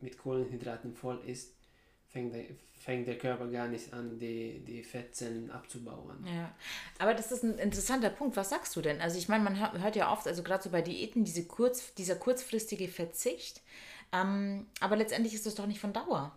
mit 0.00 0.18
Kohlenhydraten 0.18 0.94
voll 0.94 1.20
ist, 1.26 1.54
fängt 2.08 2.34
der, 2.34 2.44
fängt 2.78 3.06
der 3.08 3.16
Körper 3.16 3.46
gar 3.46 3.68
nicht 3.68 3.94
an, 3.94 4.18
die, 4.18 4.62
die 4.66 4.82
Fettzellen 4.82 5.50
abzubauen. 5.50 6.26
Ja, 6.26 6.54
aber 6.98 7.14
das 7.14 7.32
ist 7.32 7.44
ein 7.44 7.56
interessanter 7.58 8.10
Punkt. 8.10 8.36
Was 8.36 8.50
sagst 8.50 8.76
du 8.76 8.82
denn? 8.82 9.00
Also 9.00 9.16
ich 9.16 9.28
meine, 9.28 9.42
man 9.44 9.58
hört, 9.58 9.78
hört 9.78 9.96
ja 9.96 10.12
oft, 10.12 10.26
also 10.26 10.42
gerade 10.42 10.62
so 10.62 10.70
bei 10.70 10.82
Diäten, 10.82 11.24
diese 11.24 11.44
kurz, 11.46 11.94
dieser 11.94 12.16
kurzfristige 12.16 12.88
Verzicht. 12.88 13.62
Ähm, 14.12 14.66
aber 14.80 14.96
letztendlich 14.96 15.34
ist 15.34 15.46
das 15.46 15.54
doch 15.54 15.66
nicht 15.66 15.80
von 15.80 15.92
Dauer, 15.92 16.32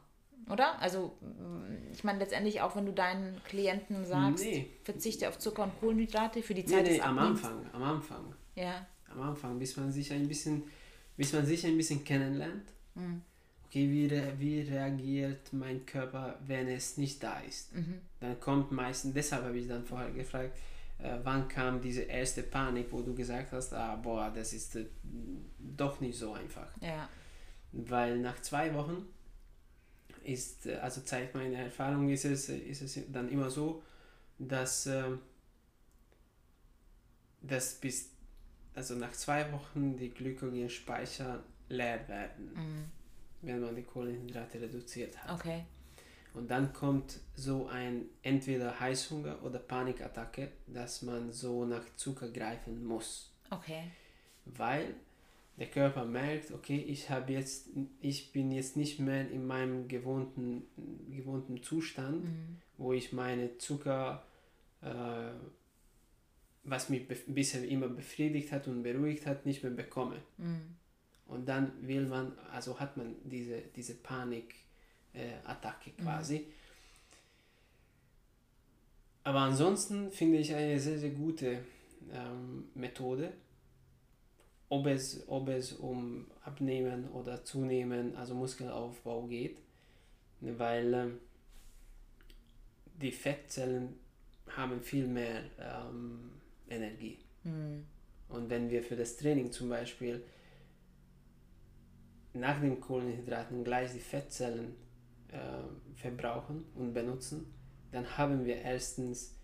oder? 0.50 0.80
Also 0.82 1.18
mm, 1.22 1.92
ich 1.94 2.04
meine, 2.04 2.20
letztendlich 2.20 2.62
auch, 2.62 2.76
wenn 2.76 2.86
du 2.86 2.94
deinen 2.94 3.42
Klienten 3.44 4.06
sagst, 4.06 4.44
Nee. 4.46 4.70
verzichte 4.84 5.28
auf 5.28 5.38
Zucker 5.40 5.64
und 5.64 5.80
Kohlenhydrate 5.80 6.42
für 6.42 6.54
die 6.54 6.64
Nee, 6.64 6.68
Zeit 6.72 6.84
nee, 6.84 6.90
des 6.98 7.02
am. 7.02 7.20
Anfang, 7.20 7.66
am 7.74 7.84
Anfang, 7.84 8.34
Ja, 8.56 8.86
am 9.12 9.22
Anfang, 9.22 9.60
bis 9.60 9.76
man 9.78 9.92
sich 9.92 10.12
ein 10.14 10.28
bisschen, 10.28 10.64
bis 11.18 11.34
man 11.34 11.46
sich 11.46 11.66
ein 11.66 11.76
bisschen 11.78 12.04
kennenlernt. 12.04 12.64
Okay, 13.68 13.90
wie, 13.92 14.06
re 14.08 14.34
wie 14.38 14.62
reagiert 14.62 15.52
mein 15.52 15.86
Körper, 15.86 16.40
wenn 16.46 16.68
es 16.70 16.98
nicht 16.98 17.22
da 17.22 17.40
ist? 17.40 17.72
Dann 18.22 18.40
kommt 18.40 18.72
meistens, 18.72 19.14
deshalb 19.14 19.44
habe 19.44 19.58
ich 19.58 19.68
dann 19.68 19.84
vorher 19.84 20.12
gefragt, 20.12 20.58
äh, 21.00 21.18
wann 21.24 21.50
kam 21.50 21.82
diese 21.82 22.04
erste 22.04 22.42
Panik, 22.44 22.88
wo 22.92 23.02
du 23.02 23.14
gesagt 23.14 23.52
hast, 23.52 23.74
ah, 23.74 23.98
boah, 23.98 24.32
das 24.34 24.54
ist 24.54 24.78
äh, 24.78 24.86
doch 25.60 26.00
nicht 26.00 26.18
so 26.18 26.32
einfach. 26.32 26.68
ja, 26.80 27.10
Weil 27.78 28.20
nach 28.20 28.42
zwei 28.42 28.74
Wochen 28.74 29.06
ist, 30.24 30.66
äh, 30.66 30.76
also 30.76 31.02
zeigt 31.02 31.36
meine 31.36 31.56
Erfahrung, 31.58 32.10
ist 32.10 32.26
es, 32.26 32.50
ist 32.50 32.82
es 32.82 33.00
dann 33.12 33.30
immer 33.30 33.50
so, 33.50 33.84
dass, 34.40 34.88
ähm, 34.88 35.20
dass 37.42 37.76
bis, 37.76 38.10
also 38.74 38.96
nach 38.96 39.12
zwei 39.12 39.52
Wochen 39.52 39.96
die 39.98 40.10
Glykogenspeicher 40.10 41.44
leer 41.70 42.08
werden, 42.08 42.90
wenn 43.42 43.60
man 43.60 43.76
die 43.76 43.84
Kohlenhydrate 43.84 44.62
reduziert 44.62 45.18
hat. 45.24 45.32
okay. 45.40 45.66
Und 46.34 46.52
dann 46.52 46.74
kommt 46.74 47.20
so 47.36 47.68
ein 47.68 48.06
entweder 48.22 48.78
Heißhunger 48.78 49.42
oder 49.44 49.58
Panikattacke, 49.58 50.52
dass 50.68 51.02
man 51.02 51.32
so 51.32 51.66
nach 51.66 51.84
Zucker 51.96 52.28
greifen 52.30 52.84
muss 52.86 53.32
Okay. 53.50 53.84
weil 54.44 54.96
der 55.58 55.68
Körper 55.68 56.06
merkt, 56.06 56.52
okay, 56.52 56.78
ich 56.78 57.10
habe 57.10 57.34
jetzt, 57.34 57.70
ich 58.02 58.32
bin 58.34 58.52
jetzt 58.52 58.76
nicht 58.76 59.00
mehr 59.00 59.30
in 59.30 59.48
meinem 59.48 59.88
gewohnten, 59.88 60.64
gewohnten 61.10 61.64
Zustand, 61.64 62.26
wo 62.78 62.92
ich 62.92 63.14
meine 63.14 63.58
Zucker, 63.58 64.26
äh, 64.82 65.32
was 66.64 66.90
mich 66.90 67.08
bisher 67.28 67.66
immer 67.68 67.88
befriedigt 67.88 68.52
hat 68.52 68.68
und 68.68 68.84
beruhigt 68.84 69.26
hat, 69.26 69.46
nicht 69.46 69.64
mehr 69.64 69.72
bekomme. 69.72 70.18
Und 71.28 71.48
dann 71.48 71.72
will 71.88 72.06
man, 72.06 72.38
also 72.52 72.80
hat 72.80 72.98
man 72.98 73.16
diese, 73.24 73.62
diese 73.76 73.96
Panikattacke 73.96 74.56
äh, 75.14 75.50
Attacke 75.50 75.92
quasi. 75.92 76.48
Aber 79.24 79.40
ansonsten 79.40 80.12
finde 80.12 80.38
ich 80.38 80.54
eine 80.54 80.80
sehr, 80.80 81.00
sehr 81.00 81.10
gute 81.12 81.60
ähm, 82.14 82.66
Methode, 82.76 83.34
ob 84.70 84.88
es, 84.88 85.24
ob 85.28 85.50
es 85.50 85.74
um 85.74 86.26
Abnehmen 86.44 87.10
oder 87.10 87.44
Zunehmen, 87.44 88.16
also 88.16 88.34
Muskelaufbau 88.34 89.28
geht, 89.28 89.58
weil 90.42 90.94
ähm, 90.94 91.20
die 93.02 93.12
Fettzellen 93.12 93.96
haben 94.48 94.82
viel 94.82 95.08
mehr 95.08 95.44
ähm, 95.60 96.32
Energie. 96.70 97.20
Und 98.30 98.50
wenn 98.50 98.70
wir 98.70 98.82
für 98.84 98.96
das 98.96 99.18
Training 99.18 99.52
zum 99.52 99.70
Beispiel 99.70 100.24
nach 102.34 102.60
den 102.60 102.82
Kohlenhydraten 102.82 103.64
gleich 103.64 103.92
die 103.94 104.00
Fettzellen 104.00 104.76
äh, 105.30 105.96
verbrauchen 105.96 106.66
und 106.76 106.94
benutzen, 106.94 107.54
dann 107.92 108.18
haben 108.18 108.46
wir 108.46 108.58
erstens, 108.58 109.36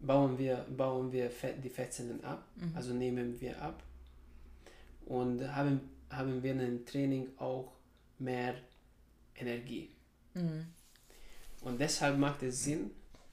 bauen 0.00 0.38
wir, 0.38 0.64
bauen 0.76 1.12
wir 1.12 1.30
Fett, 1.30 1.62
die 1.62 1.68
Fettzellen 1.68 2.22
ab, 2.24 2.46
also 2.74 2.94
nehmen 2.94 3.40
wir 3.40 3.60
ab 3.60 3.82
und 5.06 5.40
haben, 5.54 5.80
haben 6.10 6.42
wir 6.42 6.52
im 6.52 6.84
Training 6.86 7.28
auch 7.38 7.72
mehr 8.18 8.54
Energie. 9.36 9.90
Und 11.62 11.78
deshalb 11.80 12.18
macht 12.18 12.42
es 12.42 12.64
Sinn, 12.64 12.90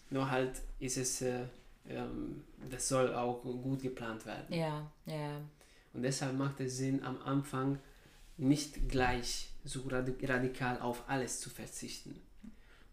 nur 0.10 0.30
halt 0.30 0.62
ist 0.80 0.98
es, 0.98 1.22
äh, 1.22 1.44
ähm, 1.90 2.44
das 2.70 2.88
soll 2.88 3.14
auch 3.14 3.42
gut 3.44 3.82
geplant 3.82 4.26
werden. 4.26 4.54
Ja, 4.54 4.92
ja. 5.06 5.42
Und 5.94 6.04
deshalb 6.04 6.38
macht 6.38 6.60
es 6.62 6.78
Sinn, 6.78 7.04
am 7.04 7.22
Anfang 7.24 7.80
nicht 8.38 8.90
gleich 8.90 9.50
so 9.66 9.82
radi- 9.82 10.28
radikal 10.28 10.80
auf 10.80 11.04
alles 11.08 11.40
zu 11.40 11.50
verzichten. 11.50 12.20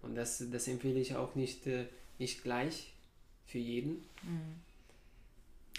Und 0.02 0.14
das, 0.14 0.42
das 0.50 0.68
empfehle 0.68 1.00
ich 1.00 1.14
auch 1.16 1.34
nicht, 1.34 1.66
äh, 1.66 1.86
nicht 2.18 2.42
gleich 2.42 2.92
für 3.46 3.58
jeden. 3.58 4.04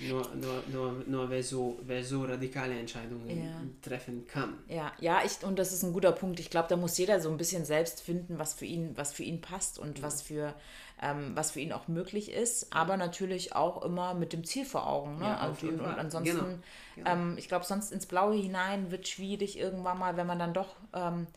Nur, 0.01 0.27
nur, 0.35 0.63
nur, 0.71 1.03
nur 1.07 1.29
wer, 1.29 1.43
so, 1.43 1.79
wer 1.83 2.03
so 2.03 2.23
radikale 2.23 2.79
Entscheidungen 2.79 3.29
Ja. 3.29 3.61
treffen 3.81 4.25
kann. 4.27 4.57
Ja, 4.67 4.91
ja, 4.99 5.21
ich, 5.25 5.43
und 5.43 5.59
das 5.59 5.73
ist 5.73 5.83
ein 5.83 5.91
guter 5.93 6.11
Punkt. 6.13 6.39
Ich 6.39 6.49
glaube, 6.49 6.69
da 6.69 6.77
muss 6.77 6.97
jeder 6.97 7.19
so 7.19 7.29
ein 7.29 7.37
bisschen 7.37 7.65
selbst 7.65 8.01
finden, 8.01 8.39
was 8.39 8.53
für 8.53 8.65
ihn, 8.65 8.95
was 8.95 9.11
für 9.11 9.23
ihn 9.23 9.41
passt 9.41 9.77
und 9.77 10.01
was 10.01 10.21
für, 10.21 10.53
ähm, 11.01 11.31
was 11.35 11.51
für 11.51 11.59
ihn 11.59 11.73
auch 11.73 11.87
möglich 11.87 12.31
ist. 12.31 12.73
Aber 12.73 12.95
natürlich 12.95 13.55
auch 13.55 13.83
immer 13.83 14.13
mit 14.13 14.31
dem 14.31 14.43
Ziel 14.45 14.65
vor 14.65 14.87
Augen. 14.87 15.17
Ne? 15.19 15.25
Ja, 15.25 15.47
und, 15.47 15.63
und 15.63 15.81
ansonsten, 15.85 16.37
Genau, 16.37 16.57
genau. 16.95 17.09
Ähm, 17.11 17.35
ich 17.37 17.47
glaube, 17.47 17.65
sonst 17.65 17.91
ins 17.91 18.05
Blaue 18.05 18.35
hinein 18.35 18.91
wird 18.91 19.07
schwierig 19.07 19.57
irgendwann 19.59 19.97
mal, 19.99 20.15
wenn 20.15 20.27
man 20.27 20.39
dann 20.39 20.53
doch 20.53 20.75
ähm, 20.93 21.27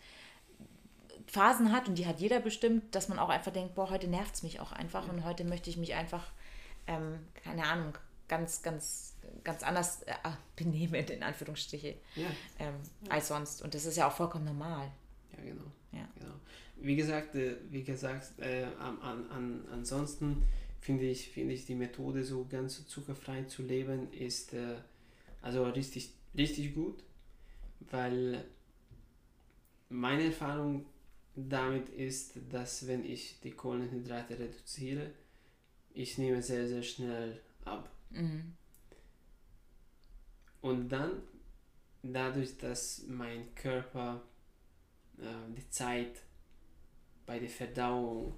Phasen 1.27 1.73
hat, 1.73 1.89
und 1.89 1.97
die 1.97 2.07
hat 2.07 2.21
jeder 2.21 2.41
bestimmt, 2.41 2.95
dass 2.95 3.09
man 3.09 3.19
auch 3.19 3.29
einfach 3.29 3.53
denkt, 3.53 3.75
boah, 3.75 3.91
heute 3.91 4.07
nervt 4.09 4.35
es 4.35 4.43
mich 4.43 4.61
auch 4.61 4.73
einfach 4.73 5.09
und 5.09 5.25
heute 5.25 5.45
möchte 5.45 5.71
ich 5.71 5.77
mich 5.79 5.95
einfach, 5.95 6.25
ähm, 6.87 7.21
keine 7.43 7.65
Ahnung, 7.65 7.95
ganz, 8.29 8.63
ganz, 8.63 9.15
ganz 9.45 9.63
anders 9.63 10.03
äh, 10.03 10.15
benehmen, 10.57 11.07
in 11.07 11.23
Anführungsstriche 11.23 11.97
Ja, 12.17 12.29
ähm, 12.59 12.75
als 13.09 13.29
sonst. 13.29 13.63
Und 13.63 13.75
das 13.75 13.85
ist 13.85 13.97
ja 13.97 14.09
auch 14.09 14.13
vollkommen 14.13 14.45
normal. 14.45 14.91
ja 15.37 15.45
genau. 15.45 15.65
Ja. 15.93 16.09
genau. 16.19 16.35
Wie 16.77 16.97
gesagt, 16.97 17.35
äh, 17.35 17.57
wie 17.71 17.85
gesagt 17.85 18.39
äh, 18.39 18.65
an, 18.79 18.99
an, 19.01 19.31
an, 19.31 19.65
ansonsten 19.71 20.43
finde 20.81 21.05
ich, 21.05 21.29
finde 21.31 21.55
ich 21.55 21.65
die 21.65 21.75
Methode, 21.75 22.25
so 22.25 22.47
ganz 22.49 22.87
zuckerfrei 22.87 23.45
zu 23.45 23.63
leben, 23.63 24.13
ist 24.13 24.53
äh, 24.53 24.77
also 25.41 25.65
richtig, 25.65 26.11
richtig 26.37 26.75
gut, 26.75 27.03
weil 27.91 28.45
meine 29.89 30.25
Erfahrung 30.25 30.87
damit 31.35 31.89
ist, 31.89 32.35
dass 32.51 32.87
wenn 32.87 33.05
ich 33.05 33.41
die 33.41 33.53
Kohlenhydrate 33.53 34.39
reduziere, 34.39 35.11
ich 35.95 36.19
nehme 36.19 36.43
sehr, 36.43 36.67
sehr 36.69 36.83
schnell 36.83 37.41
ab. 37.65 37.91
Und 40.61 40.89
dann, 40.89 41.23
dadurch, 42.03 42.57
dass 42.59 43.05
mein 43.09 43.55
Körper 43.55 44.23
äh, 45.19 45.25
die 45.57 45.69
Zeit 45.71 46.23
bei 47.27 47.39
der 47.39 47.51
Verdauung 47.51 48.35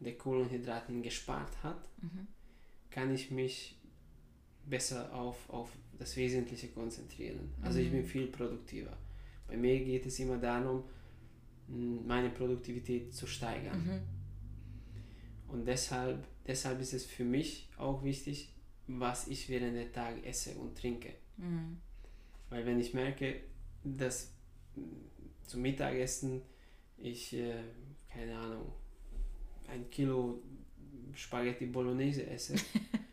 der 0.00 0.16
Kohlenhydraten 0.16 1.02
gespart 1.02 1.62
hat, 1.62 1.88
kann 2.90 3.12
ich 3.12 3.30
mich 3.30 3.80
besser 4.66 5.12
auf, 5.12 5.48
auf 5.50 5.70
das 5.98 6.16
Wesentliche 6.16 6.68
konzentrieren. 6.68 7.52
Also 7.62 7.78
ich 7.80 7.90
bin 7.90 8.04
viel 8.04 8.28
produktiver. 8.28 8.96
Bei 9.48 9.56
mir 9.56 9.84
geht 9.84 10.06
es 10.06 10.18
immer 10.20 10.36
darum, 10.38 10.84
meine 11.68 12.30
Produktivität 12.30 13.14
zu 13.14 13.26
steigern. 13.26 13.82
Und 15.48 15.64
deshalb, 15.66 16.26
deshalb 16.46 16.80
ist 16.80 16.92
es 16.92 17.04
für 17.06 17.24
mich 17.24 17.68
auch 17.76 18.04
wichtig, 18.04 18.52
was 18.88 19.28
ich 19.28 19.48
während 19.48 19.76
der 19.76 19.92
Tag 19.92 20.24
esse 20.24 20.54
und 20.54 20.76
trinke. 20.76 21.14
Weil 22.50 22.66
wenn 22.66 22.80
ich 22.80 22.94
merke, 22.94 23.40
dass 23.84 24.32
zum 25.46 25.62
Mittagessen 25.62 26.42
ich, 26.96 27.34
äh, 27.34 27.62
keine 28.12 28.36
Ahnung, 28.36 28.72
ein 29.68 29.88
Kilo 29.90 30.42
Spaghetti 31.14 31.66
Bolognese 31.66 32.26
esse, 32.26 32.54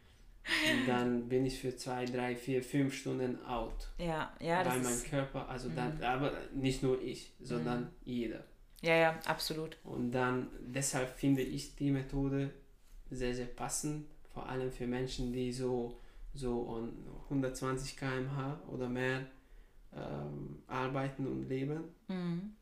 dann 0.88 1.28
bin 1.28 1.46
ich 1.46 1.60
für 1.60 1.76
zwei, 1.76 2.06
drei, 2.06 2.36
vier, 2.36 2.64
fünf 2.64 2.94
Stunden 2.94 3.44
out. 3.46 3.90
Ja, 3.98 4.34
ja, 4.40 4.64
Bei 4.64 4.78
meinem 4.78 5.04
Körper, 5.04 5.48
also 5.48 5.70
dann, 5.70 6.02
aber 6.02 6.34
nicht 6.54 6.84
nur 6.84 7.02
ich, 7.02 7.34
sondern 7.42 7.82
mhm. 7.82 7.90
jeder. 8.06 8.44
Ja, 8.82 8.96
ja, 8.96 9.20
absolut. 9.26 9.78
Und 9.84 10.12
dann, 10.12 10.48
deshalb 10.60 11.10
finde 11.16 11.42
ich 11.42 11.76
die 11.76 11.92
Methode 11.92 12.52
sehr, 13.10 13.34
sehr 13.34 13.48
passend, 13.48 14.06
vor 14.36 14.48
allem 14.48 14.72
für 14.72 14.86
Menschen, 14.86 15.34
die 15.34 15.52
so, 15.52 15.98
so 16.36 16.92
120 17.24 17.98
km/h 17.98 18.60
oder 18.68 18.88
mehr 18.90 19.26
ähm, 19.96 20.62
arbeiten 20.68 21.26
und 21.26 21.48
leben. 21.48 21.86
Mhm. 22.08 22.56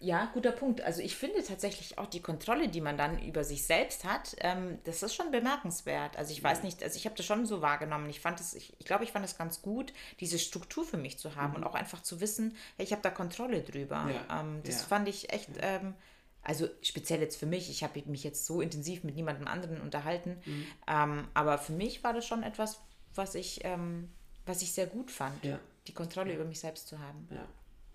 Ja, 0.00 0.28
guter 0.34 0.50
Punkt. 0.50 0.80
Also 0.80 1.00
ich 1.00 1.14
finde 1.14 1.44
tatsächlich 1.44 1.96
auch 1.96 2.06
die 2.06 2.20
Kontrolle, 2.20 2.68
die 2.68 2.80
man 2.80 2.96
dann 2.96 3.22
über 3.22 3.44
sich 3.44 3.64
selbst 3.64 4.04
hat, 4.04 4.34
ähm, 4.40 4.78
das 4.82 5.04
ist 5.04 5.14
schon 5.14 5.30
bemerkenswert. 5.30 6.16
Also 6.16 6.32
ich 6.32 6.42
weiß 6.42 6.64
nicht, 6.64 6.82
also 6.82 6.96
ich 6.96 7.04
habe 7.04 7.14
das 7.14 7.24
schon 7.24 7.46
so 7.46 7.62
wahrgenommen. 7.62 8.10
Ich 8.10 8.18
fand 8.18 8.40
es, 8.40 8.54
ich, 8.54 8.72
ich 8.80 8.86
glaube, 8.86 9.04
ich 9.04 9.12
fand 9.12 9.24
es 9.24 9.38
ganz 9.38 9.62
gut, 9.62 9.92
diese 10.18 10.40
Struktur 10.40 10.84
für 10.84 10.96
mich 10.96 11.20
zu 11.20 11.36
haben 11.36 11.50
mhm. 11.50 11.58
und 11.58 11.64
auch 11.64 11.74
einfach 11.74 12.02
zu 12.02 12.20
wissen, 12.20 12.56
hey, 12.76 12.84
ich 12.84 12.90
habe 12.90 13.02
da 13.02 13.10
Kontrolle 13.10 13.60
drüber. 13.60 14.10
Ja. 14.12 14.40
Ähm, 14.40 14.62
das 14.64 14.80
ja. 14.80 14.86
fand 14.88 15.08
ich 15.08 15.32
echt, 15.32 15.50
ähm, 15.60 15.94
also 16.42 16.68
speziell 16.82 17.20
jetzt 17.20 17.36
für 17.36 17.46
mich, 17.46 17.70
ich 17.70 17.84
habe 17.84 18.02
mich 18.06 18.24
jetzt 18.24 18.46
so 18.46 18.60
intensiv 18.60 19.04
mit 19.04 19.14
niemandem 19.14 19.46
anderen 19.46 19.80
unterhalten, 19.80 20.36
mhm. 20.44 20.66
Ähm, 20.88 21.28
aber 21.34 21.58
für 21.58 21.72
mich 21.72 22.02
war 22.02 22.12
das 22.12 22.26
schon 22.26 22.42
etwas, 22.42 22.80
was 23.14 23.34
ich, 23.34 23.60
ähm, 23.64 24.08
was 24.46 24.62
ich 24.62 24.72
sehr 24.72 24.86
gut 24.86 25.10
fand, 25.10 25.44
ja. 25.44 25.58
die 25.86 25.92
Kontrolle 25.92 26.34
über 26.34 26.44
mich 26.44 26.60
selbst 26.60 26.88
zu 26.88 26.98
haben. 26.98 27.28
Ja. 27.30 27.46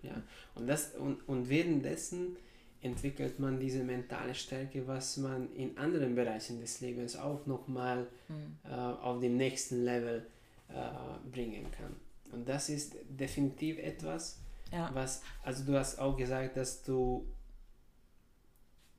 Ja? 0.02 0.22
Und, 0.54 0.66
das, 0.66 0.94
und, 0.94 1.26
und 1.28 1.48
währenddessen 1.48 2.36
entwickelt 2.80 3.40
man 3.40 3.58
diese 3.58 3.82
mentale 3.82 4.34
Stärke, 4.34 4.86
was 4.86 5.16
man 5.16 5.52
in 5.54 5.76
anderen 5.76 6.14
Bereichen 6.14 6.60
des 6.60 6.80
Lebens 6.80 7.16
auch 7.16 7.44
nochmal 7.46 8.06
mhm. 8.28 8.58
äh, 8.64 8.74
auf 8.74 9.20
dem 9.20 9.36
nächsten 9.36 9.84
Level 9.84 10.26
äh, 10.68 11.28
bringen 11.30 11.66
kann. 11.72 11.96
Und 12.32 12.48
das 12.48 12.68
ist 12.68 12.94
definitiv 13.08 13.78
etwas, 13.78 14.38
ja. 14.70 14.90
was, 14.94 15.22
also 15.42 15.64
du 15.64 15.76
hast 15.76 15.98
auch 15.98 16.16
gesagt, 16.16 16.56
dass 16.56 16.82
du 16.82 17.26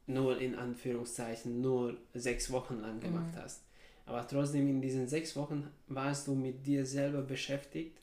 nur 0.09 0.39
in 0.39 0.55
Anführungszeichen 0.55 1.61
nur 1.61 1.97
sechs 2.13 2.51
Wochen 2.51 2.79
lang 2.81 2.99
gemacht 2.99 3.33
mhm. 3.33 3.41
hast. 3.41 3.61
Aber 4.05 4.27
trotzdem 4.27 4.67
in 4.67 4.81
diesen 4.81 5.07
sechs 5.07 5.35
Wochen 5.35 5.69
warst 5.87 6.27
du 6.27 6.33
mit 6.33 6.65
dir 6.65 6.85
selber 6.85 7.21
beschäftigt 7.21 7.97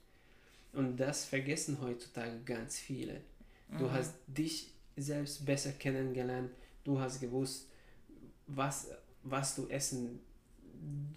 und 0.72 0.98
das 0.98 1.24
vergessen 1.24 1.78
heutzutage 1.80 2.38
ganz 2.44 2.78
viele. 2.78 3.20
Du 3.78 3.84
mhm. 3.84 3.92
hast 3.92 4.14
dich 4.26 4.70
selbst 4.96 5.44
besser 5.44 5.72
kennengelernt. 5.72 6.50
Du 6.84 7.00
hast 7.00 7.20
gewusst, 7.20 7.68
was, 8.46 8.90
was 9.24 9.56
du 9.56 9.66
essen 9.68 10.20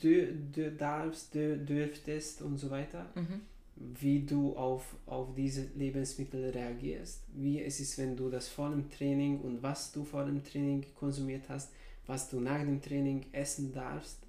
dür, 0.02 0.32
dür, 0.32 0.72
darfst, 0.72 1.36
dür, 1.36 1.56
dürftest 1.58 2.42
und 2.42 2.58
so 2.58 2.70
weiter. 2.70 3.06
Mhm. 3.16 3.42
Wie 3.80 4.26
du 4.26 4.56
auf, 4.58 4.96
auf 5.06 5.34
diese 5.36 5.70
Lebensmittel 5.76 6.50
reagierst. 6.50 7.24
Wie 7.34 7.62
es 7.62 7.80
ist, 7.80 7.98
wenn 7.98 8.18
du 8.18 8.30
das 8.30 8.50
vor 8.50 8.70
dem 8.70 8.90
Training 8.90 9.40
und 9.40 9.64
was 9.64 9.92
du 9.92 10.04
vor 10.04 10.26
dem 10.26 10.44
Training 10.44 10.86
konsumiert 10.96 11.44
hast, 11.48 11.72
was 12.06 12.30
du 12.30 12.42
nach 12.42 12.60
dem 12.60 12.82
Training 12.82 13.28
essen 13.32 13.72
darfst. 13.72 14.20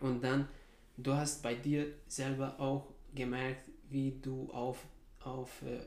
Und 0.00 0.22
dann, 0.22 0.48
du 0.96 1.14
hast 1.14 1.42
bei 1.42 1.54
dir 1.54 1.86
selber 2.08 2.60
auch 2.60 2.86
gemerkt, 3.14 3.70
wie 3.88 4.18
du 4.20 4.50
auf, 4.52 4.84
auf 5.20 5.62
äh, 5.62 5.80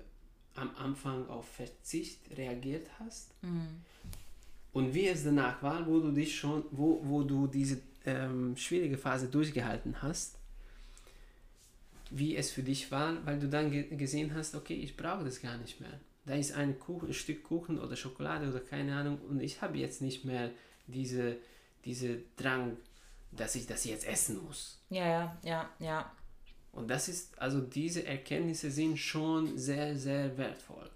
am 0.55 0.71
Anfang 0.75 1.27
auf 1.27 1.47
Verzicht 1.47 2.19
reagiert 2.37 2.87
hast 2.99 3.31
mhm. 3.41 3.81
und 4.73 4.93
wie 4.93 5.07
es 5.07 5.23
danach 5.23 5.61
war, 5.63 5.85
wo 5.87 5.99
du 5.99 6.11
dich 6.11 6.37
schon, 6.37 6.63
wo, 6.71 7.01
wo 7.03 7.23
du 7.23 7.47
diese 7.47 7.79
ähm, 8.05 8.55
schwierige 8.57 8.97
Phase 8.97 9.27
durchgehalten 9.27 10.01
hast, 10.01 10.38
wie 12.09 12.35
es 12.35 12.51
für 12.51 12.63
dich 12.63 12.91
war, 12.91 13.25
weil 13.25 13.39
du 13.39 13.47
dann 13.47 13.71
ge 13.71 13.95
gesehen 13.95 14.33
hast, 14.33 14.55
okay, 14.55 14.73
ich 14.73 14.97
brauche 14.97 15.23
das 15.23 15.41
gar 15.41 15.57
nicht 15.57 15.79
mehr. 15.79 15.99
Da 16.25 16.35
ist 16.35 16.53
ein, 16.53 16.79
Kuchen, 16.79 17.09
ein 17.09 17.13
Stück 17.13 17.43
Kuchen 17.43 17.79
oder 17.79 17.95
Schokolade 17.95 18.49
oder 18.49 18.59
keine 18.59 18.95
Ahnung 18.95 19.19
und 19.29 19.41
ich 19.41 19.61
habe 19.61 19.77
jetzt 19.77 20.01
nicht 20.01 20.25
mehr 20.25 20.51
diese, 20.87 21.37
diese 21.85 22.19
Drang, 22.35 22.77
dass 23.31 23.55
ich 23.55 23.67
das 23.67 23.85
jetzt 23.85 24.07
essen 24.07 24.43
muss. 24.43 24.79
Ja, 24.89 25.07
ja, 25.07 25.37
ja, 25.43 25.69
ja. 25.79 26.11
Und 26.71 26.87
das 26.89 27.09
ist, 27.09 27.39
also 27.39 27.61
diese 27.61 28.05
Erkenntnisse 28.05 28.69
sind 28.71 28.97
schon 28.97 29.57
sehr, 29.57 29.97
sehr 29.97 30.37
wertvoll. 30.37 30.89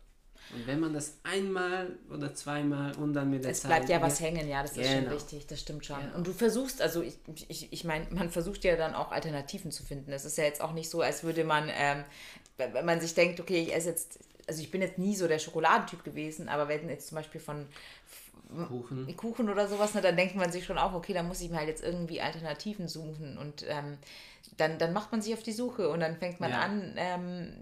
Und 0.53 0.67
wenn 0.67 0.79
man 0.79 0.93
das 0.93 1.17
einmal 1.23 1.91
oder 2.11 2.33
zweimal 2.33 2.95
und 2.97 3.13
dann 3.13 3.29
mit 3.29 3.43
der 3.43 3.51
es 3.51 3.61
Zeit... 3.61 3.71
Es 3.71 3.77
bleibt 3.77 3.89
ja 3.89 4.01
was 4.01 4.19
hängen, 4.19 4.47
ja, 4.47 4.61
das 4.61 4.77
ist 4.77 4.89
genau. 4.89 5.03
schon 5.03 5.13
richtig, 5.13 5.47
das 5.47 5.59
stimmt 5.59 5.85
schon. 5.85 5.99
Genau. 5.99 6.15
Und 6.15 6.27
du 6.27 6.33
versuchst, 6.33 6.81
also 6.81 7.01
ich, 7.01 7.17
ich, 7.47 7.71
ich 7.71 7.83
meine, 7.83 8.05
man 8.11 8.29
versucht 8.29 8.63
ja 8.63 8.75
dann 8.75 8.93
auch 8.93 9.11
Alternativen 9.11 9.71
zu 9.71 9.83
finden. 9.83 10.11
Es 10.11 10.25
ist 10.25 10.37
ja 10.37 10.43
jetzt 10.43 10.61
auch 10.61 10.73
nicht 10.73 10.89
so, 10.89 11.01
als 11.01 11.23
würde 11.23 11.43
man, 11.43 11.69
ähm, 11.73 12.03
wenn 12.57 12.85
man 12.85 13.01
sich 13.01 13.13
denkt, 13.13 13.39
okay, 13.39 13.61
ich 13.61 13.73
esse 13.73 13.89
jetzt, 13.89 14.19
also 14.47 14.61
ich 14.61 14.71
bin 14.71 14.81
jetzt 14.81 14.97
nie 14.97 15.15
so 15.15 15.27
der 15.27 15.39
Schokoladentyp 15.39 16.03
gewesen, 16.03 16.49
aber 16.49 16.67
wenn 16.67 16.89
jetzt 16.89 17.07
zum 17.07 17.15
Beispiel 17.15 17.41
von 17.41 17.67
Kuchen. 18.67 19.17
Kuchen 19.17 19.49
oder 19.49 19.67
sowas, 19.67 19.93
ne, 19.93 20.01
dann 20.01 20.15
denkt 20.15 20.35
man 20.35 20.51
sich 20.51 20.65
schon 20.65 20.77
auch, 20.77 20.93
okay, 20.93 21.13
da 21.13 21.23
muss 21.23 21.41
ich 21.41 21.49
mir 21.49 21.57
halt 21.57 21.69
jetzt 21.69 21.83
irgendwie 21.83 22.21
Alternativen 22.21 22.87
suchen 22.87 23.37
und 23.37 23.65
ähm, 23.67 23.97
dann, 24.57 24.77
dann 24.77 24.93
macht 24.93 25.11
man 25.11 25.21
sich 25.21 25.33
auf 25.33 25.43
die 25.43 25.51
Suche 25.51 25.89
und 25.89 26.01
dann 26.01 26.17
fängt 26.17 26.39
man 26.39 26.51
ja. 26.51 26.61
an 26.61 26.93
ähm, 26.97 27.53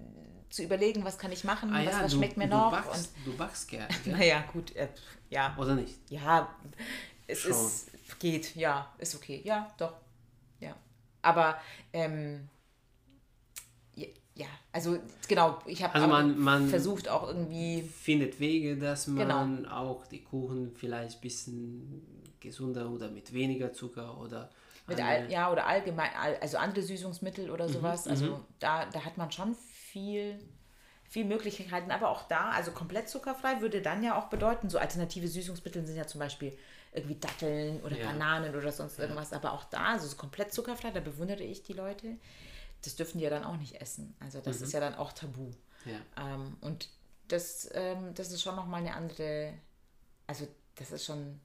zu 0.51 0.63
überlegen, 0.63 1.03
was 1.03 1.17
kann 1.17 1.31
ich 1.31 1.43
machen, 1.43 1.71
ah, 1.73 1.79
was, 1.79 1.85
ja, 1.85 2.03
was 2.03 2.11
du, 2.11 2.17
schmeckt 2.17 2.37
mir 2.37 2.47
noch. 2.47 2.71
Backst, 2.71 3.13
und, 3.17 3.25
du 3.25 3.37
backst 3.37 3.67
gerne. 3.67 3.87
Ja? 4.05 4.17
naja, 4.17 4.43
gut, 4.53 4.75
äh, 4.75 4.89
ja. 5.29 5.55
Oder 5.57 5.75
nicht? 5.75 5.97
Ja, 6.09 6.53
es 7.25 7.39
Schon. 7.39 7.51
ist, 7.51 7.91
geht, 8.19 8.55
ja, 8.55 8.93
ist 8.99 9.15
okay, 9.15 9.41
ja, 9.43 9.73
doch, 9.77 9.93
ja. 10.59 10.75
Aber, 11.21 11.59
ähm, 11.93 12.49
ja, 14.33 14.47
also 14.71 14.97
genau, 15.27 15.59
ich 15.65 15.83
habe 15.83 15.93
also 15.93 16.07
man, 16.07 16.39
man 16.39 16.69
versucht 16.69 17.09
auch 17.09 17.27
irgendwie. 17.27 17.81
Findet 17.81 18.39
Wege, 18.39 18.77
dass 18.77 19.07
man 19.07 19.59
genau. 19.59 19.69
auch 19.69 20.07
die 20.07 20.23
Kuchen 20.23 20.71
vielleicht 20.73 21.17
ein 21.17 21.21
bisschen 21.21 22.01
gesünder 22.39 22.89
oder 22.89 23.09
mit 23.09 23.33
weniger 23.33 23.73
Zucker 23.73 24.17
oder 24.17 24.49
mit 24.87 25.01
all, 25.01 25.29
ja, 25.29 25.51
oder 25.51 25.67
allgemein, 25.67 26.09
also 26.39 26.57
andere 26.57 26.81
Süßungsmittel 26.81 27.49
oder 27.49 27.67
mhm, 27.67 27.73
sowas. 27.73 28.07
Also 28.07 28.25
mhm. 28.25 28.45
da, 28.59 28.85
da 28.85 29.03
hat 29.03 29.17
man 29.17 29.31
schon 29.31 29.55
viel, 29.91 30.39
viel 31.03 31.25
Möglichkeiten. 31.25 31.91
Aber 31.91 32.09
auch 32.09 32.27
da, 32.27 32.51
also 32.51 32.71
komplett 32.71 33.09
zuckerfrei 33.09 33.61
würde 33.61 33.81
dann 33.81 34.03
ja 34.03 34.17
auch 34.17 34.25
bedeuten, 34.25 34.69
so 34.69 34.77
alternative 34.77 35.27
Süßungsmittel 35.27 35.85
sind 35.85 35.97
ja 35.97 36.07
zum 36.07 36.19
Beispiel 36.19 36.57
irgendwie 36.93 37.15
Datteln 37.15 37.81
oder 37.81 37.97
ja. 37.97 38.07
Bananen 38.07 38.55
oder 38.55 38.71
sonst 38.71 38.99
irgendwas. 38.99 39.31
Ja. 39.31 39.37
Aber 39.37 39.53
auch 39.53 39.65
da, 39.65 39.87
also 39.87 40.07
so 40.07 40.15
komplett 40.15 40.53
zuckerfrei, 40.53 40.91
da 40.91 40.99
bewundere 40.99 41.43
ich 41.43 41.63
die 41.63 41.73
Leute. 41.73 42.17
Das 42.83 42.95
dürfen 42.95 43.19
die 43.19 43.25
ja 43.25 43.29
dann 43.29 43.43
auch 43.43 43.57
nicht 43.57 43.79
essen. 43.79 44.15
Also 44.19 44.41
das 44.41 44.59
mhm. 44.59 44.65
ist 44.65 44.73
ja 44.73 44.79
dann 44.79 44.95
auch 44.95 45.13
tabu. 45.13 45.51
Ja. 45.85 45.99
Ähm, 46.17 46.57
und 46.61 46.89
das, 47.27 47.69
ähm, 47.73 48.13
das 48.15 48.31
ist 48.31 48.41
schon 48.41 48.55
nochmal 48.55 48.81
eine 48.81 48.95
andere, 48.95 49.53
also 50.27 50.47
das 50.75 50.91
ist 50.91 51.05
schon 51.05 51.39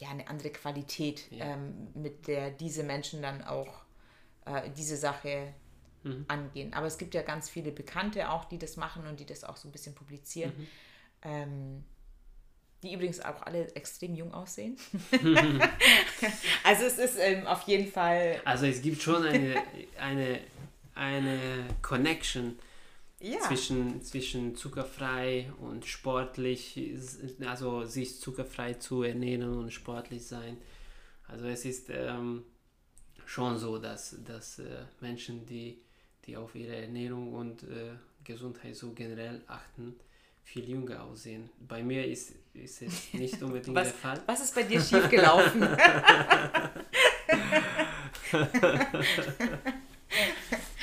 ja, 0.00 0.10
eine 0.10 0.28
andere 0.28 0.50
Qualität, 0.50 1.24
ähm, 1.32 1.88
mit 1.94 2.28
der 2.28 2.50
diese 2.50 2.84
Menschen 2.84 3.20
dann 3.20 3.42
auch 3.42 3.82
äh, 4.44 4.70
diese 4.70 4.96
Sache 4.96 5.54
mhm. 6.08 6.24
angehen. 6.28 6.74
Aber 6.74 6.86
es 6.86 6.98
gibt 6.98 7.14
ja 7.14 7.22
ganz 7.22 7.48
viele 7.48 7.72
Bekannte 7.72 8.30
auch, 8.30 8.44
die 8.44 8.58
das 8.58 8.76
machen 8.76 9.06
und 9.06 9.20
die 9.20 9.26
das 9.26 9.44
auch 9.44 9.56
so 9.56 9.68
ein 9.68 9.72
bisschen 9.72 9.94
publizieren. 9.94 10.52
Mhm. 10.56 10.66
Ähm, 11.22 11.84
die 12.82 12.94
übrigens 12.94 13.20
auch 13.20 13.42
alle 13.42 13.74
extrem 13.74 14.14
jung 14.14 14.32
aussehen. 14.32 14.76
also 16.64 16.84
es 16.84 16.98
ist 16.98 17.16
ähm, 17.18 17.46
auf 17.46 17.62
jeden 17.62 17.90
Fall. 17.90 18.40
Also 18.44 18.66
es 18.66 18.80
gibt 18.80 19.02
schon 19.02 19.24
eine, 19.24 19.56
eine, 19.98 20.40
eine 20.94 21.38
Connection 21.82 22.56
ja. 23.20 23.40
zwischen, 23.40 24.02
zwischen 24.02 24.54
zuckerfrei 24.54 25.50
und 25.60 25.86
sportlich, 25.86 26.80
also 27.44 27.84
sich 27.84 28.20
zuckerfrei 28.20 28.74
zu 28.74 29.02
ernähren 29.02 29.58
und 29.58 29.72
sportlich 29.72 30.24
sein. 30.24 30.58
Also 31.26 31.46
es 31.46 31.64
ist 31.64 31.90
ähm, 31.90 32.44
schon 33.26 33.58
so, 33.58 33.78
dass, 33.78 34.16
dass 34.24 34.60
äh, 34.60 34.84
Menschen, 35.00 35.44
die, 35.46 35.82
die 36.28 36.36
auf 36.36 36.54
ihre 36.54 36.76
Ernährung 36.76 37.32
und 37.32 37.64
äh, 37.64 37.96
Gesundheit 38.22 38.76
so 38.76 38.92
generell 38.92 39.40
achten, 39.46 39.98
viel 40.44 40.68
jünger 40.68 41.02
aussehen. 41.02 41.48
Bei 41.66 41.82
mir 41.82 42.06
ist, 42.06 42.34
ist 42.52 42.82
es 42.82 43.14
nicht 43.14 43.42
unbedingt 43.46 43.74
was, 43.74 43.88
der 43.88 43.94
Fall. 43.96 44.22
Was 44.26 44.42
ist 44.42 44.54
bei 44.54 44.62
dir 44.62 44.80
schiefgelaufen? 44.80 45.62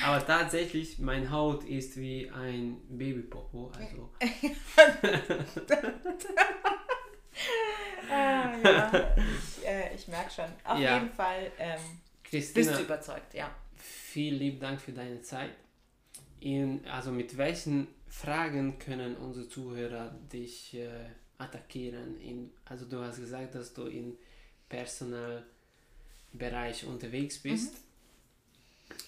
Aber 0.03 0.25
tatsächlich, 0.25 0.99
mein 0.99 1.31
Haut 1.31 1.63
ist 1.63 1.97
wie 1.97 2.29
ein 2.29 2.77
Babypopo. 2.89 3.71
Also. 3.77 4.09
ah, 8.11 8.51
ja. 8.63 9.15
ich, 9.17 9.67
äh, 9.67 9.95
ich 9.95 10.07
merke 10.07 10.31
schon. 10.31 10.45
Auf 10.63 10.79
ja. 10.79 10.95
jeden 10.95 11.11
Fall 11.11 11.51
ähm, 11.57 11.79
bist 12.31 12.55
du 12.55 12.81
überzeugt, 12.81 13.33
ja. 13.33 13.49
Vielen 14.15 14.39
lieben 14.39 14.59
Dank 14.61 14.79
für 14.79 14.93
deine 14.93 15.21
Zeit. 15.23 15.51
in, 16.39 16.85
also 16.85 17.11
mit 17.11 17.35
welchen 17.35 17.89
Fragen 18.07 18.79
können 18.79 19.17
unsere 19.17 19.49
Zuhörer 19.49 20.15
dich 20.31 20.73
äh, 20.73 21.09
attackieren? 21.37 22.21
In, 22.21 22.49
also 22.63 22.85
du 22.85 22.99
hast 22.99 23.19
gesagt, 23.19 23.55
dass 23.55 23.73
du 23.73 23.87
im 23.87 24.15
Personalbereich 24.69 26.85
unterwegs 26.85 27.39
bist. 27.39 27.73
Mhm. 27.73 27.79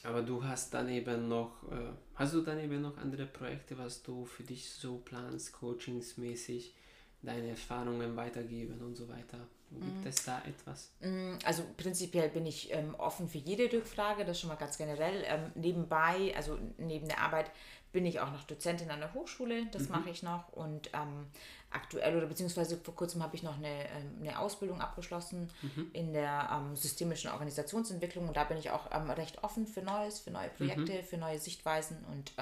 Aber 0.03 0.24
du 0.24 0.43
hast 0.43 0.74
daneben 0.74 1.30
noch, 1.30 1.64
äh, 1.72 1.93
hast 2.16 2.34
du 2.34 2.41
daneben 2.41 2.82
noch 2.82 2.97
andere 2.97 3.28
Projekte, 3.28 3.78
was 3.78 4.03
du 4.03 4.26
für 4.26 4.43
dich 4.43 4.70
so 4.70 4.97
planst, 4.97 5.53
coachingsmäßig, 5.53 6.74
deine 7.22 7.51
Erfahrungen 7.51 8.18
weitergeben 8.18 8.82
und 8.82 8.97
so 8.97 9.08
weiter? 9.08 9.47
Gibt 9.70 10.05
mm. 10.05 10.07
es 10.07 10.24
da 10.24 10.41
etwas? 10.45 10.91
Mm, 11.01 11.38
also 11.43 11.63
prinzipiell 11.76 12.30
bin 12.30 12.45
ich 12.45 12.72
ähm, 12.74 12.95
offen 12.95 13.28
für 13.28 13.38
jede 13.38 13.72
Rückfrage, 13.72 14.24
das 14.24 14.39
schon 14.39 14.47
mal 14.47 14.55
ganz 14.55 14.78
generell. 14.78 15.24
Ähm, 15.26 15.51
nebenbei, 15.55 16.34
also 16.36 16.57
neben 16.78 17.07
der 17.07 17.22
Arbeit, 17.22 17.51
bin 17.91 18.05
ich 18.05 18.20
auch 18.20 18.32
noch 18.32 18.43
Dozentin 18.43 18.91
an 18.91 18.99
der 18.99 19.13
Hochschule, 19.13 19.65
das 19.72 19.84
mhm. 19.84 19.91
mache 19.91 20.09
ich 20.09 20.24
noch. 20.24 20.49
Und 20.49 20.89
ähm, 20.93 21.28
aktuell 21.72 22.15
oder 22.15 22.28
beziehungsweise 22.28 22.78
vor 22.78 22.95
kurzem 22.95 23.24
habe 23.24 23.36
ich 23.36 23.43
noch 23.43 23.57
eine, 23.57 23.89
ähm, 23.89 24.18
eine 24.22 24.39
Ausbildung 24.39 24.82
abgeschlossen 24.82 25.49
mhm. 25.61 25.89
in 25.93 26.13
der 26.13 26.49
ähm, 26.51 26.76
systemischen 26.76 27.32
Organisationsentwicklung. 27.32 28.28
Und 28.28 28.38
da 28.38 28.43
bin 28.45 28.57
ich 28.57 28.70
auch 28.70 28.89
ähm, 28.91 29.09
recht 29.09 29.43
offen 29.43 29.68
für 29.68 29.82
Neues, 29.82 30.20
für 30.20 30.32
neue 30.32 30.49
Projekte, 30.49 30.93
mhm. 30.93 31.05
für 31.05 31.18
neue 31.18 31.39
Sichtweisen. 31.39 31.97
Und 32.11 32.34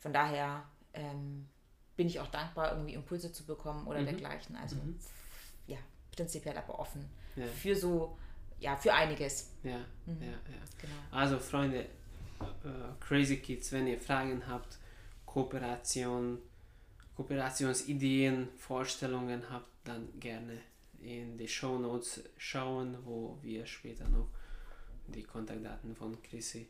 von 0.00 0.12
daher 0.12 0.62
bin 1.96 2.06
ich 2.06 2.20
auch 2.20 2.28
dankbar, 2.28 2.72
irgendwie 2.72 2.94
Impulse 2.94 3.30
zu 3.32 3.44
bekommen 3.44 3.86
oder 3.86 4.00
mhm. 4.00 4.06
dergleichen. 4.06 4.56
Also 4.56 4.76
mhm. 4.76 4.98
Prinzipiell 6.16 6.56
aber 6.56 6.78
offen 6.78 7.04
ja. 7.36 7.46
für 7.46 7.76
so, 7.76 8.18
ja, 8.58 8.76
für 8.76 8.92
einiges. 8.92 9.52
Ja, 9.62 9.78
mhm. 10.06 10.22
ja, 10.22 10.28
ja. 10.28 10.64
Genau. 10.80 10.94
Also 11.10 11.38
Freunde, 11.38 11.86
uh, 12.40 12.94
Crazy 12.98 13.36
Kids, 13.36 13.70
wenn 13.72 13.86
ihr 13.86 14.00
Fragen 14.00 14.42
habt, 14.48 14.78
Kooperation, 15.26 16.38
Kooperationsideen, 17.14 18.48
Vorstellungen 18.56 19.42
habt, 19.50 19.68
dann 19.84 20.08
gerne 20.18 20.58
in 21.00 21.38
die 21.38 21.48
Show 21.48 21.78
Notes 21.78 22.22
schauen, 22.36 22.96
wo 23.04 23.38
wir 23.42 23.66
später 23.66 24.08
noch 24.08 24.28
die 25.06 25.22
Kontaktdaten 25.22 25.94
von 25.94 26.20
Chrissy 26.22 26.68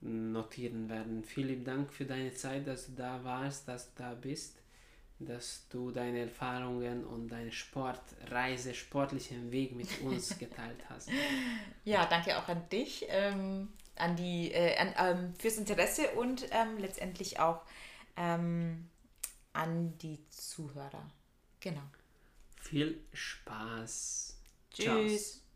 notieren 0.00 0.88
werden. 0.88 1.24
Vielen 1.24 1.64
Dank 1.64 1.92
für 1.92 2.04
deine 2.04 2.32
Zeit, 2.32 2.66
dass 2.66 2.86
du 2.86 2.92
da 2.92 3.22
warst, 3.24 3.68
dass 3.68 3.92
du 3.92 4.02
da 4.02 4.14
bist 4.14 4.56
dass 5.20 5.66
du 5.68 5.90
deine 5.90 6.20
Erfahrungen 6.20 7.04
und 7.04 7.28
deine 7.28 7.50
Sportreise, 7.50 8.74
sportlichen 8.74 9.50
Weg 9.50 9.74
mit 9.74 10.00
uns 10.00 10.38
geteilt 10.38 10.78
hast. 10.88 11.10
Ja, 11.84 12.06
danke 12.06 12.38
auch 12.38 12.48
an 12.48 12.68
dich, 12.70 13.06
ähm, 13.08 13.68
an 13.96 14.16
die, 14.16 14.52
äh, 14.52 14.76
an, 14.76 14.94
ähm, 14.98 15.34
fürs 15.34 15.56
Interesse 15.58 16.10
und 16.12 16.46
ähm, 16.50 16.78
letztendlich 16.78 17.40
auch 17.40 17.62
ähm, 18.16 18.88
an 19.52 19.98
die 19.98 20.18
Zuhörer. 20.30 21.10
Genau. 21.60 21.82
Viel 22.60 23.02
Spaß. 23.12 24.36
Tschüss. 24.70 25.32
Ciao. 25.32 25.47